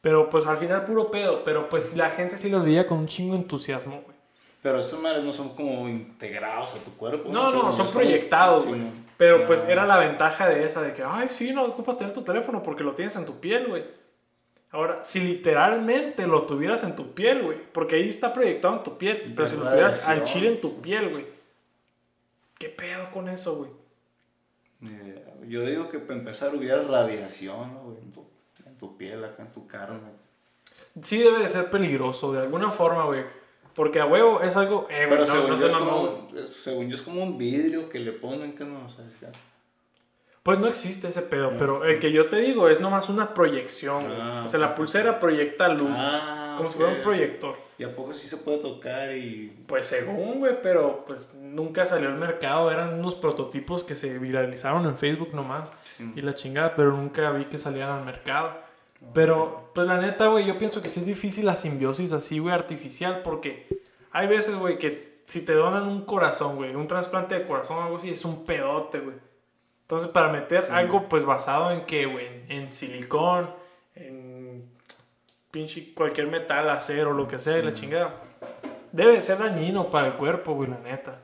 Pero 0.00 0.28
pues 0.28 0.46
al 0.46 0.56
final 0.56 0.84
puro 0.84 1.10
pedo, 1.10 1.44
pero 1.44 1.68
pues 1.68 1.96
la 1.96 2.10
gente 2.10 2.36
sí 2.36 2.50
los 2.50 2.64
veía 2.64 2.86
con 2.86 2.98
un 2.98 3.06
chingo 3.06 3.34
de 3.34 3.42
entusiasmo, 3.42 4.02
güey. 4.02 4.16
Pero 4.60 4.78
esos 4.78 5.00
madres 5.00 5.24
no 5.24 5.32
son 5.32 5.50
como 5.56 5.88
integrados 5.88 6.74
a 6.74 6.78
tu 6.78 6.92
cuerpo. 6.96 7.30
No, 7.32 7.50
no, 7.50 7.72
son 7.72 7.88
proyectados, 7.90 8.66
güey. 8.66 8.80
no. 8.80 8.90
Pero 9.16 9.46
pues 9.46 9.64
era 9.64 9.86
la 9.86 9.98
ventaja 9.98 10.48
de 10.48 10.64
esa, 10.64 10.82
de 10.82 10.92
que, 10.92 11.02
ay, 11.06 11.28
sí, 11.28 11.52
no 11.52 11.64
ocupas 11.64 11.96
tener 11.96 12.12
tu 12.12 12.22
teléfono 12.22 12.62
porque 12.62 12.82
lo 12.82 12.92
tienes 12.92 13.14
en 13.16 13.26
tu 13.26 13.38
piel, 13.38 13.68
güey. 13.68 13.84
Ahora, 14.72 15.04
si 15.04 15.20
literalmente 15.20 16.26
lo 16.26 16.42
tuvieras 16.42 16.82
en 16.82 16.96
tu 16.96 17.12
piel, 17.12 17.42
güey, 17.42 17.58
porque 17.72 17.96
ahí 17.96 18.08
está 18.08 18.32
proyectado 18.32 18.78
en 18.78 18.82
tu 18.82 18.98
piel, 18.98 19.32
pero 19.36 19.46
si 19.46 19.56
lo 19.56 19.68
tuvieras 19.68 20.08
al 20.08 20.24
chile 20.24 20.48
en 20.48 20.60
tu 20.60 20.80
piel, 20.80 21.10
güey. 21.10 21.26
¿Qué 22.58 22.68
pedo 22.68 23.10
con 23.12 23.28
eso, 23.28 23.56
güey? 23.56 23.70
Idea. 24.82 25.22
Yo 25.48 25.62
digo 25.64 25.88
que 25.88 25.98
para 25.98 26.18
empezar 26.18 26.54
hubiera 26.54 26.80
radiación. 26.82 27.78
En 28.02 28.12
tu, 28.12 28.26
en 28.66 28.76
tu 28.78 28.96
piel, 28.96 29.24
acá 29.24 29.42
en 29.42 29.52
tu 29.52 29.66
carne. 29.66 30.10
Sí 31.00 31.18
debe 31.18 31.38
de 31.38 31.48
ser 31.48 31.70
peligroso, 31.70 32.32
de 32.32 32.40
alguna 32.40 32.70
forma, 32.70 33.04
güey. 33.06 33.24
Porque 33.74 34.00
a 34.00 34.06
huevo 34.06 34.42
es 34.42 34.54
algo... 34.56 34.86
Eh, 34.90 35.06
Pero 35.08 35.20
no, 35.20 35.26
según, 35.26 35.50
no 35.50 35.56
yo 35.56 35.66
es 35.66 35.74
como, 35.74 36.28
es- 36.36 36.52
según 36.52 36.88
yo 36.90 36.96
es 36.96 37.02
como 37.02 37.22
un 37.22 37.38
vidrio 37.38 37.88
que 37.88 37.98
le 38.00 38.12
ponen 38.12 38.54
que 38.54 38.64
no, 38.64 38.84
o 38.84 38.88
sea, 38.88 39.04
ya. 39.20 39.30
Pues 40.42 40.58
no 40.58 40.66
existe 40.66 41.06
ese 41.08 41.22
pedo, 41.22 41.52
pero 41.56 41.84
el 41.84 42.00
que 42.00 42.10
yo 42.10 42.28
te 42.28 42.36
digo 42.38 42.68
es 42.68 42.80
nomás 42.80 43.08
una 43.08 43.32
proyección. 43.32 44.04
Ah, 44.10 44.42
o 44.44 44.48
sea, 44.48 44.58
la 44.58 44.74
pulsera 44.74 45.20
proyecta 45.20 45.68
luz, 45.68 45.92
Ah, 45.94 46.56
como 46.58 46.68
si 46.68 46.76
fuera 46.76 46.92
un 46.96 47.00
proyector. 47.00 47.56
¿Y 47.78 47.84
a 47.84 47.94
poco 47.94 48.12
sí 48.12 48.28
se 48.28 48.36
puede 48.36 48.58
tocar 48.58 49.16
y...? 49.16 49.64
Pues 49.66 49.86
según, 49.86 50.40
güey, 50.40 50.60
pero 50.62 51.04
pues 51.04 51.34
nunca 51.34 51.86
salió 51.86 52.08
al 52.08 52.16
mercado. 52.18 52.70
Eran 52.70 52.94
unos 52.94 53.14
prototipos 53.14 53.84
que 53.84 53.94
se 53.94 54.18
viralizaron 54.18 54.84
en 54.84 54.96
Facebook 54.96 55.34
nomás. 55.34 55.72
Sí. 55.84 56.12
Y 56.14 56.22
la 56.22 56.34
chingada, 56.34 56.74
pero 56.76 56.92
nunca 56.92 57.30
vi 57.30 57.44
que 57.44 57.58
salieran 57.58 57.98
al 57.98 58.04
mercado. 58.04 58.54
Pero, 59.14 59.70
pues 59.74 59.86
la 59.86 59.98
neta, 59.98 60.28
güey, 60.28 60.46
yo 60.46 60.58
pienso 60.58 60.80
que 60.80 60.88
sí 60.88 61.00
es 61.00 61.06
difícil 61.06 61.46
la 61.46 61.56
simbiosis 61.56 62.12
así, 62.12 62.38
güey, 62.38 62.54
artificial. 62.54 63.22
Porque 63.22 63.66
hay 64.12 64.28
veces, 64.28 64.56
güey, 64.56 64.78
que 64.78 65.22
si 65.26 65.42
te 65.42 65.54
donan 65.54 65.88
un 65.88 66.04
corazón, 66.04 66.56
güey, 66.56 66.74
un 66.74 66.86
trasplante 66.86 67.34
de 67.34 67.46
corazón 67.46 67.78
o 67.78 67.82
algo 67.82 67.96
así, 67.96 68.10
es 68.10 68.24
un 68.24 68.44
pedote, 68.44 69.00
güey. 69.00 69.16
Entonces, 69.82 70.10
para 70.10 70.28
meter 70.28 70.68
algo, 70.70 71.08
pues 71.08 71.24
basado 71.24 71.70
en 71.70 71.84
que, 71.84 72.06
güey, 72.06 72.26
en, 72.48 72.70
silicón, 72.70 73.50
pinche 75.52 75.94
cualquier 75.94 76.26
metal, 76.26 76.68
acero, 76.70 77.12
lo 77.12 77.28
que 77.28 77.38
sea, 77.38 77.58
y 77.58 77.62
la 77.62 77.72
chingada. 77.72 78.14
Debe 78.90 79.20
ser 79.20 79.38
dañino 79.38 79.88
para 79.90 80.08
el 80.08 80.14
cuerpo, 80.14 80.54
güey, 80.54 80.68
la 80.70 80.78
neta. 80.80 81.20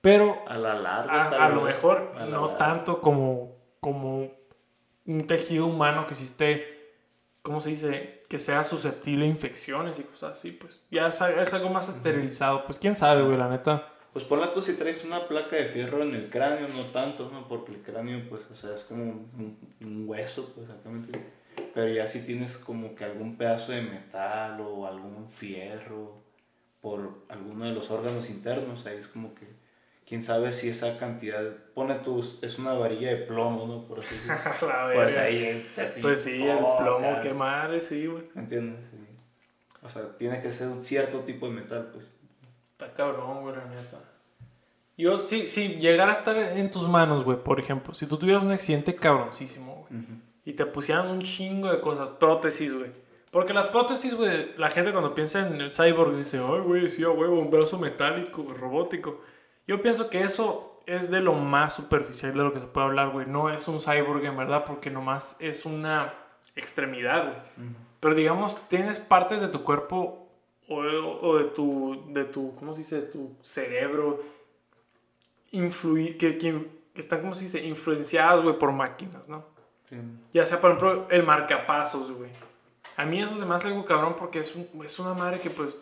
Pero 0.00 0.44
A 0.46 0.56
la 0.56 0.74
larga, 0.74 1.24
a, 1.24 1.46
a 1.46 1.48
lo 1.48 1.62
mejor 1.62 2.12
A 2.16 2.26
no 2.26 2.42
larga. 2.42 2.56
tanto 2.58 3.00
como, 3.00 3.56
como 3.80 4.30
un 5.06 5.26
tejido 5.26 5.66
humano 5.66 6.06
que 6.06 6.14
sí 6.14 6.24
esté, 6.24 6.92
¿cómo 7.42 7.60
se 7.60 7.70
dice? 7.70 8.22
Que 8.28 8.38
sea 8.38 8.62
susceptible 8.64 9.24
a 9.24 9.28
infecciones 9.28 9.98
y 9.98 10.04
cosas 10.04 10.32
así, 10.34 10.52
pues. 10.52 10.86
Ya 10.90 11.06
es, 11.08 11.20
es 11.20 11.54
algo 11.54 11.70
más 11.70 11.88
esterilizado, 11.88 12.64
pues 12.66 12.78
quién 12.78 12.94
sabe, 12.94 13.22
güey, 13.22 13.38
la 13.38 13.48
neta. 13.48 13.88
Pues 14.12 14.24
ponle 14.26 14.46
tú 14.48 14.62
si 14.62 14.74
traes 14.74 15.04
una 15.04 15.26
placa 15.26 15.56
de 15.56 15.64
fierro 15.66 16.02
en 16.02 16.14
el 16.14 16.30
cráneo, 16.30 16.68
no 16.68 16.82
tanto, 16.84 17.30
¿no? 17.32 17.48
Porque 17.48 17.72
el 17.72 17.82
cráneo, 17.82 18.22
pues, 18.28 18.42
o 18.50 18.54
sea, 18.54 18.74
es 18.74 18.84
como 18.84 19.02
un, 19.02 19.58
un 19.84 20.08
hueso, 20.08 20.52
pues, 20.54 20.68
acá 20.70 20.88
me 20.88 20.98
entiendes? 20.98 21.32
Pero 21.74 21.88
ya 21.88 22.06
si 22.06 22.20
tienes 22.20 22.56
como 22.56 22.94
que 22.94 23.04
algún 23.04 23.36
pedazo 23.36 23.72
de 23.72 23.82
metal 23.82 24.60
o 24.60 24.86
algún 24.86 25.28
fierro 25.28 26.22
por 26.80 27.24
alguno 27.28 27.64
de 27.64 27.72
los 27.72 27.90
órganos 27.90 28.30
internos, 28.30 28.86
ahí 28.86 28.98
es 28.98 29.08
como 29.08 29.34
que, 29.34 29.46
quién 30.06 30.22
sabe 30.22 30.52
si 30.52 30.68
esa 30.68 30.98
cantidad, 30.98 31.42
pone 31.74 31.94
tú, 31.96 32.24
es 32.42 32.58
una 32.58 32.74
varilla 32.74 33.08
de 33.08 33.16
plomo, 33.16 33.66
¿no? 33.66 33.88
Por 33.88 34.00
así 34.00 34.14
Pues 34.94 35.16
ahí 35.16 35.66
se 35.68 35.86
Pues 36.00 36.22
sí, 36.22 36.46
el 36.46 36.58
plomo, 36.58 37.18
qué 37.20 37.34
madre, 37.34 37.80
sí, 37.80 38.06
güey. 38.06 38.24
¿Me 38.34 38.42
entiendes? 38.42 38.78
Sí. 38.96 39.04
O 39.82 39.88
sea, 39.88 40.16
tiene 40.16 40.40
que 40.40 40.52
ser 40.52 40.68
un 40.68 40.82
cierto 40.82 41.20
tipo 41.20 41.46
de 41.46 41.54
metal, 41.54 41.90
pues. 41.92 42.06
Está 42.62 42.92
cabrón, 42.92 43.42
güey, 43.42 43.56
la 43.56 43.64
neta. 43.64 44.00
Yo, 44.96 45.18
sí, 45.18 45.48
sí, 45.48 45.76
llegara 45.76 46.12
a 46.12 46.14
estar 46.14 46.36
en 46.36 46.70
tus 46.70 46.88
manos, 46.88 47.24
güey, 47.24 47.42
por 47.42 47.58
ejemplo, 47.58 47.94
si 47.94 48.06
tú 48.06 48.16
tuvieras 48.16 48.44
un 48.44 48.52
accidente 48.52 48.94
cabroncísimo, 48.94 49.86
güey. 49.90 50.02
Y 50.44 50.52
te 50.52 50.66
pusieran 50.66 51.08
un 51.08 51.22
chingo 51.22 51.70
de 51.70 51.80
cosas, 51.80 52.10
prótesis, 52.20 52.72
güey. 52.72 52.90
Porque 53.30 53.52
las 53.52 53.66
prótesis, 53.66 54.14
güey, 54.14 54.56
la 54.56 54.70
gente 54.70 54.92
cuando 54.92 55.14
piensa 55.14 55.46
en 55.46 55.60
el 55.60 55.72
cyborg 55.72 56.14
dice, 56.14 56.38
ay, 56.38 56.60
güey, 56.60 56.88
sí, 56.88 57.02
a 57.02 57.10
huevo, 57.10 57.40
un 57.40 57.50
brazo 57.50 57.78
metálico, 57.78 58.44
robótico. 58.56 59.20
Yo 59.66 59.82
pienso 59.82 60.08
que 60.08 60.22
eso 60.22 60.78
es 60.86 61.10
de 61.10 61.20
lo 61.20 61.32
más 61.32 61.74
superficial 61.74 62.32
de 62.32 62.44
lo 62.44 62.52
que 62.52 62.60
se 62.60 62.66
puede 62.66 62.86
hablar, 62.86 63.10
güey. 63.10 63.26
No 63.26 63.50
es 63.50 63.66
un 63.66 63.80
cyborg 63.80 64.24
en 64.24 64.36
verdad, 64.36 64.64
porque 64.64 64.90
nomás 64.90 65.36
es 65.40 65.64
una 65.64 66.14
extremidad, 66.54 67.24
güey. 67.56 67.70
Pero 67.98 68.14
digamos, 68.14 68.68
tienes 68.68 69.00
partes 69.00 69.40
de 69.40 69.48
tu 69.48 69.64
cuerpo 69.64 70.28
o, 70.68 70.76
o 70.76 71.38
de 71.38 71.44
tu, 71.46 72.04
de 72.08 72.24
tu, 72.24 72.54
¿cómo 72.54 72.72
se 72.72 72.78
dice? 72.78 73.00
De 73.00 73.06
tu 73.08 73.36
cerebro 73.40 74.20
influir, 75.50 76.16
que, 76.18 76.36
que, 76.36 76.66
que 76.92 77.00
están, 77.00 77.20
¿cómo 77.20 77.34
se 77.34 77.44
dice? 77.44 77.64
Influenciadas, 77.64 78.42
güey, 78.42 78.58
por 78.58 78.72
máquinas, 78.72 79.28
¿no? 79.28 79.53
Sí. 79.88 79.96
Ya 80.32 80.46
sea, 80.46 80.60
por 80.60 80.70
ejemplo, 80.70 81.06
el 81.10 81.22
marcapasos, 81.24 82.10
güey. 82.12 82.30
A 82.96 83.04
mí 83.04 83.20
eso 83.22 83.36
se 83.38 83.44
me 83.44 83.54
hace 83.54 83.68
algo 83.68 83.84
cabrón 83.84 84.14
porque 84.16 84.38
es, 84.40 84.54
un- 84.54 84.68
es 84.84 84.98
una 84.98 85.14
madre 85.14 85.40
que, 85.40 85.50
pues. 85.50 85.76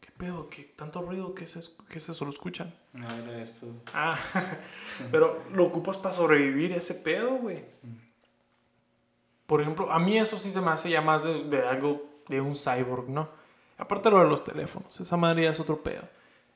¿Qué 0.00 0.10
pedo? 0.16 0.48
¿Qué 0.48 0.64
tanto 0.76 1.02
ruido? 1.02 1.34
¿Qué 1.34 1.44
es, 1.44 1.56
eso? 1.56 1.72
¿Qué 1.88 1.98
es 1.98 2.08
eso? 2.08 2.24
¿Lo 2.24 2.30
escuchan? 2.30 2.72
No, 2.92 3.06
era 3.10 3.42
esto. 3.42 3.66
Ah, 3.92 4.16
pero 5.10 5.42
lo 5.52 5.64
ocupas 5.64 5.96
para 5.98 6.14
sobrevivir 6.14 6.72
ese 6.72 6.94
pedo, 6.94 7.30
güey. 7.36 7.64
Por 9.46 9.60
ejemplo, 9.60 9.90
a 9.92 9.98
mí 9.98 10.18
eso 10.18 10.36
sí 10.38 10.50
se 10.50 10.60
me 10.60 10.70
hace 10.70 10.88
ya 10.90 11.00
más 11.02 11.22
de, 11.22 11.44
de 11.44 11.62
algo 11.66 12.02
de 12.28 12.40
un 12.40 12.54
cyborg, 12.56 13.08
¿no? 13.08 13.28
Aparte 13.76 14.10
lo 14.10 14.20
de 14.20 14.26
los 14.26 14.44
teléfonos, 14.44 14.98
esa 15.00 15.16
madre 15.16 15.44
ya 15.44 15.50
es 15.50 15.60
otro 15.60 15.82
pedo. 15.82 16.02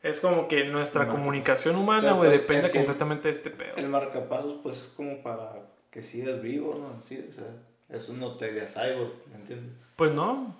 Es 0.02 0.20
como 0.20 0.46
que 0.46 0.64
nuestra 0.68 1.08
comunicación 1.08 1.74
humana, 1.76 2.12
güey, 2.12 2.30
pues, 2.30 2.40
depende 2.42 2.70
completamente 2.70 3.28
de 3.28 3.32
este 3.32 3.50
pedo. 3.50 3.76
El 3.76 3.88
marcapasos, 3.88 4.60
pues 4.62 4.76
es 4.82 4.88
como 4.88 5.20
para 5.22 5.52
que 5.98 6.04
sigas 6.04 6.40
vivo, 6.40 6.74
¿no? 6.78 7.02
Sí, 7.02 7.26
o 7.28 7.34
sea, 7.34 7.44
eso 7.88 8.12
no 8.12 8.30
te 8.30 8.44
haría 8.44 8.68
cyborg, 8.68 9.14
¿me 9.32 9.40
entiendes? 9.40 9.72
Pues 9.96 10.12
no. 10.12 10.54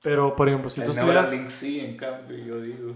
Pero, 0.00 0.34
por 0.34 0.48
ejemplo, 0.48 0.70
si 0.70 0.80
El 0.80 0.86
tú 0.86 0.92
estuvieras... 0.92 1.28
Neuralink 1.28 1.50
sí, 1.50 1.80
en 1.80 1.94
cambio, 1.98 2.38
yo 2.38 2.58
digo. 2.58 2.94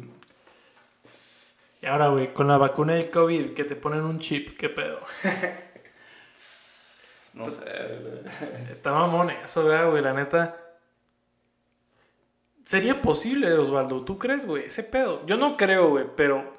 Y 1.82 1.86
ahora, 1.86 2.08
güey, 2.08 2.32
con 2.32 2.48
la 2.48 2.56
vacuna 2.56 2.94
del 2.94 3.10
COVID, 3.10 3.52
que 3.52 3.64
te 3.64 3.76
ponen 3.76 4.04
un 4.04 4.18
chip, 4.18 4.56
¿qué 4.56 4.70
pedo? 4.70 5.00
No 7.34 7.46
sé, 7.46 7.66
¿verdad? 7.66 8.32
Está 8.70 8.90
mamón 8.90 9.30
eso, 9.30 9.62
¿verdad, 9.62 9.90
güey? 9.90 10.02
La 10.02 10.14
neta. 10.14 10.56
Sería 12.64 13.00
posible, 13.02 13.52
Osvaldo. 13.52 14.02
¿Tú 14.04 14.18
crees, 14.18 14.44
güey? 14.44 14.64
Ese 14.64 14.82
pedo. 14.82 15.24
Yo 15.26 15.36
no 15.36 15.56
creo, 15.56 15.90
güey, 15.90 16.06
pero 16.16 16.56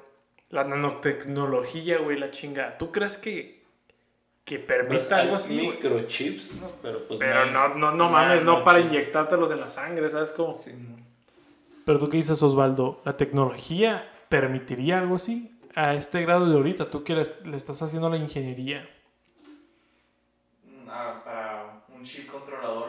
la 0.48 0.64
nanotecnología, 0.64 1.98
güey, 1.98 2.18
la 2.18 2.30
chinga. 2.30 2.78
¿Tú 2.78 2.92
crees 2.92 3.18
que, 3.18 3.59
que 4.44 4.58
permita 4.58 5.16
algo 5.18 5.36
así, 5.36 5.56
microchips, 5.60 6.54
¿no? 6.54 6.66
Pero 6.82 7.06
pues 7.06 7.20
Pero 7.20 7.46
no, 7.46 7.74
no, 7.74 7.92
no 7.92 8.08
mames, 8.08 8.42
no 8.42 8.64
para 8.64 8.80
inyectártelos 8.80 9.50
en 9.52 9.60
la 9.60 9.70
sangre, 9.70 10.10
¿sabes 10.10 10.32
cómo? 10.32 10.54
Sí. 10.58 10.72
Pero 11.84 11.98
tú 11.98 12.08
qué 12.08 12.16
dices, 12.16 12.42
Osvaldo, 12.42 13.00
¿la 13.04 13.16
tecnología 13.16 14.08
permitiría 14.28 14.98
algo 14.98 15.16
así? 15.16 15.56
A 15.74 15.94
este 15.94 16.22
grado 16.22 16.48
de 16.48 16.56
ahorita, 16.56 16.88
tú 16.88 17.04
que 17.04 17.14
le, 17.14 17.22
le 17.44 17.56
estás 17.56 17.80
haciendo 17.82 18.08
la 18.10 18.16
ingeniería. 18.16 18.88
Ah, 20.88 21.22
para 21.24 21.82
un 21.96 22.04
chip 22.04 22.28
controlador 22.30 22.88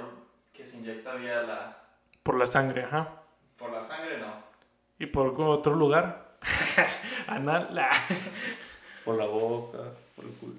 que 0.54 0.66
se 0.66 0.78
inyecta 0.78 1.14
vía 1.16 1.41
la... 1.43 1.78
Por 2.24 2.38
la 2.39 2.47
sangre, 2.47 2.84
ajá. 2.84 3.22
Por 3.58 3.72
la 3.72 3.84
sangre, 3.84 4.18
no. 4.18 4.34
Y 4.97 5.06
por 5.06 5.39
otro 5.39 5.76
lugar. 5.76 6.38
Anal. 7.28 7.68
la- 7.72 7.89
Por 9.06 9.16
la 9.18 9.26
boca, 9.26 9.78
por 10.16 10.26
el 10.26 10.32
culo. 10.34 10.54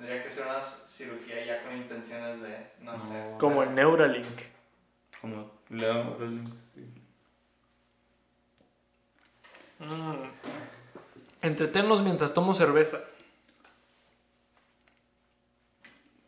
Tendría 0.00 0.22
que 0.22 0.30
ser 0.30 0.46
una 0.46 0.62
cirugía 0.62 1.44
ya 1.44 1.62
con 1.62 1.76
intenciones 1.76 2.40
de, 2.40 2.56
no, 2.80 2.98
sé. 2.98 3.36
Como 3.38 3.62
el 3.62 3.74
Neuralink. 3.74 4.40
Como 5.20 5.50
Neuralink, 5.68 6.48
sí. 6.74 6.80
Mm. 9.78 10.24
Entretenlos 11.42 12.00
mientras 12.00 12.32
tomo 12.32 12.54
cerveza. 12.54 13.04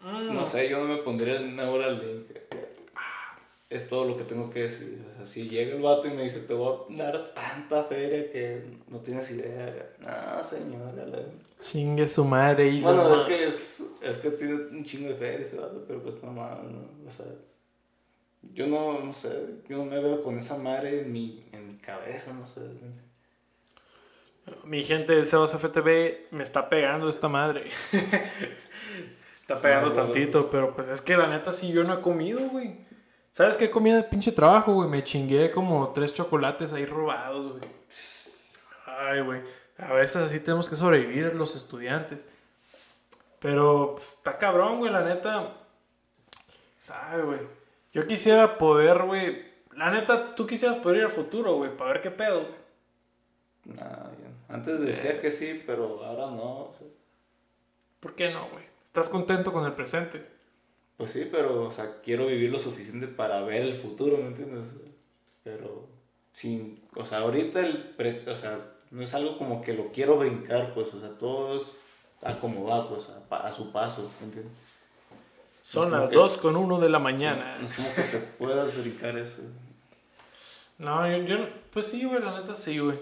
Mm. 0.02 0.34
No 0.34 0.44
sé, 0.44 0.68
yo 0.68 0.78
no 0.80 0.94
me 0.94 0.98
pondría 0.98 1.36
el 1.36 1.56
Neuralink. 1.56 2.26
Es 3.72 3.88
todo 3.88 4.04
lo 4.04 4.16
que 4.16 4.24
tengo 4.24 4.50
que 4.50 4.64
decir. 4.64 5.02
O 5.12 5.16
sea, 5.16 5.26
si 5.26 5.48
llega 5.48 5.74
el 5.74 5.80
vato 5.82 6.06
y 6.06 6.10
me 6.10 6.24
dice, 6.24 6.40
te 6.40 6.52
voy 6.52 6.94
a 6.94 7.02
dar 7.04 7.32
tanta 7.32 7.84
feria 7.84 8.30
que 8.30 8.62
no 8.88 8.98
tienes 9.00 9.30
idea. 9.30 9.90
No, 10.00 10.44
señora. 10.44 11.06
la- 11.06 11.18
Chingue 11.62 12.06
su 12.08 12.24
madre. 12.24 12.68
Elon 12.68 12.82
Bueno, 12.82 13.14
es 13.14 13.22
que, 13.22 13.32
es, 13.34 13.92
es 14.02 14.18
que 14.18 14.30
tiene 14.32 14.54
un 14.54 14.84
chingo 14.84 15.08
de 15.08 15.14
feria 15.14 15.40
ese 15.40 15.56
vato, 15.58 15.82
pero 15.88 16.02
pues 16.02 16.22
no 16.22 16.32
mames, 16.32 16.70
no. 16.70 16.80
O 17.06 17.10
sea, 17.10 17.26
yo 18.52 18.66
no, 18.66 19.00
no 19.00 19.12
sé, 19.12 19.30
yo 19.68 19.78
no 19.78 19.84
me 19.86 20.00
veo 20.00 20.20
con 20.20 20.36
esa 20.36 20.58
madre 20.58 21.00
en 21.02 21.12
mi, 21.12 21.44
en 21.52 21.68
mi 21.68 21.76
cabeza, 21.78 22.34
no 22.34 22.46
sé. 22.46 22.60
Mi 24.64 24.82
gente 24.82 25.14
de 25.14 25.24
Sebas 25.24 25.54
FTV 25.54 26.26
me 26.32 26.42
está 26.42 26.68
pegando 26.68 27.08
esta 27.08 27.28
madre. 27.28 27.66
está 29.40 29.60
pegando 29.60 29.90
Sí, 29.90 29.94
tantito, 29.94 30.50
pero 30.50 30.74
pues 30.74 30.88
es 30.88 31.00
que 31.00 31.16
la 31.16 31.28
neta 31.28 31.52
sí 31.52 31.72
yo 31.72 31.84
no 31.84 31.94
he 31.94 32.00
comido, 32.00 32.40
güey. 32.50 32.91
¿Sabes 33.32 33.56
qué 33.56 33.70
comí 33.70 33.90
de 33.90 34.02
pinche 34.02 34.30
trabajo, 34.30 34.74
güey? 34.74 34.88
Me 34.90 35.02
chingué 35.02 35.50
como 35.50 35.88
tres 35.92 36.12
chocolates 36.12 36.74
ahí 36.74 36.84
robados, 36.84 37.58
güey. 37.58 37.70
Ay, 38.86 39.20
güey. 39.22 39.42
A 39.78 39.94
veces 39.94 40.16
así 40.16 40.38
tenemos 40.38 40.68
que 40.68 40.76
sobrevivir 40.76 41.34
los 41.34 41.56
estudiantes. 41.56 42.28
Pero 43.40 43.94
pues, 43.96 44.12
está 44.12 44.36
cabrón, 44.36 44.78
güey, 44.78 44.92
la 44.92 45.02
neta. 45.02 45.56
¿Sabe, 46.76 47.22
güey? 47.22 47.40
Yo 47.94 48.06
quisiera 48.06 48.58
poder, 48.58 49.02
güey. 49.04 49.50
La 49.72 49.90
neta, 49.90 50.34
tú 50.34 50.46
quisieras 50.46 50.76
poder 50.76 50.98
ir 50.98 51.04
al 51.04 51.10
futuro, 51.10 51.54
güey, 51.54 51.74
para 51.74 51.94
ver 51.94 52.02
qué 52.02 52.10
pedo, 52.10 52.40
güey. 52.40 52.62
Nah. 53.64 54.10
Antes 54.52 54.80
decía 54.80 55.18
que 55.18 55.30
sí, 55.30 55.62
pero 55.66 56.04
ahora 56.04 56.26
no. 56.26 56.74
¿Por 58.00 58.14
qué 58.14 58.30
no, 58.30 58.50
güey? 58.50 58.64
¿Estás 58.84 59.08
contento 59.08 59.50
con 59.50 59.64
el 59.64 59.72
presente? 59.72 60.26
Pues 60.96 61.10
sí, 61.12 61.28
pero, 61.30 61.64
o 61.64 61.70
sea, 61.70 62.00
quiero 62.02 62.26
vivir 62.26 62.50
lo 62.50 62.58
suficiente 62.58 63.08
para 63.08 63.40
ver 63.40 63.62
el 63.62 63.74
futuro, 63.74 64.18
¿me 64.18 64.28
entiendes? 64.28 64.68
Pero, 65.42 65.88
sin, 66.32 66.80
o 66.94 67.04
sea, 67.04 67.18
ahorita 67.18 67.60
el, 67.60 67.94
o 68.28 68.36
sea, 68.36 68.58
no 68.90 69.02
es 69.02 69.12
algo 69.14 69.36
como 69.38 69.62
que 69.62 69.72
lo 69.74 69.90
quiero 69.90 70.16
brincar, 70.18 70.74
pues, 70.74 70.92
o 70.94 71.00
sea, 71.00 71.10
todo 71.18 71.56
es 71.58 71.72
a 72.22 72.38
como 72.38 72.64
va, 72.64 72.88
pues, 72.88 73.08
a, 73.30 73.36
a 73.36 73.52
su 73.52 73.72
paso, 73.72 74.10
¿me 74.20 74.26
entiendes? 74.26 74.52
Son 75.62 75.90
las 75.90 76.10
que- 76.10 76.16
2 76.16 76.38
con 76.38 76.56
1 76.56 76.78
de 76.78 76.88
la 76.88 76.98
mañana. 76.98 77.58
No 77.58 77.64
es 77.64 77.72
como 77.72 77.88
que 77.94 78.02
te 78.02 78.18
puedas 78.18 78.76
brincar 78.76 79.16
eso. 79.18 79.40
No, 80.78 81.08
yo, 81.08 81.18
yo- 81.24 81.48
pues 81.72 81.86
sí, 81.86 82.04
güey, 82.04 82.20
la 82.22 82.38
neta 82.38 82.54
sí, 82.54 82.78
güey. 82.78 82.98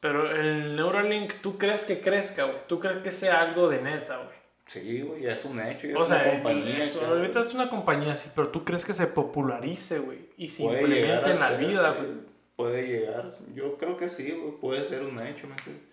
Pero 0.00 0.30
el 0.30 0.76
Neuralink, 0.76 1.34
¿tú 1.42 1.58
crees 1.58 1.84
que 1.84 2.00
crezca, 2.00 2.44
güey? 2.44 2.58
¿Tú 2.68 2.78
crees 2.78 2.98
que 2.98 3.10
sea 3.10 3.40
algo 3.42 3.68
de 3.68 3.82
neta, 3.82 4.16
güey? 4.18 4.37
Sí, 4.68 5.00
güey, 5.00 5.22
ya 5.22 5.32
es 5.32 5.44
un 5.46 5.58
hecho, 5.60 5.86
ya 5.88 5.96
O 5.96 6.02
es 6.02 6.10
una 6.10 6.22
sea, 6.22 6.30
compañía. 6.30 6.78
eso, 6.78 7.00
que 7.00 7.06
ahorita 7.06 7.40
es 7.40 7.54
una 7.54 7.70
compañía, 7.70 8.14
sí, 8.16 8.30
pero 8.36 8.48
¿tú 8.50 8.64
crees 8.66 8.84
que 8.84 8.92
se 8.92 9.06
popularice, 9.06 9.98
güey? 9.98 10.28
Y 10.36 10.50
se 10.50 10.62
puede 10.62 10.82
implemente 10.82 11.30
en 11.30 11.40
la 11.40 11.48
ser, 11.48 11.58
vida, 11.58 11.92
sí, 11.94 11.98
güey. 12.04 12.18
Puede 12.54 12.86
llegar, 12.86 13.38
yo 13.54 13.78
creo 13.78 13.96
que 13.96 14.08
sí, 14.10 14.30
güey, 14.30 14.52
puede 14.60 14.86
ser 14.86 15.04
un 15.04 15.18
hecho, 15.26 15.46
¿me 15.46 15.54
entiendes? 15.54 15.84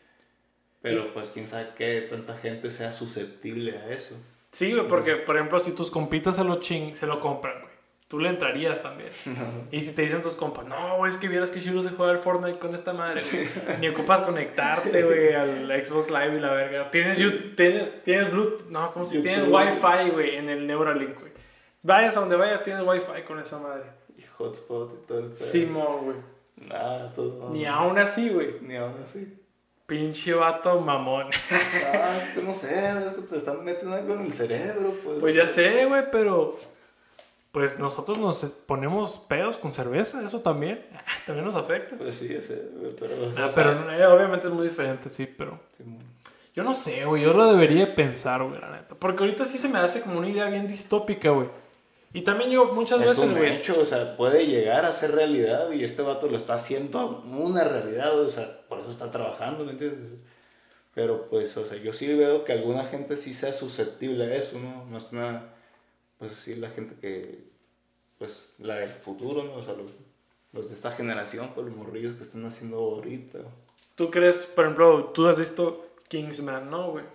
Pero, 0.82 1.14
pues, 1.14 1.30
quién 1.30 1.48
sabe 1.48 1.70
qué 1.76 2.02
tanta 2.02 2.36
gente 2.36 2.70
sea 2.70 2.92
susceptible 2.92 3.78
a 3.78 3.94
eso. 3.94 4.16
Sí, 4.52 4.74
güey, 4.74 4.88
porque, 4.88 5.16
por 5.16 5.38
ejemplo, 5.38 5.60
si 5.62 5.72
tus 5.72 5.90
compitas 5.90 6.36
se 6.36 6.44
lo 6.44 6.60
ching, 6.60 6.96
se 6.96 7.08
lo 7.08 7.22
compran, 7.22 7.62
güey. 7.62 7.75
Tú 8.08 8.20
le 8.20 8.30
entrarías 8.30 8.82
también. 8.82 9.10
Y 9.72 9.82
si 9.82 9.96
te 9.96 10.04
dicen 10.04 10.22
tus 10.22 10.36
compas, 10.36 10.66
no, 10.66 10.98
güey, 10.98 11.10
es 11.10 11.18
que 11.18 11.28
vieras 11.28 11.50
que 11.52 11.60
chido 11.60 11.82
se 11.82 11.90
juega 11.90 12.12
al 12.12 12.20
Fortnite 12.20 12.60
con 12.60 12.76
esta 12.76 12.94
madre, 12.94 13.22
güey. 13.32 13.48
Ni 13.82 13.88
ocupas 13.90 14.22
conectarte, 14.22 15.04
güey, 15.04 15.34
al 15.34 15.84
Xbox 15.84 16.10
Live 16.12 16.36
y 16.38 16.40
la 16.40 16.52
verga. 16.52 16.92
Tienes, 16.92 17.18
you- 17.18 17.56
tienes, 17.56 18.04
tienes 18.04 18.32
Bluetooth, 18.32 18.70
no, 18.70 18.92
como 18.94 19.06
si 19.06 19.22
tienes. 19.22 19.48
Wi-Fi, 19.50 20.12
güey, 20.12 20.36
en 20.36 20.50
el 20.50 20.68
Neuralink, 20.68 21.20
güey. 21.20 21.32
Vayas 21.82 22.16
a 22.18 22.20
donde 22.20 22.36
vayas, 22.36 22.62
tienes 22.64 22.84
Wi-Fi 22.86 23.24
con 23.28 23.40
esa 23.40 23.58
madre. 23.58 23.84
Y 24.18 24.22
hotspot 24.38 24.94
y 24.94 25.08
todo 25.08 25.20
el. 25.20 25.36
Simón, 25.36 26.06
güey. 26.06 26.18
Nada, 26.58 27.12
todo. 27.14 27.50
Ni 27.50 27.66
aún 27.66 27.98
así, 28.00 28.30
güey. 28.30 28.60
Ni 28.62 28.76
aún 28.76 28.96
así. 29.04 29.40
Pinche 29.88 30.34
vato 30.34 30.80
mamón. 30.80 31.28
Ah, 31.94 32.16
es 32.18 32.30
que 32.30 32.42
no 32.42 32.52
sé, 32.52 32.88
es 33.08 33.14
que 33.14 33.22
te 33.24 33.38
están 33.38 33.64
metiendo 33.64 33.96
algo 33.96 34.14
en 34.16 34.22
el 34.26 34.34
cerebro, 34.34 34.92
pues. 35.04 35.20
Pues 35.20 35.36
ya 35.36 35.46
sé, 35.48 35.86
güey, 35.86 36.04
pero. 36.12 36.58
Pues 37.56 37.80
nosotros 37.80 38.18
nos 38.18 38.44
ponemos 38.66 39.18
pedos 39.30 39.56
con 39.56 39.72
cerveza, 39.72 40.26
eso 40.26 40.42
también. 40.42 40.86
También 41.26 41.46
nos 41.46 41.56
afecta. 41.56 41.96
Pues 41.96 42.16
sí, 42.16 42.28
sé, 42.42 42.62
pero. 43.00 43.28
o 43.28 43.32
sea, 43.32 43.46
Ah, 43.46 43.50
pero 43.56 43.92
eh, 43.94 44.06
obviamente 44.08 44.48
es 44.48 44.54
muy 44.54 44.68
diferente, 44.68 45.08
sí, 45.08 45.26
pero. 45.26 45.58
Simón. 45.78 46.00
Yo 46.54 46.64
no 46.66 46.74
sé, 46.74 47.06
güey, 47.06 47.24
yo 47.24 47.32
lo 47.34 47.50
debería 47.50 47.96
pensar, 47.96 48.44
güey, 48.44 48.60
la 48.60 48.72
neta. 48.72 48.96
Porque 48.96 49.24
ahorita 49.24 49.46
sí 49.46 49.58
se 49.58 49.70
me 49.70 49.80
hace 49.80 50.02
como 50.02 50.20
una 50.20 50.28
idea 50.28 50.48
bien 50.50 50.68
distópica, 50.68 51.30
güey. 51.30 51.48
Y 52.12 52.24
también 52.24 52.52
yo 52.52 52.74
muchas 52.74 53.00
Es 53.00 53.08
veces, 53.08 53.38
güey. 53.38 53.56
hecho, 53.56 53.80
o 53.80 53.86
sea, 53.86 54.18
puede 54.18 54.46
llegar 54.48 54.84
a 54.84 54.92
ser 54.92 55.14
realidad 55.16 55.72
y 55.72 55.86
este 55.86 56.02
vato 56.02 56.28
lo 56.28 56.36
está 56.36 56.56
haciendo 56.56 57.22
una 57.32 57.64
realidad, 57.64 58.12
güey, 58.16 58.26
o 58.26 58.30
sea, 58.30 58.68
por 58.68 58.80
eso 58.80 58.90
está 58.90 59.10
trabajando, 59.12 59.64
¿me 59.64 59.72
entiendes? 59.72 60.20
Pero 60.94 61.30
pues, 61.30 61.56
o 61.56 61.66
sea, 61.66 61.78
yo 61.78 61.94
sí 61.94 62.14
veo 62.14 62.44
que 62.44 62.52
alguna 62.52 62.84
gente 62.84 63.16
sí 63.16 63.34
sea 63.34 63.54
susceptible 63.54 64.26
a 64.26 64.36
eso, 64.36 64.60
¿no? 64.60 64.84
Más 64.86 65.06
que 65.06 65.16
nada, 65.16 65.55
pues 66.20 66.34
sí, 66.34 66.56
la 66.56 66.70
gente 66.70 66.96
que, 67.00 67.44
pues, 68.18 68.48
la 68.60 68.76
del 68.76 68.90
futuro, 68.90 69.44
¿no? 69.44 69.54
O 69.56 69.64
sea, 69.64 69.74
los, 69.74 69.92
los 70.54 70.70
de 70.70 70.76
esta 70.76 70.92
generación, 70.92 71.52
pues 71.54 71.68
los 71.68 71.76
morrillos 71.76 72.16
que 72.16 72.24
están 72.24 72.46
haciendo 72.46 72.78
ahorita. 72.78 73.40
Tú 73.96 74.10
crees, 74.12 74.46
por 74.46 74.66
ejemplo, 74.66 75.06
tú 75.14 75.28
has 75.28 75.38
visto 75.38 75.88
Kingsman, 76.08 76.70
¿no, 76.70 76.92
güey? 76.92 77.06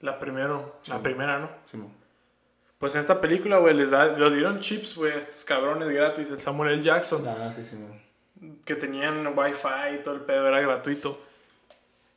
La 0.00 0.18
primero, 0.18 0.80
la 0.86 0.96
Sí. 0.96 1.02
primera, 1.02 1.38
¿no? 1.38 1.50
Simón. 1.70 1.92
Pues 2.78 2.94
en 2.94 3.00
esta 3.00 3.20
película, 3.20 3.56
güey, 3.58 3.74
les, 3.74 3.90
da, 3.90 4.06
les 4.06 4.32
dieron 4.34 4.60
chips, 4.60 4.96
güey, 4.96 5.12
a 5.12 5.16
estos 5.18 5.44
cabrones 5.46 5.88
gratis. 5.88 6.28
El 6.30 6.40
Samuel 6.40 6.74
L. 6.74 6.82
Jackson. 6.82 7.26
Ah, 7.26 7.50
sí, 7.54 7.64
Simón. 7.64 8.00
que 8.66 8.74
tenían 8.74 9.26
wifi 9.36 9.94
y 9.94 10.02
todo 10.02 10.14
el 10.14 10.20
pedo, 10.20 10.46
era 10.48 10.60
gratuito. 10.60 11.18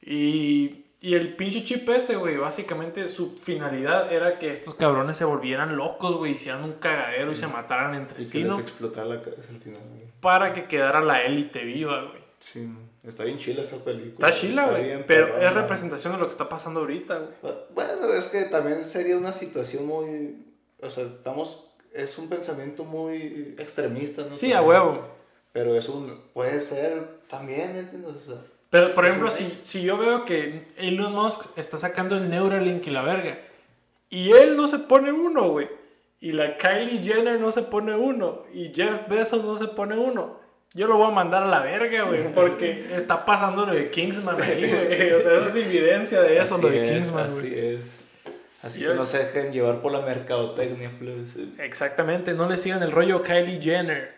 Y, 0.02 0.84
y 1.02 1.16
el 1.16 1.36
pinche 1.36 1.64
chip 1.64 1.88
ese, 1.90 2.18
güey, 2.18 2.36
básicamente 2.38 3.08
su 3.08 3.38
finalidad 3.38 4.12
era 4.12 4.38
que 4.38 4.52
estos 4.52 4.76
cabrones 4.76 5.16
se 5.16 5.24
volvieran 5.24 5.78
locos, 5.78 6.18
güey, 6.18 6.34
hicieran 6.34 6.64
un 6.64 6.74
cagadero 6.74 7.32
y 7.32 7.36
se 7.36 7.48
mataran 7.48 7.96
entre 7.96 8.22
Y 8.22 8.24
sí, 8.26 8.32
que 8.34 8.38
les 8.40 8.48
¿no? 8.48 8.60
explotara 8.60 9.08
la 9.08 9.22
cabeza 9.22 9.50
al 9.50 9.62
final, 9.62 9.82
güey. 9.90 10.04
Para 10.20 10.52
que 10.52 10.66
quedara 10.66 11.00
la 11.00 11.24
élite 11.24 11.64
viva, 11.64 12.04
güey. 12.04 12.22
Sí, 12.40 12.70
está 13.04 13.24
bien 13.24 13.38
chila 13.38 13.62
esa 13.64 13.84
película. 13.84 14.28
Está 14.28 14.32
chila, 14.32 14.68
güey, 14.70 15.06
pero 15.06 15.38
es 15.38 15.54
representación 15.54 16.14
de 16.14 16.20
lo 16.20 16.26
que 16.26 16.32
está 16.32 16.50
pasando 16.50 16.82
ahorita, 16.82 17.18
güey. 17.18 17.54
Bueno, 17.74 18.14
es 18.14 18.28
que 18.28 18.44
también 18.44 18.84
sería 18.84 19.18
una 19.18 19.32
situación 19.32 19.86
muy. 19.86 20.46
O 20.82 20.90
sea, 20.90 21.06
estamos. 21.06 21.66
Es 21.94 22.18
un 22.18 22.30
pensamiento 22.30 22.84
muy 22.84 23.56
extremista, 23.58 24.24
¿no? 24.24 24.36
Sí, 24.36 24.54
a 24.54 24.62
huevo. 24.62 25.02
Pero 25.52 25.76
es 25.76 25.90
un. 25.90 26.22
Puede 26.34 26.60
ser 26.62 27.22
también, 27.28 27.74
¿me 27.74 27.80
entiendes? 27.80 28.12
O 28.12 28.26
sea, 28.26 28.42
Pero, 28.70 28.94
por 28.94 29.06
ejemplo, 29.06 29.32
si, 29.32 29.58
si 29.62 29.82
yo 29.82 29.98
veo 29.98 30.26
que 30.26 30.68
Elon 30.78 31.14
Musk 31.14 31.58
está 31.58 31.78
sacando 31.78 32.16
el 32.18 32.30
Neuralink 32.30 32.86
y 32.88 32.92
la 32.92 33.02
verga, 33.02 33.40
y 34.10 34.32
él 34.32 34.56
no 34.56 34.68
se 34.68 34.80
pone 34.80 35.12
uno, 35.12 35.50
güey, 35.50 35.68
y 36.20 36.34
la 36.34 36.58
Kylie 36.58 37.04
Jenner 37.04 37.40
no 37.40 37.52
se 37.52 37.64
pone 37.64 37.96
uno, 37.96 38.44
y 38.54 38.72
Jeff 38.74 39.08
Bezos 39.08 39.44
no 39.44 39.56
se 39.56 39.70
pone 39.70 39.98
uno, 39.98 40.40
yo 40.74 40.88
lo 40.88 40.98
voy 40.98 41.08
a 41.08 41.14
mandar 41.14 41.44
a 41.44 41.48
la 41.48 41.62
verga, 41.62 42.04
güey, 42.04 42.32
porque 42.32 42.96
está 42.96 43.26
pasando 43.26 43.66
lo 43.66 43.74
de 43.74 43.90
Kingsman 43.90 44.40
ahí, 44.40 44.70
güey. 44.70 45.14
O 45.14 45.20
sea, 45.20 45.38
eso 45.38 45.46
es 45.46 45.56
evidencia 45.56 46.22
de 46.22 46.38
eso, 46.38 46.60
lo 46.62 46.70
de 46.70 46.86
Kingsman, 46.86 47.32
güey. 47.32 47.40
Así 47.40 47.60
es. 47.60 47.80
Así 48.62 48.82
que 48.82 48.94
no 48.94 49.06
se 49.06 49.20
dejen 49.20 49.52
llevar 49.52 49.82
por 49.82 49.92
la 49.92 50.02
mercadotecnia, 50.02 50.92
pues. 51.00 51.38
Exactamente, 51.58 52.36
no 52.36 52.48
le 52.48 52.58
sigan 52.58 52.84
el 52.84 52.92
rollo 52.92 53.24
Kylie 53.24 53.60
Jenner. 53.60 54.16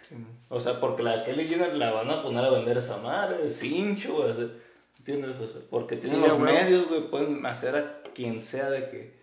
O 0.53 0.59
sea, 0.59 0.81
porque 0.81 1.01
la 1.01 1.23
Kylie 1.23 1.47
Jenner 1.47 1.73
la 1.75 1.91
van 1.91 2.11
a 2.11 2.21
poner 2.21 2.43
a 2.43 2.49
vender 2.49 2.77
esa 2.77 2.97
madre, 2.97 3.49
cincho, 3.49 4.15
güey. 4.15 4.51
¿Entiendes? 4.97 5.39
O 5.39 5.47
sea, 5.47 5.61
porque 5.69 5.95
tienen 5.95 6.19
los 6.19 6.37
medios, 6.37 6.89
güey, 6.89 7.09
pueden 7.09 7.45
hacer 7.45 7.77
a 7.77 8.03
quien 8.13 8.41
sea 8.41 8.69
de 8.69 8.89
que 8.89 9.21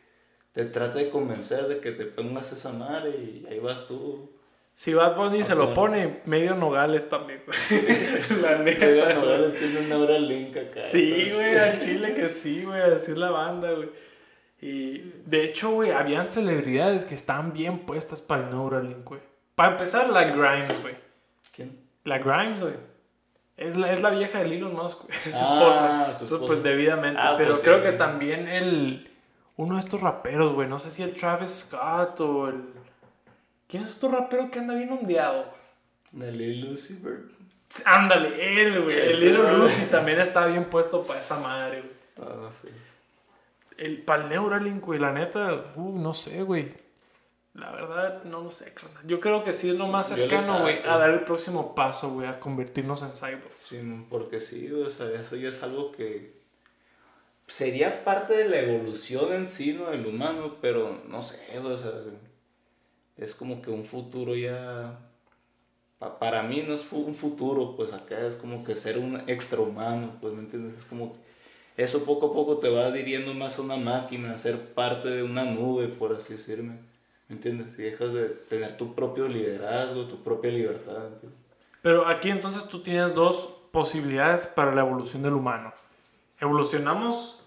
te 0.53 0.65
trate 0.65 1.01
de 1.01 1.11
convencer 1.11 1.69
de 1.69 1.81
que 1.81 1.93
te 1.93 2.07
pongas 2.07 2.51
esa 2.53 2.73
madre 2.73 3.11
y 3.11 3.47
ahí 3.49 3.59
vas 3.59 3.87
tú. 3.87 4.31
Si 4.73 4.95
Bad 4.95 5.17
Bunny 5.17 5.45
se 5.45 5.55
lo 5.55 5.75
pone, 5.75 6.23
medio 6.25 6.55
Nogales 6.55 7.11
también, 7.11 7.43
güey. 7.45 7.59
La 8.43 8.59
neta. 8.59 8.87
Medio 8.87 9.15
Nogales 9.15 9.59
tiene 9.59 9.81
una 9.81 9.99
hora 9.99 10.19
link 10.19 10.57
acá. 10.57 10.83
Sí, 10.83 11.31
güey, 11.31 11.59
al 11.59 11.79
chile 11.79 12.15
que 12.15 12.27
sí, 12.29 12.65
güey, 12.65 12.81
así 12.81 13.13
es 13.13 13.19
la 13.19 13.31
banda, 13.31 13.71
güey. 13.73 13.91
Y 14.63 15.13
de 15.27 15.45
hecho, 15.45 15.73
güey, 15.73 15.91
habían 15.91 16.31
celebridades 16.31 17.05
que 17.05 17.15
estaban 17.15 17.53
bien 17.53 17.81
puestas 17.81 18.23
para 18.23 18.45
el 18.45 18.51
Neuralink, 18.51 19.05
güey. 19.05 19.21
Para 19.55 19.73
empezar, 19.73 20.09
la 20.09 20.25
Grimes, 20.25 20.81
güey. 20.81 21.08
¿Quién? 21.59 21.77
La 22.05 22.19
Grimes, 22.19 22.63
güey. 22.63 22.75
Es 23.57 23.77
la, 23.77 23.93
es 23.93 24.01
la 24.01 24.11
vieja 24.11 24.39
de 24.39 24.45
Elon 24.55 24.75
Musk, 24.75 25.03
güey. 25.03 25.19
Es 25.27 25.35
su 25.37 25.43
esposa. 25.43 26.09
Ah, 26.09 26.15
su 26.15 26.25
esposa. 26.25 26.47
pues 26.47 26.63
debidamente. 26.63 27.21
Ah, 27.21 27.35
pero 27.37 27.51
pues 27.51 27.63
creo 27.65 27.83
que 27.83 27.91
también 27.91 28.47
el. 28.47 29.11
Uno 29.57 29.75
de 29.75 29.81
estos 29.81 30.01
raperos, 30.03 30.55
güey. 30.55 30.69
No 30.69 30.79
sé 30.79 30.93
si 30.93 31.03
el 31.03 31.15
Travis 31.15 31.67
Scott 31.67 32.21
o 32.21 32.49
el. 32.49 32.63
¿Quién 33.67 33.83
es 33.83 33.97
otro 33.97 34.17
rapero 34.17 34.53
que 34.53 34.61
anda 34.61 34.75
bien 34.75 34.93
ondeado? 34.93 35.53
El 36.17 36.61
Lucy 36.61 37.03
Ándale, 37.85 38.63
él, 38.63 38.85
güey. 38.85 39.01
El 39.01 39.21
Little 39.21 39.59
Lucy 39.59 39.87
también 39.87 40.21
está 40.21 40.47
bien 40.47 40.71
puesto 40.71 41.03
para 41.03 41.19
esa 41.19 41.41
madre, 41.41 41.83
güey. 41.83 42.29
Ah, 42.31 42.35
no 42.41 42.51
sé. 42.53 42.73
El, 43.77 44.03
para 44.03 44.23
el 44.23 44.29
Neuralink, 44.29 44.85
güey, 44.85 45.01
la 45.01 45.13
neta, 45.13 45.73
uh, 45.75 45.99
no 45.99 46.15
sé, 46.15 46.45
güey. 46.45 46.73
La 47.55 47.73
verdad, 47.73 48.23
no 48.25 48.43
lo 48.43 48.51
sé, 48.51 48.73
carnal. 48.73 49.05
Yo 49.07 49.21
creo 49.21 49.43
que 49.43 49.53
sí 49.53 49.69
es 49.69 49.75
lo 49.75 49.89
más 49.89 50.09
cercano, 50.09 50.61
güey, 50.61 50.81
a 50.87 50.97
dar 50.97 51.11
el 51.11 51.25
próximo 51.25 51.75
paso, 51.75 52.11
güey, 52.11 52.29
a 52.29 52.39
convertirnos 52.39 53.03
en 53.03 53.15
cyborgs. 53.15 53.59
Sí, 53.59 53.81
porque 54.09 54.39
sí, 54.39 54.71
o 54.71 54.89
sea, 54.91 55.11
eso 55.11 55.35
ya 55.35 55.49
es 55.49 55.63
algo 55.63 55.91
que 55.91 56.39
sería 57.49 58.05
parte 58.05 58.37
de 58.37 58.49
la 58.49 58.61
evolución 58.61 59.33
en 59.33 59.49
sí, 59.49 59.73
¿no? 59.73 59.91
Del 59.91 60.07
humano, 60.07 60.57
pero 60.61 61.03
no 61.09 61.23
sé, 61.23 61.59
o 61.59 61.77
sea, 61.77 61.93
es 63.17 63.35
como 63.35 63.61
que 63.61 63.71
un 63.71 63.85
futuro 63.85 64.37
ya... 64.37 65.01
Para 66.21 66.45
mí 66.45 66.63
no 66.63 66.75
es 66.75 66.87
un 66.93 67.13
futuro, 67.13 67.75
pues 67.75 67.93
acá 67.93 68.25
es 68.25 68.37
como 68.37 68.63
que 68.63 68.77
ser 68.77 68.99
un 68.99 69.29
extrahumano, 69.29 70.13
pues, 70.21 70.33
¿me 70.33 70.43
entiendes? 70.43 70.79
Es 70.79 70.85
como 70.85 71.17
eso 71.77 72.05
poco 72.05 72.27
a 72.27 72.33
poco 72.33 72.59
te 72.59 72.69
va 72.69 72.87
adhiriendo 72.87 73.35
más 73.35 73.59
a 73.59 73.63
una 73.63 73.77
máquina, 73.77 74.33
a 74.33 74.39
ser 74.39 74.75
parte 74.75 75.09
de 75.09 75.25
una 75.25 75.45
nube, 75.45 75.89
por 75.89 76.15
así 76.15 76.35
decirme. 76.35 76.75
¿Me 77.29 77.37
entiendes? 77.37 77.75
Si 77.75 77.83
dejas 77.83 78.13
de 78.13 78.29
tener 78.29 78.77
tu 78.77 78.95
propio 78.95 79.29
liderazgo, 79.29 80.07
tu 80.07 80.23
propia 80.23 80.51
libertad. 80.51 81.11
Pero 81.83 82.07
aquí 82.07 82.31
entonces 82.31 82.67
tú 82.69 82.81
tienes 82.81 83.15
dos 83.15 83.55
posibilidades 83.71 84.47
para 84.47 84.75
la 84.75 84.81
evolución 84.81 85.23
del 85.23 85.35
humano. 85.35 85.73
Evolucionamos 86.41 87.45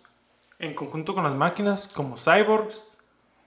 en 0.59 0.75
conjunto 0.75 1.15
con 1.15 1.23
las 1.23 1.33
máquinas 1.33 1.87
como 1.87 2.15
cyborgs 2.17 2.83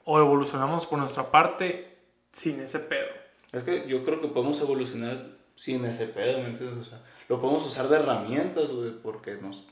o 0.04 0.18
evolucionamos 0.18 0.86
por 0.86 0.98
nuestra 0.98 1.30
parte 1.30 1.96
sin 2.32 2.60
ese 2.60 2.80
pedo. 2.80 3.08
Es 3.52 3.62
que 3.62 3.86
yo 3.86 4.04
creo 4.04 4.20
que 4.20 4.28
podemos 4.28 4.60
evolucionar 4.60 5.28
sin 5.54 5.84
ese 5.84 6.08
pedo, 6.08 6.38
¿me 6.38 6.48
entiendes? 6.48 6.88
O 6.88 6.90
sea, 6.90 7.00
lo 7.28 7.40
podemos 7.40 7.64
usar 7.64 7.88
de 7.88 7.96
herramientas, 7.96 8.72
güey, 8.72 8.90
porque 8.90 9.36
nos, 9.36 9.64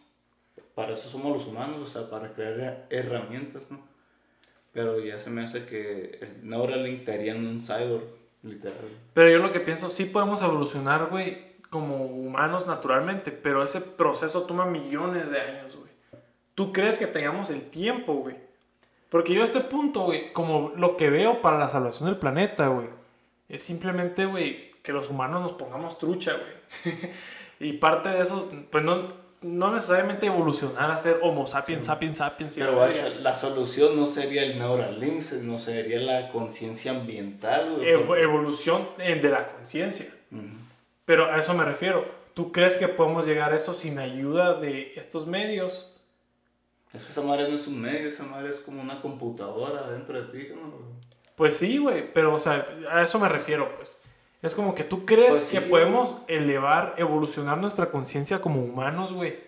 para 0.76 0.92
eso 0.92 1.08
somos 1.08 1.32
los 1.32 1.46
humanos, 1.46 1.80
o 1.82 1.86
sea, 1.86 2.08
para 2.08 2.32
crear 2.32 2.86
herramientas, 2.88 3.70
¿no? 3.70 3.91
Pero 4.72 5.00
ya 5.00 5.18
se 5.18 5.30
me 5.30 5.42
hace 5.42 5.66
que 5.66 6.18
el 6.20 6.48
Neuralink 6.48 7.04
te 7.04 7.12
haría 7.12 7.34
un 7.34 7.60
cyborg, 7.60 8.04
literal. 8.42 8.88
Pero 9.12 9.30
yo 9.30 9.38
lo 9.38 9.52
que 9.52 9.60
pienso, 9.60 9.88
sí 9.88 10.06
podemos 10.06 10.40
evolucionar, 10.42 11.08
güey, 11.10 11.52
como 11.68 12.04
humanos 12.06 12.66
naturalmente, 12.66 13.32
pero 13.32 13.62
ese 13.62 13.80
proceso 13.80 14.42
toma 14.42 14.66
millones 14.66 15.30
de 15.30 15.40
años, 15.40 15.76
güey. 15.76 15.90
¿Tú 16.54 16.72
crees 16.72 16.98
que 16.98 17.06
tengamos 17.06 17.50
el 17.50 17.64
tiempo, 17.64 18.14
güey? 18.14 18.36
Porque 19.08 19.34
yo 19.34 19.42
a 19.42 19.44
este 19.44 19.60
punto, 19.60 20.04
güey, 20.04 20.32
como 20.32 20.72
lo 20.76 20.96
que 20.96 21.10
veo 21.10 21.42
para 21.42 21.58
la 21.58 21.68
salvación 21.68 22.08
del 22.08 22.18
planeta, 22.18 22.68
güey, 22.68 22.88
es 23.48 23.62
simplemente, 23.62 24.24
güey, 24.24 24.70
que 24.82 24.92
los 24.92 25.10
humanos 25.10 25.42
nos 25.42 25.52
pongamos 25.52 25.98
trucha, 25.98 26.32
güey. 26.32 27.12
y 27.60 27.74
parte 27.74 28.08
de 28.08 28.22
eso, 28.22 28.50
pues 28.70 28.82
no, 28.82 29.08
no 29.42 29.72
necesariamente 29.72 30.26
evolucionar 30.26 30.90
a 30.90 30.98
ser 30.98 31.18
Homo 31.22 31.46
sapiens, 31.46 31.84
sapiens, 31.84 32.18
sapiens. 32.18 32.54
Pero 32.56 32.76
vaya, 32.76 33.08
la 33.08 33.34
solución 33.34 33.96
no 33.96 34.06
sería 34.06 34.42
el 34.42 34.58
Neuralink, 34.58 35.22
no 35.42 35.58
sería 35.58 36.00
la 36.00 36.28
conciencia 36.28 36.92
ambiental. 36.92 37.82
Evolución 37.82 38.88
de 38.96 39.30
la 39.30 39.46
conciencia. 39.46 40.06
Pero 41.04 41.32
a 41.32 41.38
eso 41.38 41.54
me 41.54 41.64
refiero. 41.64 42.22
¿Tú 42.34 42.50
crees 42.50 42.78
que 42.78 42.88
podemos 42.88 43.26
llegar 43.26 43.52
a 43.52 43.56
eso 43.56 43.74
sin 43.74 43.98
ayuda 43.98 44.54
de 44.54 44.92
estos 44.96 45.26
medios? 45.26 45.94
Es 46.94 47.04
que 47.04 47.12
esa 47.12 47.22
madre 47.22 47.48
no 47.48 47.54
es 47.54 47.66
un 47.66 47.80
medio, 47.80 48.08
esa 48.08 48.24
madre 48.24 48.48
es 48.48 48.60
como 48.60 48.80
una 48.80 49.02
computadora 49.02 49.90
dentro 49.90 50.22
de 50.22 50.32
ti. 50.32 50.48
¿no? 50.54 50.72
Pues 51.34 51.56
sí, 51.56 51.78
güey, 51.78 52.12
pero 52.12 52.34
o 52.34 52.38
sea, 52.38 52.66
a 52.90 53.02
eso 53.02 53.18
me 53.18 53.28
refiero, 53.28 53.76
pues. 53.76 54.00
Es 54.42 54.54
como 54.54 54.74
que 54.74 54.82
tú 54.84 55.06
crees 55.06 55.30
pues 55.30 55.50
que 55.52 55.60
podemos 55.60 56.18
elevar, 56.26 56.94
evolucionar 56.98 57.58
nuestra 57.58 57.90
conciencia 57.90 58.40
como 58.40 58.60
humanos, 58.60 59.12
güey, 59.12 59.38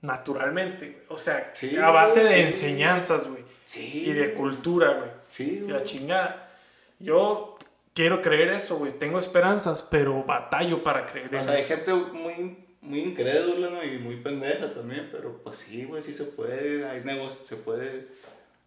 naturalmente. 0.00 1.04
O 1.08 1.18
sea, 1.18 1.52
a 1.82 1.90
base 1.90 2.24
de 2.24 2.42
enseñanzas, 2.42 3.28
güey. 3.28 3.44
Sí. 3.66 4.04
Y 4.06 4.12
de 4.12 4.32
cultura, 4.32 4.94
güey. 4.94 5.10
Sí. 5.28 5.64
Y 5.66 5.70
la 5.70 5.82
chingada. 5.82 6.50
Yo 6.98 7.56
quiero 7.92 8.22
creer 8.22 8.48
eso, 8.48 8.78
güey. 8.78 8.92
Tengo 8.98 9.18
esperanzas, 9.18 9.82
pero 9.82 10.24
batallo 10.24 10.82
para 10.82 11.04
creer 11.04 11.34
o 11.34 11.42
sea, 11.42 11.52
hay 11.52 11.62
gente 11.62 11.92
muy 11.92 12.64
muy 12.84 13.00
incrédula, 13.00 13.70
¿no? 13.70 13.82
Y 13.82 13.98
muy 13.98 14.16
pendeja 14.16 14.72
también, 14.72 15.08
pero 15.10 15.42
pues 15.42 15.56
sí, 15.56 15.84
güey, 15.84 16.02
sí 16.02 16.12
se 16.12 16.24
puede, 16.24 16.86
hay 16.86 17.02
negocio, 17.02 17.44
se 17.44 17.56
puede 17.56 18.08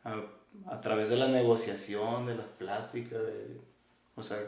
a, 0.03 0.21
a, 0.67 0.81
través 0.81 1.09
de 1.09 1.17
la 1.17 1.27
negociación, 1.27 2.25
de 2.25 2.35
las 2.35 2.47
pláticas, 2.47 3.21
de, 3.21 3.61
o 4.15 4.23
sea, 4.23 4.39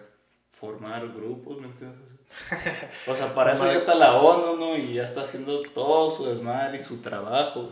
formar 0.50 1.08
grupos, 1.14 1.60
¿me 1.60 1.68
entiendes? 1.68 2.20
O 3.08 3.16
sea, 3.16 3.34
para 3.34 3.54
eso 3.54 3.66
ya 3.66 3.74
está 3.74 3.96
la 3.96 4.18
ONU, 4.18 4.58
¿no? 4.58 4.78
Y 4.78 4.94
ya 4.94 5.04
está 5.04 5.22
haciendo 5.22 5.60
todo 5.62 6.12
su 6.12 6.26
desmadre 6.26 6.78
y 6.78 6.84
su 6.84 6.98
trabajo, 7.02 7.72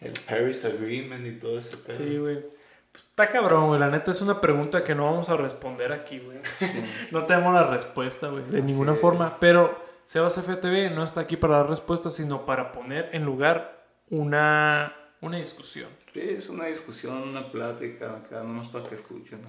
el 0.00 0.12
Paris 0.26 0.64
Agreement 0.64 1.26
y 1.26 1.38
todo 1.38 1.58
ese 1.58 1.76
pedo. 1.78 1.96
Sí, 1.96 2.18
güey. 2.18 2.44
Pues 2.92 3.04
está 3.04 3.28
cabrón, 3.28 3.68
güey. 3.68 3.80
La 3.80 3.88
neta 3.88 4.10
es 4.10 4.20
una 4.20 4.40
pregunta 4.40 4.84
que 4.84 4.94
no 4.94 5.04
vamos 5.04 5.28
a 5.28 5.36
responder 5.36 5.92
aquí, 5.92 6.18
güey. 6.18 6.38
no 7.10 7.24
tenemos 7.24 7.54
la 7.54 7.66
respuesta, 7.66 8.28
güey, 8.28 8.44
de 8.44 8.62
ninguna 8.62 8.94
forma, 8.94 9.38
pero 9.40 9.86
Sebas 10.06 10.34
FTV 10.34 10.94
no 10.94 11.02
está 11.02 11.22
aquí 11.22 11.36
para 11.36 11.58
dar 11.58 11.68
respuestas, 11.68 12.14
sino 12.14 12.44
para 12.44 12.72
poner 12.72 13.10
en 13.12 13.24
lugar 13.24 13.86
una, 14.10 14.94
una 15.20 15.38
discusión. 15.38 15.88
Sí, 16.12 16.20
es 16.20 16.48
una 16.48 16.66
discusión, 16.66 17.16
una 17.22 17.50
plática, 17.50 18.16
acá 18.16 18.42
nomás 18.42 18.68
para 18.68 18.86
que 18.86 18.94
escuchen 18.94 19.40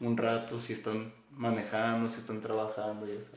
un 0.00 0.16
rato 0.16 0.58
si 0.58 0.72
están 0.72 1.12
manejando, 1.32 2.08
si 2.08 2.20
están 2.20 2.40
trabajando 2.40 3.06
y 3.06 3.12
eso. 3.12 3.30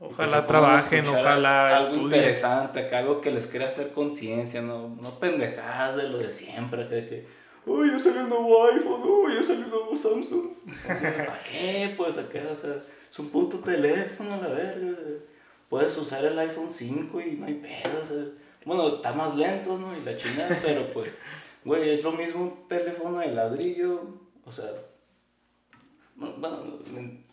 Ojalá 0.00 0.46
trabajen, 0.46 1.06
ojalá 1.06 1.76
algo 1.76 1.94
interesante, 1.94 2.80
acá, 2.80 2.98
algo 2.98 3.20
que 3.20 3.30
les 3.30 3.46
quiera 3.46 3.68
hacer 3.68 3.92
conciencia, 3.92 4.60
no, 4.60 4.88
no 5.00 5.20
pendejadas 5.20 5.96
de 5.96 6.08
lo 6.08 6.18
de 6.18 6.32
siempre, 6.32 6.88
que, 6.88 7.06
que 7.06 7.26
uy, 7.70 7.88
ya 7.88 8.00
salió 8.00 8.22
un 8.22 8.30
nuevo 8.30 8.66
iPhone, 8.66 9.00
uy, 9.04 9.34
ya 9.36 9.42
salió 9.44 9.66
un 9.66 9.70
nuevo 9.70 9.96
Samsung. 9.96 10.54
¿Para 10.88 11.40
qué? 11.44 11.94
Pues 11.96 12.18
acá, 12.18 12.40
o 12.50 12.56
sea 12.56 12.82
es 13.12 13.18
un 13.18 13.28
puto 13.28 13.58
teléfono, 13.58 14.40
la 14.40 14.48
verga. 14.48 14.96
puedes 15.68 15.96
usar 15.98 16.24
el 16.24 16.38
iPhone 16.38 16.70
5 16.70 17.20
y 17.20 17.32
no 17.32 17.44
hay 17.44 17.54
pedo. 17.56 18.32
bueno, 18.64 18.96
está 18.96 19.12
más 19.12 19.36
lento, 19.36 19.76
¿no? 19.76 19.94
Y 19.94 20.00
la 20.00 20.16
chingada, 20.16 20.58
pero 20.64 20.90
pues, 20.94 21.14
güey, 21.62 21.90
es 21.90 22.02
lo 22.02 22.12
mismo 22.12 22.42
un 22.42 22.68
teléfono 22.68 23.18
de 23.18 23.28
ladrillo. 23.28 24.16
O 24.46 24.50
sea, 24.50 24.64
bueno, 26.16 26.78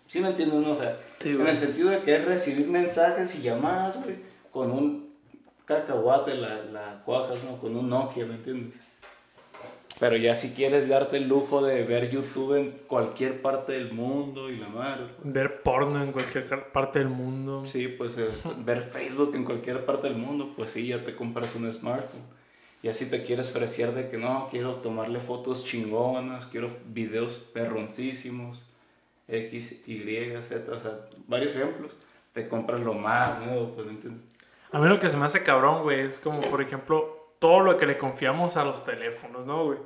sí 0.08 0.20
me 0.20 0.30
entiendes, 0.30 0.60
¿no? 0.60 0.72
O 0.72 0.76
sea, 0.76 1.00
en 1.24 1.48
el 1.48 1.58
sentido 1.58 1.90
de 1.90 2.00
que 2.00 2.16
es 2.16 2.26
recibir 2.26 2.68
mensajes 2.68 3.36
y 3.36 3.42
llamadas, 3.42 4.04
güey, 4.04 4.18
con 4.52 4.72
un 4.72 5.10
cacahuate, 5.66 6.36
la, 6.36 6.64
la 6.66 7.04
cuajas, 7.06 7.44
¿no? 7.44 7.60
Con 7.60 7.76
un 7.76 7.90
Nokia, 7.90 8.26
¿me 8.26 8.36
entiendes? 8.36 8.76
Pero 10.00 10.16
ya 10.16 10.34
si 10.36 10.52
quieres 10.52 10.88
darte 10.88 11.18
el 11.18 11.28
lujo 11.28 11.62
de 11.62 11.84
ver 11.84 12.10
YouTube 12.10 12.58
en 12.58 12.72
cualquier 12.88 13.42
parte 13.42 13.74
del 13.74 13.92
mundo 13.92 14.50
y 14.50 14.56
la 14.56 14.70
madre. 14.70 15.04
Ver 15.24 15.62
porno 15.62 16.02
en 16.02 16.14
cualquier 16.14 16.72
parte 16.72 17.00
del 17.00 17.10
mundo. 17.10 17.64
Sí, 17.66 17.90
pues 17.90 18.14
ver 18.66 18.82
Facebook 18.82 19.36
en 19.36 19.44
cualquier 19.44 19.86
parte 19.86 20.08
del 20.08 20.18
mundo, 20.18 20.54
pues 20.56 20.72
sí, 20.72 20.88
ya 20.88 21.04
te 21.04 21.16
compras 21.16 21.54
un 21.56 21.72
smartphone. 21.72 22.22
Y 22.82 22.88
así 22.88 23.10
te 23.10 23.26
quieres 23.26 23.50
fresear 23.50 23.94
de 23.94 24.08
que 24.08 24.18
no, 24.18 24.48
quiero 24.50 24.76
tomarle 24.76 25.20
fotos 25.20 25.66
chingonas, 25.66 26.46
quiero 26.46 26.70
videos 26.88 27.38
perroncísimos, 27.38 28.69
X, 29.30 29.88
Y, 29.88 30.02
Z, 30.42 30.72
o 30.72 30.80
sea, 30.80 31.08
varios 31.28 31.54
ejemplos. 31.56 31.92
Te 32.34 32.48
compras 32.48 32.82
lo 32.82 32.94
más 32.94 33.40
nuevo, 33.40 33.74
pues, 33.76 33.88
¿entiendes? 33.88 34.24
A 34.72 34.80
mí 34.80 34.88
lo 34.88 35.00
que 35.00 35.10
se 35.10 35.18
me 35.18 35.26
hace 35.26 35.44
cabrón, 35.44 35.84
güey, 35.84 36.02
es 36.02 36.20
como, 36.20 36.42
por 36.42 36.62
ejemplo, 36.62 37.34
todo 37.40 37.62
lo 37.62 37.78
que 37.78 37.86
le 37.86 37.98
confiamos 37.98 38.58
a 38.58 38.64
los 38.64 38.86
teléfonos, 38.86 39.46
¿no, 39.46 39.66
güey? 39.66 39.80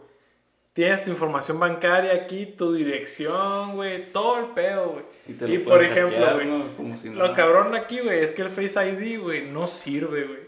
Tienes 0.74 1.04
tu 1.04 1.12
información 1.12 1.60
bancaria 1.60 2.14
aquí, 2.14 2.48
tu 2.48 2.74
dirección, 2.74 3.76
güey, 3.76 4.00
todo 4.12 4.40
el 4.40 4.46
pedo, 4.54 4.90
güey. 4.90 5.54
Y, 5.54 5.60
por 5.60 5.84
ejemplo, 5.84 6.34
güey, 6.34 7.14
lo 7.14 7.34
cabrón 7.34 7.76
aquí, 7.76 8.00
güey, 8.00 8.20
es 8.20 8.32
que 8.32 8.42
el 8.42 8.50
Face 8.50 8.90
ID, 8.90 9.22
güey, 9.22 9.50
no 9.50 9.68
sirve, 9.68 10.26
güey. 10.26 10.40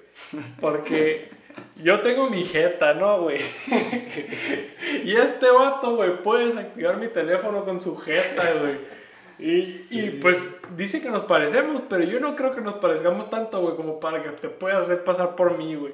Porque 0.60 1.30
yo 1.78 2.02
tengo 2.02 2.30
mi 2.30 2.44
jeta, 2.44 2.94
¿no, 2.94 3.24
güey? 3.24 3.40
y 5.04 5.16
este 5.16 5.50
vato, 5.52 5.96
güey, 5.96 6.22
puedes 6.22 6.56
activar 6.56 6.98
mi 6.98 7.08
teléfono 7.08 7.66
con 7.66 7.82
su 7.82 7.98
jeta, 7.98 8.54
güey. 8.60 8.96
Y, 9.38 9.82
y, 9.92 10.20
pues 10.22 10.62
dice 10.78 11.02
que 11.02 11.10
nos 11.10 11.24
parecemos, 11.24 11.82
pero 11.90 12.06
yo 12.06 12.22
no 12.22 12.36
creo 12.38 12.56
que 12.56 12.62
nos 12.62 12.76
parezcamos 12.76 13.30
tanto, 13.30 13.60
güey, 13.62 13.76
como 13.76 14.00
para 14.00 14.24
que 14.24 14.30
te 14.30 14.48
puedas 14.48 14.84
hacer 14.84 15.04
pasar 15.04 15.36
por 15.36 15.58
mí, 15.58 15.76
güey. 15.76 15.94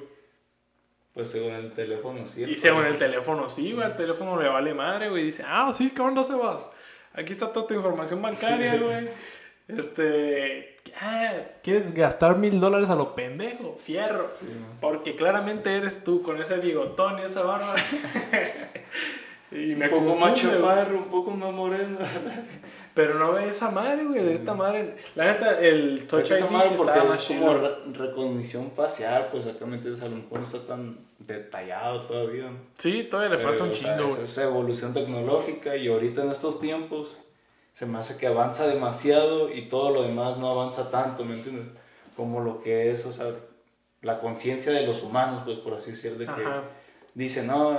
Pues 1.12 1.30
según 1.30 1.52
el 1.52 1.72
teléfono 1.72 2.26
sí. 2.26 2.44
Y 2.44 2.56
según 2.56 2.86
el 2.86 2.96
teléfono 2.96 3.48
sí, 3.48 3.72
güey. 3.72 3.86
El 3.86 3.96
teléfono 3.96 4.40
le 4.40 4.48
vale 4.48 4.72
madre, 4.72 5.10
güey. 5.10 5.24
Dice, 5.24 5.44
ah, 5.46 5.70
sí, 5.74 5.90
¿qué 5.90 6.00
onda 6.00 6.22
se 6.22 6.34
vas? 6.34 6.72
Aquí 7.12 7.32
está 7.32 7.52
toda 7.52 7.66
tu 7.66 7.74
información 7.74 8.22
bancaria, 8.22 8.76
güey. 8.76 9.08
Este. 9.78 10.76
Ah, 11.00 11.32
¿quieres 11.62 11.94
gastar 11.94 12.36
mil 12.36 12.60
dólares 12.60 12.90
a 12.90 12.94
lo 12.94 13.14
pendejo? 13.14 13.74
Fierro. 13.76 14.30
Porque 14.80 15.14
claramente 15.14 15.76
eres 15.76 16.04
tú 16.04 16.22
con 16.22 16.40
ese 16.40 16.58
bigotón 16.58 17.18
y 17.18 17.22
esa 17.22 17.42
barba. 17.42 17.74
y 19.50 19.74
me 19.74 19.88
un 19.88 20.04
poco 20.04 20.16
más 20.16 20.34
chaparro, 20.34 20.96
un 20.96 21.04
poco 21.04 21.30
más 21.30 21.52
moreno. 21.52 21.98
Pero 22.94 23.18
no 23.18 23.32
ve 23.32 23.48
esa 23.48 23.70
madre, 23.70 24.04
güey, 24.04 24.22
de 24.22 24.34
esta 24.34 24.52
madre. 24.52 24.96
La 25.14 25.32
neta, 25.32 25.58
el 25.58 26.06
Touch 26.06 26.30
ID 26.30 26.36
sí 26.36 26.44
porque 26.76 26.98
es 26.98 27.24
como 27.24 27.54
recognición 27.94 28.72
facial, 28.72 29.28
pues 29.32 29.46
acá 29.46 29.64
me 29.64 29.76
entiendes, 29.76 30.02
a 30.02 30.08
lo 30.08 30.16
mejor 30.16 30.40
no 30.40 30.44
está 30.44 30.66
tan 30.66 30.98
detallado 31.18 32.02
todavía. 32.02 32.50
Sí, 32.74 33.04
todavía 33.04 33.36
le 33.36 33.42
falta 33.42 33.64
un 33.64 33.72
chingo, 33.72 34.08
güey. 34.08 34.24
Es 34.24 34.36
evolución 34.36 34.92
tecnológica 34.92 35.74
y 35.74 35.88
ahorita 35.88 36.22
en 36.22 36.32
estos 36.32 36.60
tiempos 36.60 37.16
se 37.72 37.86
me 37.86 37.98
hace 37.98 38.16
que 38.16 38.26
avanza 38.26 38.66
demasiado 38.66 39.52
y 39.52 39.68
todo 39.68 39.90
lo 39.90 40.02
demás 40.02 40.38
no 40.38 40.50
avanza 40.50 40.90
tanto, 40.90 41.24
¿me 41.24 41.36
entiendes? 41.36 41.66
Como 42.16 42.40
lo 42.40 42.60
que 42.60 42.90
es, 42.90 43.06
o 43.06 43.12
sea, 43.12 43.34
la 44.02 44.18
conciencia 44.18 44.72
de 44.72 44.86
los 44.86 45.02
humanos, 45.02 45.42
pues 45.44 45.58
por 45.58 45.74
así 45.74 45.92
decir, 45.92 46.18
de 46.18 46.26
que 46.26 46.44
dice, 47.14 47.42
no, 47.44 47.78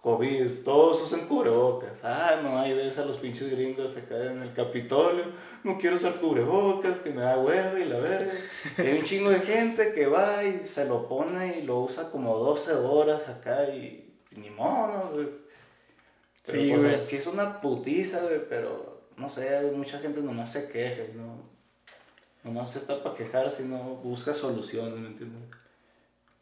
COVID, 0.00 0.62
todos 0.64 1.02
usan 1.02 1.26
cubrebocas. 1.26 2.04
Ah, 2.04 2.40
no, 2.42 2.58
hay 2.58 2.72
veces 2.72 2.98
a 2.98 3.04
los 3.04 3.18
pinches 3.18 3.50
gringos 3.50 3.96
acá 3.96 4.16
en 4.24 4.40
el 4.40 4.52
Capitolio, 4.52 5.24
no 5.62 5.78
quiero 5.78 5.96
usar 5.96 6.14
cubrebocas, 6.14 6.98
que 6.98 7.10
me 7.10 7.22
da 7.22 7.38
hueva 7.38 7.78
y 7.78 7.84
la 7.84 7.98
verga. 7.98 8.32
hay 8.78 8.98
un 8.98 9.04
chingo 9.04 9.30
de 9.30 9.40
gente 9.40 9.92
que 9.92 10.06
va 10.06 10.44
y 10.44 10.60
se 10.60 10.84
lo 10.84 11.06
pone 11.08 11.58
y 11.58 11.62
lo 11.62 11.80
usa 11.80 12.10
como 12.10 12.36
12 12.36 12.74
horas 12.74 13.28
acá 13.28 13.68
y, 13.68 14.14
ni 14.36 14.50
modo, 14.50 15.10
güey. 15.12 15.28
sí, 16.42 16.70
pues, 16.70 16.84
güey. 16.84 17.00
sí 17.00 17.16
es 17.16 17.26
una 17.26 17.60
putiza, 17.60 18.20
güey, 18.22 18.48
pero 18.48 18.97
no 19.18 19.28
sé, 19.28 19.60
mucha 19.74 19.98
gente 19.98 20.20
nomás 20.20 20.52
se 20.52 20.68
queja, 20.68 21.02
¿no? 21.14 21.42
Nomás 22.44 22.76
está 22.76 23.02
para 23.02 23.14
quejarse 23.14 23.64
y 23.64 23.66
no 23.66 23.96
busca 23.96 24.32
soluciones, 24.32 24.98
¿me 24.98 25.08
entiendes? 25.08 25.42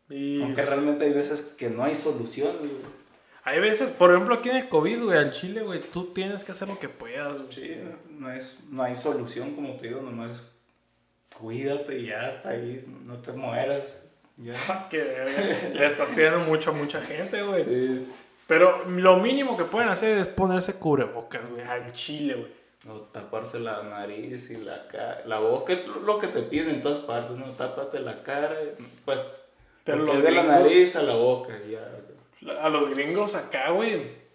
Aunque 0.08 0.62
pues 0.62 0.68
realmente 0.68 1.04
hay 1.04 1.12
veces 1.12 1.42
que 1.42 1.68
no 1.68 1.82
hay 1.82 1.96
soluciones, 1.96 2.60
güey. 2.60 3.06
Hay 3.44 3.60
veces, 3.60 3.90
por 3.90 4.10
ejemplo, 4.10 4.34
aquí 4.34 4.48
en 4.48 4.56
el 4.56 4.68
COVID, 4.68 5.04
güey, 5.04 5.18
al 5.18 5.30
Chile, 5.30 5.62
güey, 5.62 5.80
tú 5.80 6.12
tienes 6.12 6.44
que 6.44 6.52
hacer 6.52 6.68
lo 6.68 6.78
que 6.78 6.88
puedas, 6.88 7.32
güey. 7.34 7.52
Sí, 7.52 7.76
no, 8.10 8.32
es, 8.32 8.58
no 8.70 8.82
hay 8.82 8.96
solución, 8.96 9.54
como 9.54 9.76
te 9.76 9.88
digo, 9.88 10.00
nomás 10.02 10.44
cuídate 11.38 11.98
y 11.98 12.06
ya 12.06 12.28
está 12.28 12.50
ahí, 12.50 12.84
no 13.06 13.18
te 13.18 13.32
mueras. 13.32 13.98
Ya. 14.36 14.88
que 14.90 15.72
le 15.74 15.86
estás 15.86 16.08
pidiendo 16.10 16.40
mucho 16.40 16.70
a 16.70 16.74
mucha 16.74 17.00
gente, 17.00 17.42
güey. 17.42 17.64
Sí. 17.64 18.08
Pero 18.46 18.84
lo 18.88 19.16
mínimo 19.18 19.56
que 19.56 19.64
pueden 19.64 19.88
hacer 19.88 20.18
es 20.18 20.28
ponerse 20.28 20.74
cubrebocas, 20.74 21.42
güey, 21.48 21.62
al 21.62 21.92
chile, 21.92 22.34
güey. 22.34 22.65
O 22.89 23.01
taparse 23.12 23.59
la 23.59 23.82
nariz 23.82 24.51
y 24.51 24.57
la 24.57 24.87
cara, 24.87 25.22
la 25.26 25.41
boca, 25.41 25.74
lo 26.05 26.18
que 26.18 26.28
te 26.28 26.43
piden 26.43 26.76
en 26.76 26.82
todas 26.82 27.01
partes, 27.01 27.37
¿no? 27.37 27.47
Tápate 27.47 28.01
la 28.01 28.22
cara, 28.22 28.55
pues. 29.05 29.18
Pero 29.82 29.99
lo 29.99 30.20
de 30.20 30.30
la 30.30 30.43
nariz 30.43 30.97
a 30.97 31.03
la 31.03 31.14
boca, 31.16 31.59
ya 31.68 31.80
a 32.61 32.68
los 32.68 32.91
gringos 32.91 33.34
acá, 33.34 33.70
güey. 33.70 34.26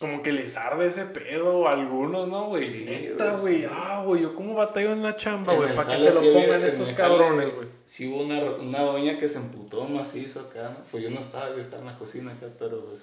Como 0.00 0.22
que 0.22 0.32
les 0.32 0.56
arde 0.56 0.86
ese 0.86 1.06
pedo, 1.06 1.68
algunos, 1.68 2.28
¿no, 2.28 2.46
güey? 2.46 2.66
Sí, 2.66 2.84
Neta, 2.84 3.36
güey. 3.36 3.64
Ah, 3.70 4.02
güey, 4.04 4.22
yo 4.22 4.34
como 4.34 4.54
batallo 4.54 4.92
en 4.92 5.02
la 5.02 5.14
chamba, 5.14 5.54
güey, 5.54 5.74
para 5.74 5.96
que 5.96 6.10
se 6.10 6.12
lo 6.12 6.32
pongan 6.32 6.64
estos 6.64 6.88
cabrones, 6.90 7.54
güey. 7.54 7.68
Sí 7.84 8.08
hubo 8.08 8.22
una, 8.22 8.42
una 8.42 8.80
doña 8.82 9.16
que 9.16 9.28
se 9.28 9.38
emputó 9.38 9.84
macizo 9.84 10.40
acá, 10.40 10.70
¿no? 10.70 10.84
Pues 10.90 11.02
yo 11.02 11.10
no 11.10 11.20
estaba, 11.20 11.50
yo 11.50 11.60
estaba 11.60 11.82
en 11.82 11.88
la 11.88 11.98
cocina 11.98 12.32
acá, 12.32 12.46
pero 12.58 12.84
pues, 12.84 13.02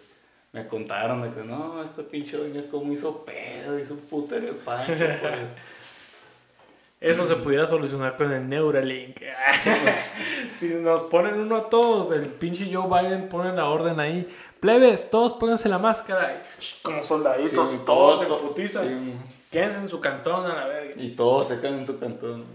me 0.54 0.68
contaron 0.68 1.22
de 1.22 1.32
que 1.32 1.44
no, 1.44 1.82
esta 1.82 2.04
pinche 2.04 2.38
doña 2.38 2.64
como 2.70 2.92
hizo 2.92 3.24
pedo, 3.24 3.80
hizo 3.80 3.96
puterio 3.96 4.54
de 4.54 4.60
pancho, 4.60 4.94
pues. 4.96 5.22
Eso 7.02 7.26
se 7.26 7.36
pudiera 7.38 7.66
solucionar 7.66 8.16
con 8.16 8.32
el 8.32 8.48
Neuralink. 8.48 9.22
si 10.52 10.68
nos 10.68 11.02
ponen 11.02 11.40
uno 11.40 11.56
a 11.56 11.68
todos, 11.68 12.12
el 12.12 12.28
pinche 12.28 12.70
Joe 12.72 12.88
Biden 12.88 13.28
pone 13.28 13.52
la 13.54 13.68
orden 13.68 14.00
ahí. 14.00 14.30
Plebes, 14.60 15.10
todos 15.10 15.34
pónganse 15.34 15.68
la 15.68 15.80
máscara. 15.80 16.44
como 16.84 17.02
soldaditos, 17.04 17.74
y 17.74 17.78
todos, 17.80 18.20
se 18.20 18.26
putizan. 18.28 19.20
Quédense 19.50 19.80
en 19.80 19.90
su 19.90 20.00
cantón 20.00 20.46
a 20.46 20.54
la 20.54 20.68
verga. 20.68 21.02
Y 21.02 21.16
todos 21.16 21.48
se 21.48 21.60
quedan 21.60 21.80
en 21.80 21.86
su 21.88 22.00
cantón. 22.00 22.46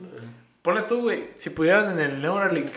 Ponle 0.63 0.83
tú, 0.83 1.03
güey, 1.03 1.31
si 1.35 1.51
pudieran 1.51 1.99
en 1.99 1.99
el 1.99 2.23
Neuralink. 2.23 2.73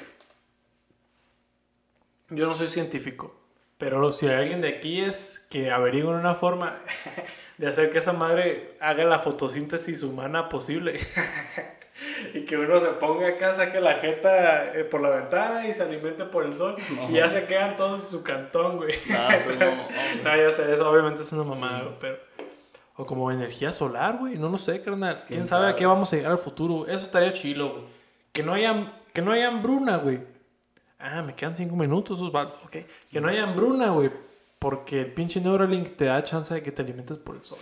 Yo 2.32 2.48
no 2.48 2.56
soy 2.56 2.68
científico, 2.68 3.39
pero 3.80 4.12
si 4.12 4.28
alguien 4.28 4.60
de 4.60 4.68
aquí 4.68 5.00
es 5.00 5.42
que 5.50 5.72
averigüen 5.72 6.18
una 6.18 6.36
forma 6.36 6.78
de 7.58 7.68
hacer 7.68 7.90
que 7.90 8.00
esa 8.00 8.12
madre 8.12 8.76
haga 8.82 9.06
la 9.06 9.20
fotosíntesis 9.20 10.04
humana 10.04 10.50
posible. 10.50 11.00
y 12.34 12.42
que 12.42 12.58
uno 12.58 12.78
se 12.82 12.88
ponga 12.88 13.30
acá, 13.30 13.54
saque 13.54 13.80
la 13.80 13.94
jeta 13.96 14.66
eh, 14.78 14.84
por 14.84 15.02
la 15.02 15.10
ventana 15.10 15.66
y 15.66 15.74
se 15.74 15.84
alimente 15.84 16.26
por 16.26 16.46
el 16.46 16.56
sol. 16.56 16.76
Y 17.10 17.14
ya 17.14 17.30
se 17.30 17.46
quedan 17.46 17.78
todos 17.78 18.04
en 18.04 18.10
su 18.10 18.22
cantón, 18.22 18.78
güey. 18.78 18.94
no, 20.24 20.36
ya 20.36 20.52
sé, 20.52 20.74
eso 20.74 20.90
obviamente 20.90 21.22
es 21.22 21.32
una 21.32 21.46
mamada, 21.46 21.98
pero... 22.02 22.18
O 22.98 23.06
como 23.06 23.32
energía 23.32 23.72
solar, 23.72 24.18
güey. 24.18 24.38
No 24.38 24.50
lo 24.50 24.58
sé, 24.58 24.82
carnal. 24.82 25.24
¿Quién, 25.26 25.48
sabe, 25.48 25.70
a 25.70 25.76
qué 25.76 25.86
vamos 25.86 26.12
a 26.12 26.18
llegar 26.18 26.34
al 26.34 26.38
futuro? 26.38 26.86
Eso 26.86 27.06
estaría 27.06 27.32
chilo, 27.32 27.70
güey. 27.70 27.84
Que 28.34 28.44
no 28.44 28.54
haya, 28.54 28.94
que 29.14 29.22
no 29.22 29.32
haya 29.32 29.48
hambruna, 29.48 29.96
güey. 29.96 30.20
Ah, 31.00 31.22
me 31.22 31.34
quedan 31.34 31.56
cinco 31.56 31.76
minutos, 31.76 32.22
Osvaldo. 32.22 32.60
Ok. 32.66 32.78
Que 33.12 33.22
no 33.22 33.30
haya 33.30 33.44
hambruna, 33.44 33.90
güey 33.92 34.12
porque 34.60 35.00
el 35.00 35.14
pinche 35.14 35.40
Neuralink 35.40 35.96
te 35.96 36.06
da 36.06 36.22
chance 36.22 36.54
de 36.54 36.62
que 36.62 36.72
te 36.72 36.82
alimentes 36.82 37.18
por 37.18 37.38
el 37.38 37.44
sol. 37.44 37.58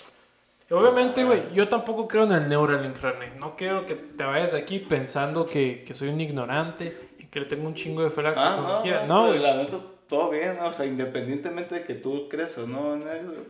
obviamente, 0.71 1.23
güey, 1.23 1.53
yo 1.53 1.67
tampoco 1.67 2.07
creo 2.07 2.23
en 2.23 2.31
el 2.31 2.49
Neuralink, 2.49 2.97
René. 2.97 3.37
No 3.39 3.55
quiero 3.55 3.85
que 3.85 3.93
te 3.93 4.23
vayas 4.23 4.51
de 4.51 4.57
aquí 4.57 4.79
pensando 4.79 5.45
que, 5.45 5.83
que 5.85 5.93
soy 5.93 6.09
un 6.09 6.19
ignorante 6.19 7.11
y 7.19 7.25
que 7.25 7.39
le 7.39 7.45
tengo 7.45 7.67
un 7.67 7.75
chingo 7.75 8.03
de 8.03 8.09
fe 8.09 8.21
a 8.21 8.23
la 8.23 8.29
ah, 8.35 8.55
tecnología. 8.55 9.05
No, 9.05 9.27
güey. 9.27 9.39
la 9.39 9.57
neta, 9.57 9.79
todo 10.09 10.31
bien, 10.31 10.57
o 10.59 10.73
sea, 10.73 10.87
independientemente 10.87 11.75
de 11.75 11.83
que 11.83 11.93
tú 11.93 12.27
creas 12.27 12.57
o 12.57 12.65
no 12.65 12.95
en 12.95 13.03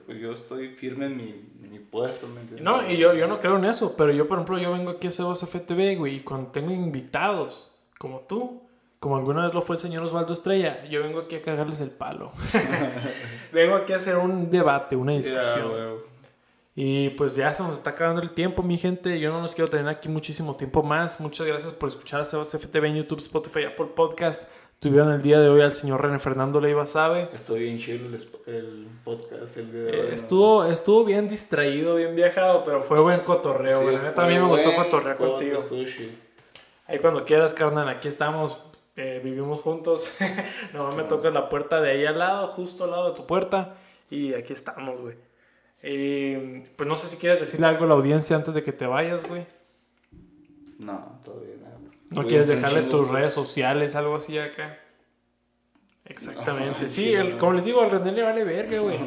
pues 0.05 0.19
yo 0.19 0.33
estoy 0.33 0.69
firme 0.69 1.05
en 1.05 1.15
mi, 1.15 1.69
mi 1.69 1.79
puesto. 1.79 2.27
no, 2.59 2.89
y 2.89 2.97
yo, 2.97 3.13
yo 3.13 3.27
no 3.27 3.39
creo 3.39 3.55
en 3.55 3.65
eso, 3.65 3.95
pero 3.95 4.11
yo, 4.11 4.27
por 4.27 4.39
ejemplo, 4.39 4.59
yo 4.59 4.73
vengo 4.73 4.91
aquí 4.91 5.07
a 5.07 5.11
CBOS 5.11 5.47
FTV, 5.47 5.95
güey, 5.95 6.15
y 6.17 6.19
cuando 6.19 6.51
tengo 6.51 6.71
invitados 6.71 7.79
como 7.97 8.19
tú, 8.21 8.66
como 8.99 9.17
alguna 9.17 9.43
vez 9.43 9.53
lo 9.53 9.61
fue 9.61 9.75
el 9.75 9.79
señor 9.79 10.03
Osvaldo 10.03 10.33
Estrella, 10.33 10.83
yo 10.85 11.03
vengo 11.03 11.19
aquí 11.19 11.35
a 11.35 11.41
cagarles 11.41 11.81
el 11.81 11.91
palo. 11.91 12.31
vengo 13.53 13.75
aquí 13.75 13.93
a 13.93 13.97
hacer 13.97 14.17
un 14.17 14.49
debate, 14.49 14.95
una 14.95 15.11
discusión. 15.11 15.71
y 16.75 17.09
pues 17.11 17.35
ya 17.35 17.53
se 17.53 17.61
nos 17.61 17.75
está 17.75 17.91
acabando 17.91 18.21
el 18.21 18.31
tiempo, 18.31 18.63
mi 18.63 18.77
gente. 18.77 19.19
Yo 19.19 19.31
no 19.31 19.41
los 19.41 19.53
quiero 19.53 19.69
tener 19.69 19.87
aquí 19.87 20.09
muchísimo 20.09 20.55
tiempo 20.55 20.81
más. 20.81 21.19
Muchas 21.19 21.45
gracias 21.45 21.73
por 21.73 21.89
escuchar 21.89 22.21
a 22.21 22.25
Sebas 22.25 22.57
FTV 22.57 22.85
en 22.85 22.95
YouTube, 22.95 23.19
Spotify, 23.19 23.65
Apple 23.65 23.87
Podcast. 23.95 24.49
Tuvieron 24.79 25.11
el 25.11 25.23
día 25.23 25.39
de 25.39 25.49
hoy 25.49 25.61
al 25.61 25.73
señor 25.73 26.01
René 26.03 26.19
Fernando 26.19 26.61
Leiva 26.61 26.85
Sabe. 26.85 27.29
Estoy 27.33 27.61
bien 27.61 27.79
chido 27.79 28.07
el, 28.45 28.87
podcast 29.03 29.57
el 29.57 29.71
de 29.71 29.85
hoy, 29.85 30.07
estuvo, 30.11 30.65
estuvo 30.65 31.03
bien 31.03 31.27
distraído, 31.27 31.95
bien 31.95 32.15
viajado, 32.15 32.63
pero 32.63 32.83
fue 32.83 32.99
buen 32.99 33.21
cotorreo. 33.21 33.89
Sí, 33.89 33.97
también 34.15 34.41
me 34.41 34.47
gustó 34.47 34.75
cotorrear 34.75 35.17
contigo. 35.17 35.65
Ahí 36.85 36.99
cuando 36.99 37.25
quieras, 37.25 37.55
carnal, 37.55 37.89
aquí 37.89 38.07
estamos 38.07 38.59
vivimos 39.23 39.61
juntos. 39.61 40.11
no 40.73 40.91
me 40.93 41.03
tocas 41.03 41.33
la 41.33 41.47
puerta 41.49 41.79
de 41.81 41.91
ahí 41.91 42.05
al 42.05 42.17
lado, 42.17 42.47
justo 42.47 42.83
al 42.85 42.91
lado 42.91 43.09
de 43.11 43.15
tu 43.15 43.25
puerta. 43.25 43.75
Y 44.09 44.33
aquí 44.33 44.53
estamos, 44.53 44.99
güey. 44.99 45.15
Eh, 45.83 46.63
pues 46.75 46.89
no 46.89 46.95
sé 46.95 47.07
si 47.07 47.17
quieres 47.17 47.39
decirle 47.39 47.67
algo 47.67 47.85
a 47.85 47.87
la 47.87 47.93
audiencia 47.93 48.35
antes 48.35 48.53
de 48.53 48.63
que 48.63 48.71
te 48.73 48.87
vayas, 48.87 49.27
güey. 49.27 49.45
No, 50.79 51.19
todavía 51.23 51.55
nada. 51.61 51.77
¿No 52.09 52.21
Voy 52.21 52.25
quieres 52.27 52.47
dejarle 52.47 52.81
chingo, 52.81 52.97
tus 52.97 53.07
güey. 53.09 53.21
redes 53.21 53.33
sociales, 53.33 53.95
algo 53.95 54.15
así 54.15 54.37
acá? 54.37 54.79
Exactamente. 56.05 56.83
No, 56.83 56.89
sí, 56.89 57.03
chido, 57.05 57.21
el- 57.21 57.27
güey. 57.27 57.37
como 57.37 57.53
les 57.53 57.65
digo, 57.65 57.81
al 57.81 57.91
René 57.91 58.11
le 58.11 58.23
vale 58.23 58.43
verga, 58.43 58.79
güey. 58.79 58.97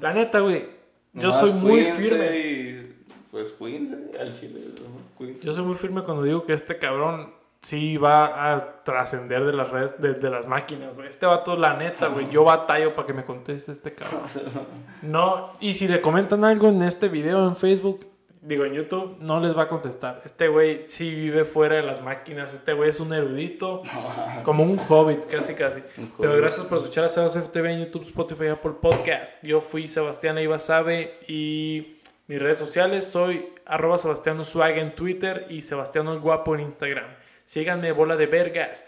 La 0.00 0.12
neta, 0.12 0.40
güey. 0.40 0.66
Yo 1.14 1.28
Nomás 1.28 1.40
soy 1.40 1.52
muy 1.54 1.84
firme. 1.84 2.38
y, 2.38 2.96
pues 3.30 3.52
cuídense 3.52 3.94
al 4.18 4.38
chile. 4.38 4.60
¿no? 4.80 5.16
Cuídense. 5.16 5.46
Yo 5.46 5.52
soy 5.52 5.64
muy 5.64 5.76
firme 5.76 6.02
cuando 6.02 6.22
digo 6.22 6.44
que 6.44 6.52
este 6.52 6.78
cabrón 6.78 7.32
sí 7.62 7.96
va 7.96 8.52
a 8.52 8.82
trascender 8.82 9.44
de 9.44 9.52
las 9.52 9.70
redes, 9.70 10.00
de, 10.00 10.14
de 10.14 10.30
las 10.30 10.46
máquinas, 10.46 10.94
güey. 10.94 11.08
Este 11.08 11.26
vato, 11.26 11.56
la 11.56 11.74
neta, 11.74 12.08
güey. 12.08 12.28
Yo 12.28 12.44
batallo 12.44 12.94
para 12.94 13.06
que 13.06 13.12
me 13.12 13.24
conteste 13.24 13.72
este 13.72 13.94
cabrón. 13.94 14.22
No, 15.02 15.50
y 15.58 15.74
si 15.74 15.88
le 15.88 16.00
comentan 16.00 16.44
algo 16.44 16.68
en 16.68 16.80
este 16.82 17.08
video 17.08 17.48
en 17.48 17.56
Facebook, 17.56 18.06
digo 18.40 18.64
en 18.64 18.72
YouTube, 18.72 19.16
no 19.20 19.40
les 19.40 19.56
va 19.56 19.62
a 19.62 19.68
contestar. 19.68 20.22
Este 20.24 20.46
güey 20.46 20.84
sí 20.86 21.12
vive 21.12 21.44
fuera 21.44 21.76
de 21.76 21.82
las 21.82 22.02
máquinas. 22.02 22.52
Este 22.52 22.72
güey 22.72 22.90
es 22.90 23.00
un 23.00 23.12
erudito, 23.12 23.82
como 24.44 24.62
un 24.62 24.78
hobbit, 24.78 25.24
casi, 25.26 25.54
casi. 25.54 25.80
Pero 26.18 26.36
gracias 26.36 26.66
por 26.66 26.78
escuchar 26.78 27.04
a 27.04 27.08
Sebas 27.08 27.36
FTV 27.36 27.66
en 27.66 27.84
YouTube, 27.86 28.02
Spotify, 28.02 28.48
Apple 28.48 28.74
Podcast. 28.80 29.42
Yo 29.42 29.60
fui 29.60 29.88
Sebastián 29.88 30.38
Eiva 30.38 30.58
Sabe 30.60 31.18
y 31.26 32.00
mis 32.28 32.40
redes 32.40 32.58
sociales 32.58 33.04
soy 33.06 33.48
arroba 33.66 33.98
Sebastiano 33.98 34.44
Swag 34.44 34.78
en 34.78 34.94
Twitter 34.94 35.46
y 35.48 35.62
Sebastiano 35.62 36.20
Guapo 36.20 36.54
en 36.54 36.60
Instagram. 36.60 37.21
Síganme, 37.44 37.92
bola 37.92 38.16
de 38.16 38.26
vergas. 38.26 38.86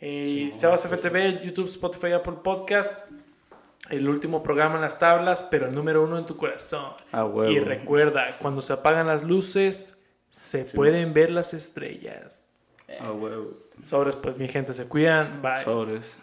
Eh, 0.00 0.50
Sebas 0.52 0.86
FTV, 0.86 1.42
YouTube, 1.44 1.66
Spotify, 1.66 2.12
Apple 2.12 2.38
Podcast. 2.42 3.04
El 3.90 4.08
último 4.08 4.42
programa 4.42 4.76
en 4.76 4.80
las 4.80 4.98
tablas, 4.98 5.44
pero 5.44 5.66
el 5.66 5.74
número 5.74 6.02
uno 6.02 6.16
en 6.18 6.24
tu 6.26 6.36
corazón. 6.36 6.92
Ah, 7.12 7.26
huevo. 7.26 7.52
Y 7.52 7.58
recuerda, 7.60 8.30
cuando 8.40 8.62
se 8.62 8.72
apagan 8.72 9.06
las 9.06 9.22
luces, 9.22 9.96
se 10.30 10.64
pueden 10.64 11.12
ver 11.12 11.30
las 11.30 11.52
estrellas. 11.52 12.50
Ah, 12.98 13.12
huevo. 13.12 13.58
Sobres, 13.82 14.16
pues 14.16 14.38
mi 14.38 14.48
gente, 14.48 14.72
se 14.72 14.86
cuidan. 14.86 15.42
Bye. 15.42 15.62
Sobres. 15.62 16.18